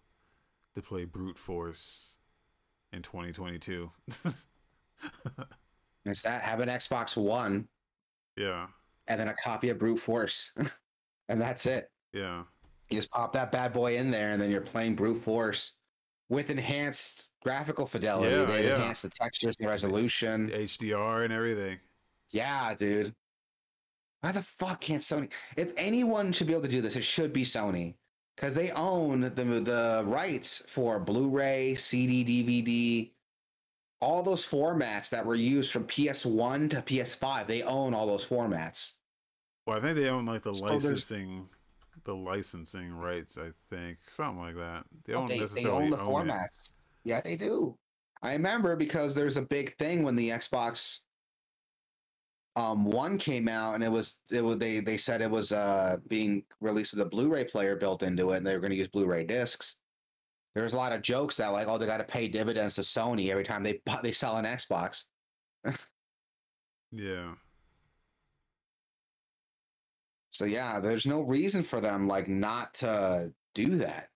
[0.76, 2.16] to play brute force
[2.94, 3.92] in 2022?"
[6.06, 7.68] And it's that have an Xbox One
[8.36, 8.68] yeah,
[9.08, 10.52] and then a copy of Brute Force,
[11.30, 11.90] and that's it.
[12.14, 12.44] yeah,
[12.90, 15.74] You just pop that bad boy in there, and then you're playing Brute Force
[16.30, 18.36] with enhanced graphical fidelity.
[18.36, 18.76] Yeah, they yeah.
[18.76, 20.48] enhance the textures and resolution.
[20.48, 21.80] the HDR and everything.
[22.32, 23.14] Yeah, dude.
[24.22, 25.30] Why the fuck can't Sony?
[25.58, 27.96] If anyone should be able to do this, it should be Sony
[28.36, 33.12] because they own the the rights for Blu-ray, CD, DVD,
[34.04, 37.48] all those formats that were used from PS1 to PS5.
[37.48, 38.94] They own all those formats.
[39.66, 41.48] Well, I think they own like the So licensing,
[42.04, 43.38] the licensing rights.
[43.38, 44.84] I think something like that.
[45.06, 46.32] They don't they, they own the own it.
[46.32, 46.74] formats.
[47.06, 47.78] Yeah, they do.
[48.22, 51.00] I remember because there's a big thing when the Xbox
[52.56, 55.98] um one came out and it was it was they they said it was uh
[56.08, 58.90] being released with a Blu-ray player built into it and they were going to use
[58.90, 59.80] Blu-ray discs.
[60.56, 63.30] There's a lot of jokes that like oh they got to pay dividends to Sony
[63.30, 65.06] every time they they sell an Xbox.
[66.92, 67.34] Yeah,
[70.30, 74.10] So yeah, there's no reason for them like not to do that.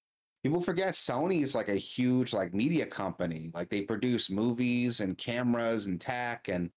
[0.43, 3.51] People forget Sony is like a huge like media company.
[3.53, 6.69] Like they produce movies and cameras and tech and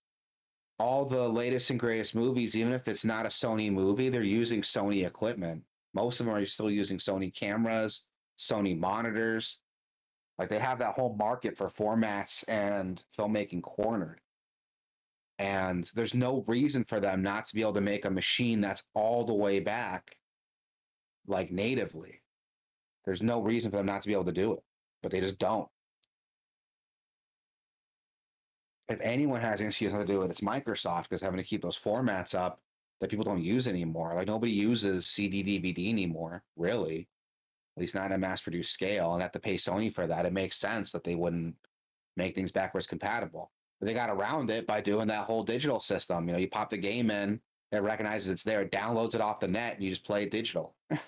[0.80, 4.62] all the latest and greatest movies, even if it's not a Sony movie, they're using
[4.62, 5.62] Sony equipment.
[5.92, 8.06] Most of them are still using Sony cameras,
[8.40, 9.60] Sony monitors.
[10.38, 14.20] Like they have that whole market for formats and filmmaking cornered.
[15.38, 18.84] And there's no reason for them not to be able to make a machine that's
[18.94, 20.16] all the way back,
[21.26, 22.22] like natively.
[23.04, 24.62] There's no reason for them not to be able to do it,
[25.02, 25.68] but they just don't.
[28.88, 31.62] If anyone has an excuse not to do it, it's Microsoft because having to keep
[31.62, 32.60] those formats up
[33.00, 34.14] that people don't use anymore.
[34.14, 37.08] Like nobody uses CD DVD anymore, really.
[37.80, 40.26] At least not at a mass produced scale, and at the pay Sony for that.
[40.26, 41.54] It makes sense that they wouldn't
[42.14, 43.50] make things backwards compatible.
[43.80, 46.28] But they got around it by doing that whole digital system.
[46.28, 47.40] You know, you pop the game in,
[47.72, 50.30] it recognizes it's there, it downloads it off the net, and you just play it
[50.30, 50.76] digital.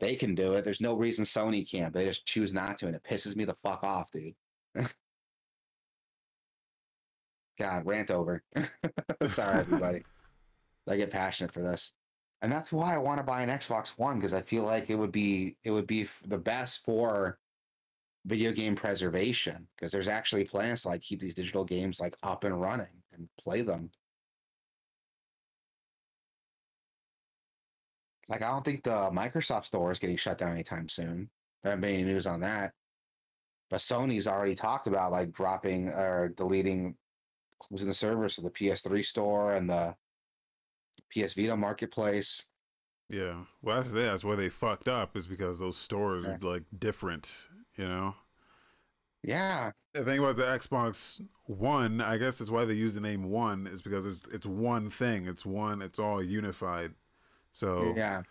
[0.00, 0.64] they can do it.
[0.64, 1.92] There's no reason Sony can't.
[1.92, 4.32] But they just choose not to, and it pisses me the fuck off, dude.
[7.58, 8.42] God, rant over.
[9.26, 10.02] Sorry, everybody.
[10.88, 11.92] I get passionate for this,
[12.42, 14.94] and that's why I want to buy an Xbox One because I feel like it
[14.94, 17.38] would be it would be the best for
[18.26, 22.44] video game preservation because there's actually plans to like keep these digital games like up
[22.44, 23.90] and running and play them.
[28.28, 31.28] Like I don't think the Microsoft store is getting shut down anytime soon.
[31.62, 32.72] There haven't been any news on that.
[33.68, 36.96] But Sony's already talked about like dropping or deleting
[37.60, 39.94] closing the servers of the PS3 store and the
[41.12, 42.46] PS Vita marketplace.
[43.08, 43.44] yeah.
[43.62, 47.48] Well, that's that's where they fucked up is because those stores are like different.
[47.76, 48.14] You know.
[49.22, 53.28] Yeah, The thing about the Xbox One, I guess is why they use the name
[53.30, 55.26] One, is because it's it's one thing.
[55.26, 55.82] It's one.
[55.82, 56.92] It's all unified.
[57.52, 58.22] So yeah,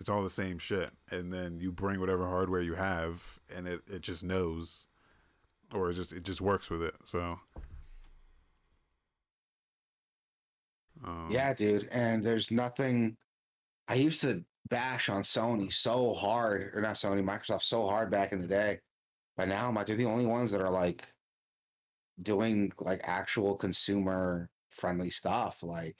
[0.00, 0.90] it's all the same shit.
[1.12, 4.86] And then you bring whatever hardware you have, and it, it just knows,
[5.72, 6.96] or it just it just works with it.
[7.04, 7.38] So
[11.04, 11.88] um, yeah, dude.
[11.92, 13.16] And there's nothing.
[13.88, 18.32] I used to bash on Sony so hard, or not Sony, Microsoft so hard back
[18.32, 18.80] in the day.
[19.36, 21.06] But now I'm like, they're the only ones that are like
[22.20, 25.62] doing like actual consumer friendly stuff.
[25.62, 25.98] Like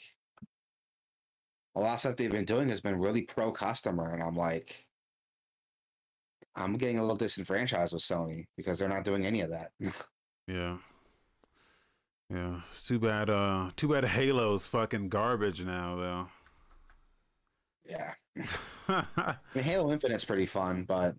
[1.74, 4.86] a lot of stuff they've been doing has been really pro customer, and I'm like,
[6.54, 9.70] I'm getting a little disenfranchised with Sony because they're not doing any of that.
[10.46, 10.76] yeah,
[12.32, 12.60] yeah.
[12.68, 13.30] It's too bad.
[13.30, 16.28] Uh, too bad Halo's fucking garbage now, though.
[17.84, 18.14] yeah,
[18.88, 21.14] I mean, Halo Infinite's pretty fun, but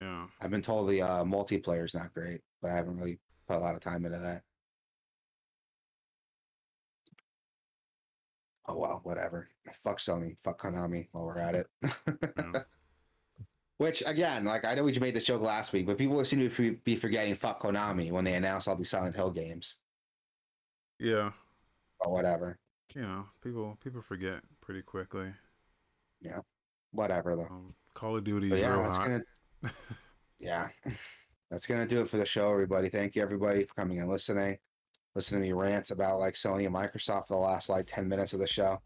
[0.00, 0.26] yeah.
[0.40, 3.18] I've been told the uh, multiplayer's not great, but I haven't really
[3.48, 4.42] put a lot of time into that.
[8.66, 9.48] Oh well, whatever.
[9.82, 10.36] Fuck Sony.
[10.42, 11.66] Fuck Konami while we're at it.
[12.36, 12.62] Yeah.
[13.78, 16.40] Which again, like I know we just made the joke last week, but people seem
[16.40, 19.78] to be- be forgetting fuck Konami when they announce all these Silent Hill games.
[20.98, 21.32] Yeah.
[22.00, 22.58] Or whatever.
[22.94, 25.28] You know, people people forget pretty quickly.
[26.20, 26.40] Yeah.
[26.92, 27.48] Whatever though.
[27.50, 29.06] Um, Call of Duty But yeah, real that's hot.
[29.06, 29.22] gonna
[30.40, 30.68] yeah.
[31.50, 32.90] That's gonna do it for the show, everybody.
[32.90, 34.58] Thank you everybody for coming and listening.
[35.14, 38.34] listen to me rants about like Sony and Microsoft for the last like 10 minutes
[38.34, 38.80] of the show.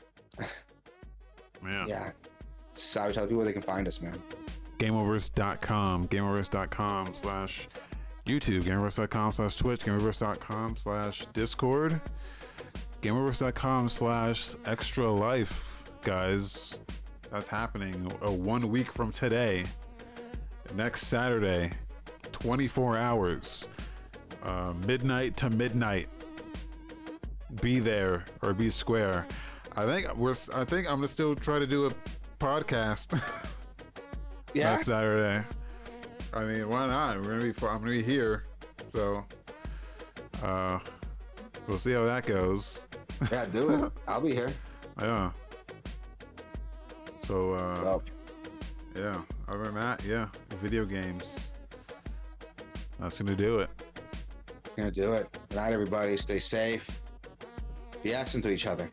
[1.60, 1.88] Man.
[1.88, 2.12] Yeah.
[2.74, 4.20] So I would tell people where they can find us, man.
[4.78, 7.68] Gameovers.com, gameovers.com slash
[8.26, 12.00] YouTube, gameovers.com slash Twitch, gameovers.com slash Discord,
[13.00, 16.78] gameovers.com slash Extra Life, guys.
[17.30, 19.64] That's happening uh, one week from today,
[20.74, 21.72] next Saturday,
[22.30, 23.68] 24 hours,
[24.42, 26.08] uh, midnight to midnight.
[27.60, 29.26] Be there or be square.
[29.76, 30.34] I think we're.
[30.54, 31.92] I think I'm gonna still try to do a
[32.38, 33.58] podcast.
[34.54, 34.72] Yeah.
[34.72, 35.46] that Saturday.
[36.34, 37.18] I mean, why not?
[37.18, 37.66] We're gonna be.
[37.66, 38.44] I'm gonna be here,
[38.88, 39.24] so
[40.42, 40.78] uh,
[41.66, 42.80] we'll see how that goes.
[43.30, 43.92] Yeah, do it.
[44.08, 44.52] I'll be here.
[45.00, 45.30] Yeah.
[47.20, 48.02] So uh, Well,
[48.96, 49.20] yeah.
[49.48, 50.28] Other than that, yeah,
[50.62, 51.50] video games.
[52.98, 53.70] That's gonna do it.
[54.76, 55.28] gonna do it.
[55.50, 56.16] Good night, everybody.
[56.16, 57.00] Stay safe.
[58.02, 58.90] Be excellent to each other.